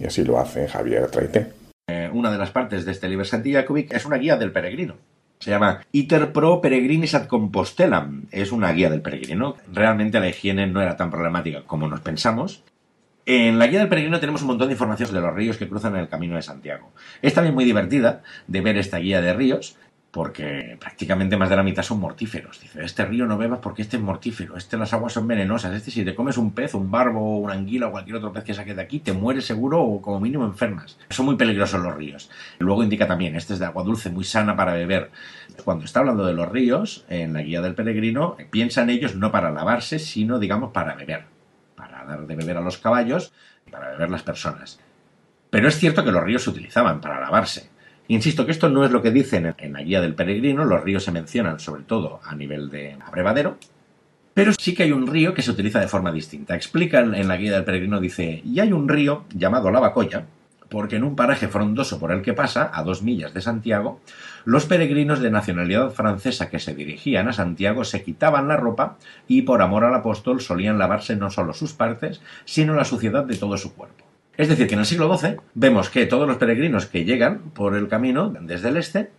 y 0.00 0.06
así 0.06 0.24
lo 0.24 0.38
hace 0.38 0.66
Javier 0.66 1.10
Traité. 1.10 1.52
Eh, 1.86 2.08
una 2.10 2.30
de 2.32 2.38
las 2.38 2.50
partes 2.50 2.86
de 2.86 2.92
este 2.92 3.10
Liber 3.10 3.26
Santiagovic 3.26 3.92
es 3.92 4.06
una 4.06 4.16
guía 4.16 4.38
del 4.38 4.52
peregrino. 4.52 4.94
Se 5.38 5.50
llama 5.50 5.82
Iter 5.92 6.32
pro 6.32 6.62
peregrinis 6.62 7.14
ad 7.14 7.26
Compostelam. 7.26 8.24
Es 8.30 8.50
una 8.50 8.72
guía 8.72 8.88
del 8.88 9.02
peregrino. 9.02 9.56
Realmente 9.70 10.20
la 10.20 10.30
higiene 10.30 10.66
no 10.66 10.80
era 10.80 10.96
tan 10.96 11.10
problemática 11.10 11.62
como 11.66 11.88
nos 11.88 12.00
pensamos. 12.00 12.62
En 13.26 13.58
la 13.58 13.66
guía 13.66 13.80
del 13.80 13.90
peregrino 13.90 14.18
tenemos 14.18 14.40
un 14.40 14.48
montón 14.48 14.68
de 14.68 14.72
información 14.72 15.12
de 15.12 15.20
los 15.20 15.34
ríos 15.34 15.58
que 15.58 15.68
cruzan 15.68 15.94
el 15.96 16.08
camino 16.08 16.36
de 16.36 16.40
Santiago. 16.40 16.90
Es 17.20 17.34
también 17.34 17.54
muy 17.54 17.66
divertida 17.66 18.22
de 18.46 18.62
ver 18.62 18.78
esta 18.78 18.96
guía 18.96 19.20
de 19.20 19.34
ríos, 19.34 19.76
porque 20.18 20.76
prácticamente 20.80 21.36
más 21.36 21.48
de 21.48 21.54
la 21.54 21.62
mitad 21.62 21.84
son 21.84 22.00
mortíferos. 22.00 22.60
Dice, 22.60 22.82
este 22.82 23.04
río 23.04 23.24
no 23.24 23.38
bebas 23.38 23.60
porque 23.62 23.82
este 23.82 23.98
es 23.98 24.02
mortífero, 24.02 24.56
este 24.56 24.76
las 24.76 24.92
aguas 24.92 25.12
son 25.12 25.28
venenosas, 25.28 25.72
este 25.72 25.92
si 25.92 26.04
te 26.04 26.12
comes 26.12 26.36
un 26.36 26.50
pez, 26.50 26.74
un 26.74 26.90
barbo, 26.90 27.38
una 27.38 27.52
anguila 27.52 27.86
o 27.86 27.92
cualquier 27.92 28.16
otro 28.16 28.32
pez 28.32 28.42
que 28.42 28.52
saque 28.52 28.74
de 28.74 28.82
aquí, 28.82 28.98
te 28.98 29.12
mueres 29.12 29.46
seguro 29.46 29.80
o 29.80 30.02
como 30.02 30.18
mínimo 30.18 30.44
enfermas. 30.44 30.98
Son 31.10 31.24
muy 31.24 31.36
peligrosos 31.36 31.80
los 31.80 31.94
ríos. 31.94 32.32
Luego 32.58 32.82
indica 32.82 33.06
también, 33.06 33.36
este 33.36 33.52
es 33.52 33.60
de 33.60 33.66
agua 33.66 33.84
dulce, 33.84 34.10
muy 34.10 34.24
sana 34.24 34.56
para 34.56 34.72
beber. 34.72 35.12
Cuando 35.64 35.84
está 35.84 36.00
hablando 36.00 36.26
de 36.26 36.32
los 36.32 36.48
ríos, 36.48 37.04
en 37.08 37.32
la 37.32 37.42
guía 37.42 37.60
del 37.60 37.76
peregrino, 37.76 38.36
piensa 38.50 38.82
en 38.82 38.90
ellos 38.90 39.14
no 39.14 39.30
para 39.30 39.52
lavarse, 39.52 40.00
sino 40.00 40.40
digamos 40.40 40.72
para 40.72 40.96
beber, 40.96 41.26
para 41.76 42.04
dar 42.04 42.26
de 42.26 42.34
beber 42.34 42.56
a 42.56 42.60
los 42.60 42.78
caballos 42.78 43.32
y 43.64 43.70
para 43.70 43.92
beber 43.92 44.10
las 44.10 44.24
personas. 44.24 44.80
Pero 45.48 45.68
es 45.68 45.78
cierto 45.78 46.04
que 46.04 46.10
los 46.10 46.24
ríos 46.24 46.42
se 46.42 46.50
utilizaban 46.50 47.00
para 47.00 47.20
lavarse 47.20 47.70
Insisto 48.08 48.46
que 48.46 48.52
esto 48.52 48.70
no 48.70 48.84
es 48.84 48.90
lo 48.90 49.02
que 49.02 49.10
dicen 49.10 49.54
en 49.58 49.72
la 49.74 49.82
guía 49.82 50.00
del 50.00 50.14
peregrino, 50.14 50.64
los 50.64 50.82
ríos 50.82 51.04
se 51.04 51.12
mencionan 51.12 51.60
sobre 51.60 51.82
todo 51.82 52.20
a 52.24 52.34
nivel 52.34 52.70
de 52.70 52.96
abrevadero, 53.06 53.58
pero 54.32 54.52
sí 54.58 54.74
que 54.74 54.84
hay 54.84 54.92
un 54.92 55.06
río 55.06 55.34
que 55.34 55.42
se 55.42 55.50
utiliza 55.50 55.78
de 55.78 55.88
forma 55.88 56.10
distinta. 56.10 56.54
Explica 56.54 57.00
en 57.00 57.28
la 57.28 57.36
guía 57.36 57.52
del 57.52 57.64
peregrino, 57.64 58.00
dice, 58.00 58.40
y 58.44 58.60
hay 58.60 58.72
un 58.72 58.88
río 58.88 59.24
llamado 59.34 59.70
Lavacoya, 59.70 60.24
porque 60.70 60.96
en 60.96 61.04
un 61.04 61.16
paraje 61.16 61.48
frondoso 61.48 61.98
por 61.98 62.12
el 62.12 62.22
que 62.22 62.32
pasa, 62.32 62.70
a 62.72 62.82
dos 62.82 63.02
millas 63.02 63.34
de 63.34 63.42
Santiago, 63.42 64.00
los 64.46 64.64
peregrinos 64.64 65.20
de 65.20 65.30
nacionalidad 65.30 65.90
francesa 65.90 66.48
que 66.48 66.60
se 66.60 66.74
dirigían 66.74 67.28
a 67.28 67.34
Santiago 67.34 67.84
se 67.84 68.02
quitaban 68.02 68.48
la 68.48 68.56
ropa 68.56 68.96
y 69.26 69.42
por 69.42 69.60
amor 69.60 69.84
al 69.84 69.94
apóstol 69.94 70.40
solían 70.40 70.78
lavarse 70.78 71.16
no 71.16 71.30
solo 71.30 71.52
sus 71.52 71.74
partes, 71.74 72.22
sino 72.46 72.74
la 72.74 72.84
suciedad 72.84 73.24
de 73.24 73.36
todo 73.36 73.58
su 73.58 73.74
cuerpo. 73.74 74.07
Es 74.38 74.48
decir, 74.48 74.68
que 74.68 74.74
en 74.74 74.80
el 74.80 74.86
siglo 74.86 75.18
XII 75.18 75.36
vemos 75.54 75.90
que 75.90 76.06
todos 76.06 76.28
los 76.28 76.36
peregrinos 76.36 76.86
que 76.86 77.04
llegan 77.04 77.50
por 77.50 77.74
el 77.74 77.88
camino 77.88 78.32
desde 78.40 78.68
el 78.68 78.76
este, 78.76 79.10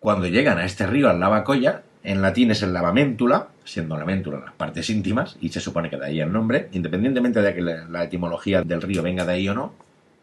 cuando 0.00 0.26
llegan 0.26 0.58
a 0.58 0.64
este 0.64 0.88
río, 0.88 1.08
al 1.08 1.20
Lavacoya, 1.20 1.82
en 2.02 2.20
latín 2.20 2.50
es 2.50 2.62
el 2.64 2.72
lavamentula, 2.72 3.48
siendo 3.64 3.96
la 3.96 4.04
méntula 4.04 4.40
las 4.40 4.54
partes 4.54 4.90
íntimas, 4.90 5.38
y 5.40 5.50
se 5.50 5.60
supone 5.60 5.88
que 5.88 5.96
de 5.96 6.06
ahí 6.06 6.20
el 6.20 6.32
nombre, 6.32 6.68
independientemente 6.72 7.40
de 7.40 7.54
que 7.54 7.62
la 7.62 8.04
etimología 8.04 8.62
del 8.62 8.82
río 8.82 9.02
venga 9.02 9.24
de 9.24 9.32
ahí 9.32 9.48
o 9.48 9.54
no. 9.54 9.72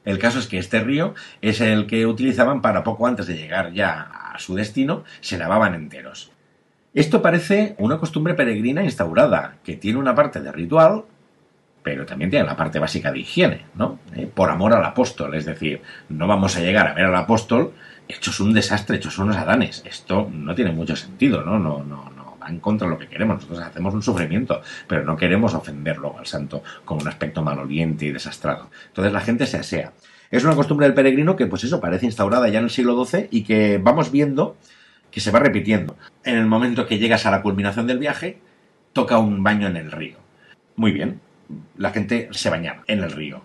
El 0.03 0.19
caso 0.19 0.39
es 0.39 0.47
que 0.47 0.57
este 0.57 0.81
río 0.81 1.15
es 1.41 1.61
el 1.61 1.87
que 1.87 2.05
utilizaban 2.05 2.61
para 2.61 2.83
poco 2.83 3.07
antes 3.07 3.27
de 3.27 3.37
llegar 3.37 3.71
ya 3.71 4.01
a 4.01 4.37
su 4.39 4.55
destino, 4.55 5.05
se 5.21 5.37
lavaban 5.37 5.73
enteros. 5.73 6.31
Esto 6.93 7.21
parece 7.21 7.75
una 7.77 7.97
costumbre 7.97 8.33
peregrina 8.33 8.83
instaurada, 8.83 9.55
que 9.63 9.77
tiene 9.77 9.99
una 9.99 10.15
parte 10.15 10.41
de 10.41 10.51
ritual, 10.51 11.05
pero 11.83 12.05
también 12.05 12.29
tiene 12.29 12.45
la 12.45 12.55
parte 12.55 12.79
básica 12.79 13.11
de 13.11 13.19
higiene, 13.19 13.65
¿no? 13.75 13.99
Eh, 14.15 14.29
por 14.33 14.49
amor 14.49 14.73
al 14.73 14.85
apóstol, 14.85 15.33
es 15.35 15.45
decir, 15.45 15.81
no 16.09 16.27
vamos 16.27 16.55
a 16.55 16.59
llegar 16.59 16.87
a 16.87 16.93
ver 16.93 17.05
al 17.05 17.15
apóstol 17.15 17.73
hechos 18.07 18.39
un 18.39 18.53
desastre, 18.53 18.97
hechos 18.97 19.17
unos 19.17 19.37
adanes. 19.37 19.83
Esto 19.85 20.29
no 20.31 20.53
tiene 20.53 20.71
mucho 20.71 20.95
sentido, 20.95 21.43
¿no? 21.43 21.57
No, 21.57 21.83
no, 21.83 22.09
no 22.15 22.37
va 22.41 22.49
en 22.49 22.59
contra 22.59 22.87
de 22.87 22.93
lo 22.93 22.99
que 22.99 23.07
queremos. 23.07 23.35
Nosotros 23.37 23.59
hacemos 23.59 23.93
un 23.93 24.01
sufrimiento, 24.01 24.61
pero 24.87 25.03
no 25.03 25.15
queremos 25.15 25.53
ofenderlo 25.53 26.17
al 26.17 26.25
santo 26.25 26.63
con 26.85 27.01
un 27.01 27.07
aspecto 27.07 27.41
maloliente 27.41 28.05
y 28.05 28.11
desastrado. 28.11 28.69
Entonces 28.87 29.13
la 29.13 29.21
gente 29.21 29.45
se 29.45 29.57
asea. 29.57 29.93
Es 30.29 30.43
una 30.43 30.55
costumbre 30.55 30.87
del 30.87 30.93
peregrino 30.93 31.35
que, 31.35 31.47
pues 31.47 31.63
eso, 31.63 31.81
parece 31.81 32.05
instaurada 32.05 32.47
ya 32.47 32.59
en 32.59 32.65
el 32.65 32.69
siglo 32.69 33.03
XII 33.03 33.27
y 33.31 33.43
que 33.43 33.79
vamos 33.79 34.11
viendo 34.11 34.55
que 35.11 35.19
se 35.19 35.31
va 35.31 35.39
repitiendo. 35.39 35.97
En 36.23 36.37
el 36.37 36.45
momento 36.45 36.87
que 36.87 36.99
llegas 36.99 37.25
a 37.25 37.31
la 37.31 37.41
culminación 37.41 37.85
del 37.85 37.99
viaje, 37.99 38.39
toca 38.93 39.17
un 39.17 39.43
baño 39.43 39.67
en 39.67 39.75
el 39.75 39.91
río. 39.91 40.17
Muy 40.77 40.93
bien, 40.93 41.19
la 41.77 41.91
gente 41.91 42.29
se 42.31 42.49
bañaba 42.49 42.83
en 42.87 43.03
el 43.03 43.11
río. 43.11 43.41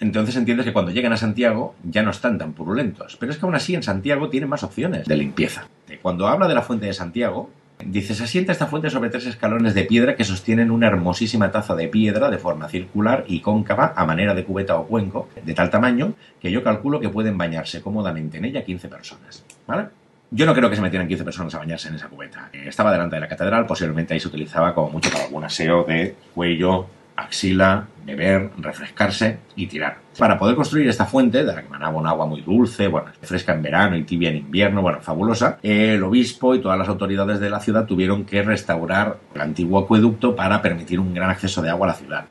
Entonces 0.00 0.36
entiendes 0.36 0.66
que 0.66 0.72
cuando 0.72 0.90
llegan 0.90 1.12
a 1.12 1.16
Santiago 1.16 1.74
ya 1.84 2.02
no 2.02 2.10
están 2.10 2.38
tan 2.38 2.52
purulentos. 2.52 3.16
Pero 3.18 3.32
es 3.32 3.38
que 3.38 3.46
aún 3.46 3.54
así 3.54 3.74
en 3.74 3.82
Santiago 3.82 4.28
tienen 4.28 4.48
más 4.48 4.62
opciones 4.62 5.06
de 5.06 5.16
limpieza. 5.16 5.68
Cuando 6.02 6.26
habla 6.26 6.48
de 6.48 6.54
la 6.54 6.62
fuente 6.62 6.86
de 6.86 6.92
Santiago, 6.92 7.50
dice, 7.84 8.14
se 8.14 8.24
asienta 8.24 8.52
esta 8.52 8.66
fuente 8.66 8.90
sobre 8.90 9.10
tres 9.10 9.26
escalones 9.26 9.74
de 9.74 9.84
piedra 9.84 10.16
que 10.16 10.24
sostienen 10.24 10.70
una 10.70 10.88
hermosísima 10.88 11.50
taza 11.50 11.74
de 11.74 11.88
piedra 11.88 12.30
de 12.30 12.38
forma 12.38 12.68
circular 12.68 13.24
y 13.28 13.40
cóncava 13.40 13.92
a 13.96 14.04
manera 14.04 14.34
de 14.34 14.44
cubeta 14.44 14.76
o 14.76 14.86
cuenco, 14.86 15.28
de 15.44 15.54
tal 15.54 15.70
tamaño 15.70 16.14
que 16.40 16.50
yo 16.50 16.62
calculo 16.62 17.00
que 17.00 17.08
pueden 17.08 17.38
bañarse 17.38 17.80
cómodamente 17.80 18.38
en 18.38 18.46
ella 18.46 18.64
15 18.64 18.88
personas. 18.88 19.44
¿Vale? 19.66 19.88
Yo 20.30 20.46
no 20.46 20.54
creo 20.54 20.68
que 20.68 20.76
se 20.76 20.82
metieran 20.82 21.06
15 21.06 21.24
personas 21.24 21.54
a 21.54 21.58
bañarse 21.58 21.88
en 21.88 21.94
esa 21.94 22.08
cubeta. 22.08 22.50
Estaba 22.52 22.90
delante 22.90 23.16
de 23.16 23.20
la 23.20 23.28
catedral, 23.28 23.66
posiblemente 23.66 24.14
ahí 24.14 24.20
se 24.20 24.28
utilizaba 24.28 24.74
como 24.74 24.90
mucho 24.90 25.10
para 25.10 25.24
algún 25.26 25.44
aseo 25.44 25.84
de 25.84 26.16
cuello, 26.34 26.86
axila, 27.16 27.86
beber, 28.04 28.50
refrescarse 28.58 29.38
y 29.56 29.66
tirar. 29.66 29.98
Para 30.18 30.38
poder 30.38 30.56
construir 30.56 30.88
esta 30.88 31.06
fuente, 31.06 31.38
de 31.38 31.44
la 31.44 31.62
que 31.62 31.68
manaba 31.68 31.98
un 31.98 32.06
agua 32.06 32.26
muy 32.26 32.42
dulce, 32.42 32.88
bueno, 32.88 33.08
fresca 33.22 33.52
en 33.52 33.62
verano 33.62 33.96
y 33.96 34.04
tibia 34.04 34.30
en 34.30 34.36
invierno, 34.36 34.82
bueno, 34.82 35.00
fabulosa, 35.00 35.58
el 35.62 36.02
obispo 36.02 36.54
y 36.54 36.60
todas 36.60 36.78
las 36.78 36.88
autoridades 36.88 37.40
de 37.40 37.50
la 37.50 37.60
ciudad 37.60 37.86
tuvieron 37.86 38.24
que 38.24 38.42
restaurar 38.42 39.18
el 39.34 39.40
antiguo 39.40 39.80
acueducto 39.80 40.36
para 40.36 40.60
permitir 40.62 41.00
un 41.00 41.14
gran 41.14 41.30
acceso 41.30 41.62
de 41.62 41.70
agua 41.70 41.86
a 41.86 41.90
la 41.90 41.96
ciudad. 41.96 42.26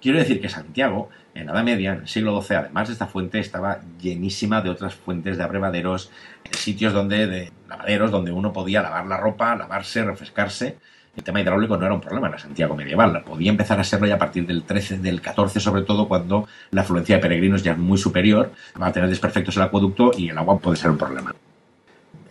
Quiero 0.00 0.18
decir 0.18 0.40
que 0.40 0.48
Santiago, 0.48 1.08
en 1.34 1.46
la 1.46 1.52
Edad 1.52 1.64
Media, 1.64 1.92
en 1.92 2.00
el 2.02 2.08
siglo 2.08 2.40
XII, 2.40 2.56
además 2.56 2.88
de 2.88 2.92
esta 2.92 3.06
fuente, 3.06 3.40
estaba 3.40 3.80
llenísima 4.00 4.60
de 4.60 4.70
otras 4.70 4.94
fuentes 4.94 5.36
de 5.36 5.42
abrevaderos, 5.42 6.10
sitios 6.52 6.92
donde, 6.92 7.26
de 7.26 7.52
lavaderos 7.68 8.10
donde 8.10 8.30
uno 8.30 8.52
podía 8.52 8.82
lavar 8.82 9.06
la 9.06 9.16
ropa, 9.16 9.56
lavarse, 9.56 10.04
refrescarse 10.04 10.78
el 11.18 11.24
tema 11.24 11.40
hidráulico 11.40 11.76
no 11.76 11.84
era 11.84 11.94
un 11.94 12.00
problema 12.00 12.28
en 12.28 12.38
Santiago 12.38 12.76
medieval, 12.76 13.22
podía 13.24 13.50
empezar 13.50 13.78
a 13.80 13.84
serlo 13.84 14.06
ya 14.06 14.14
a 14.14 14.18
partir 14.18 14.46
del 14.46 14.62
13, 14.62 14.98
del 14.98 15.20
14 15.20 15.58
sobre 15.58 15.82
todo, 15.82 16.06
cuando 16.06 16.46
la 16.70 16.82
afluencia 16.82 17.16
de 17.16 17.22
peregrinos 17.22 17.64
ya 17.64 17.72
es 17.72 17.78
muy 17.78 17.98
superior, 17.98 18.52
va 18.80 18.86
a 18.86 18.92
tener 18.92 19.08
desperfectos 19.08 19.56
el 19.56 19.64
acueducto 19.64 20.12
y 20.16 20.28
el 20.28 20.38
agua 20.38 20.58
puede 20.60 20.76
ser 20.76 20.90
un 20.90 20.96
problema. 20.96 21.34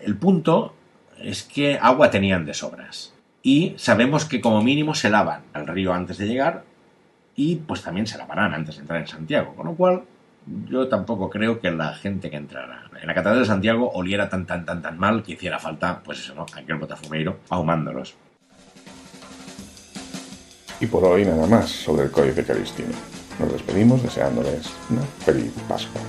El 0.01 0.15
punto 0.15 0.73
es 1.19 1.43
que 1.43 1.77
agua 1.81 2.09
tenían 2.09 2.45
de 2.45 2.53
sobras 2.53 3.13
y 3.43 3.73
sabemos 3.77 4.23
que 4.23 4.39
como 4.39 4.63
mínimo 4.63 4.95
se 4.95 5.09
lavan 5.09 5.41
al 5.51 5.67
río 5.67 5.93
antes 5.93 6.17
de 6.17 6.27
llegar 6.27 6.63
y 7.35 7.57
pues 7.57 7.83
también 7.83 8.07
se 8.07 8.17
lavarán 8.17 8.53
antes 8.53 8.75
de 8.75 8.81
entrar 8.81 9.01
en 9.01 9.07
Santiago, 9.07 9.53
con 9.53 9.67
lo 9.67 9.75
cual 9.75 10.03
yo 10.69 10.88
tampoco 10.88 11.29
creo 11.29 11.59
que 11.59 11.71
la 11.71 11.93
gente 11.93 12.29
que 12.29 12.38
entrara 12.38 12.89
en 13.01 13.05
la 13.05 13.13
Catedral 13.13 13.39
de 13.39 13.45
Santiago 13.45 13.91
oliera 13.93 14.29
tan 14.29 14.45
tan 14.45 14.65
tan 14.65 14.81
tan 14.81 14.97
mal 14.97 15.23
que 15.23 15.33
hiciera 15.33 15.59
falta, 15.59 16.01
pues 16.03 16.19
eso, 16.19 16.33
¿no? 16.35 16.45
Aquel 16.55 16.77
botafumeiro 16.77 17.39
ahumándolos. 17.49 18.15
Y 20.80 20.86
por 20.86 21.03
hoy 21.03 21.25
nada 21.25 21.47
más 21.47 21.69
sobre 21.69 22.05
el 22.05 22.11
Códice 22.11 22.43
Calistino. 22.43 22.93
Nos 23.39 23.51
despedimos 23.51 24.01
deseándoles 24.03 24.67
una 24.89 25.01
feliz 25.01 25.51
Pascua. 25.67 26.01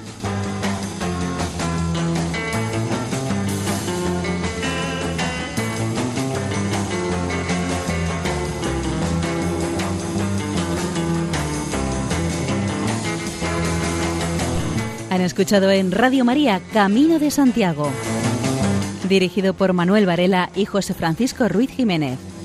Han 15.11 15.23
escuchado 15.23 15.71
en 15.71 15.91
Radio 15.91 16.25
María 16.25 16.61
Camino 16.73 17.19
de 17.19 17.31
Santiago, 17.31 17.91
dirigido 19.09 19.55
por 19.55 19.73
Manuel 19.73 20.07
Varela 20.07 20.51
y 20.55 20.65
José 20.65 20.95
Francisco 20.95 21.49
Ruiz 21.49 21.71
Jiménez. 21.71 22.38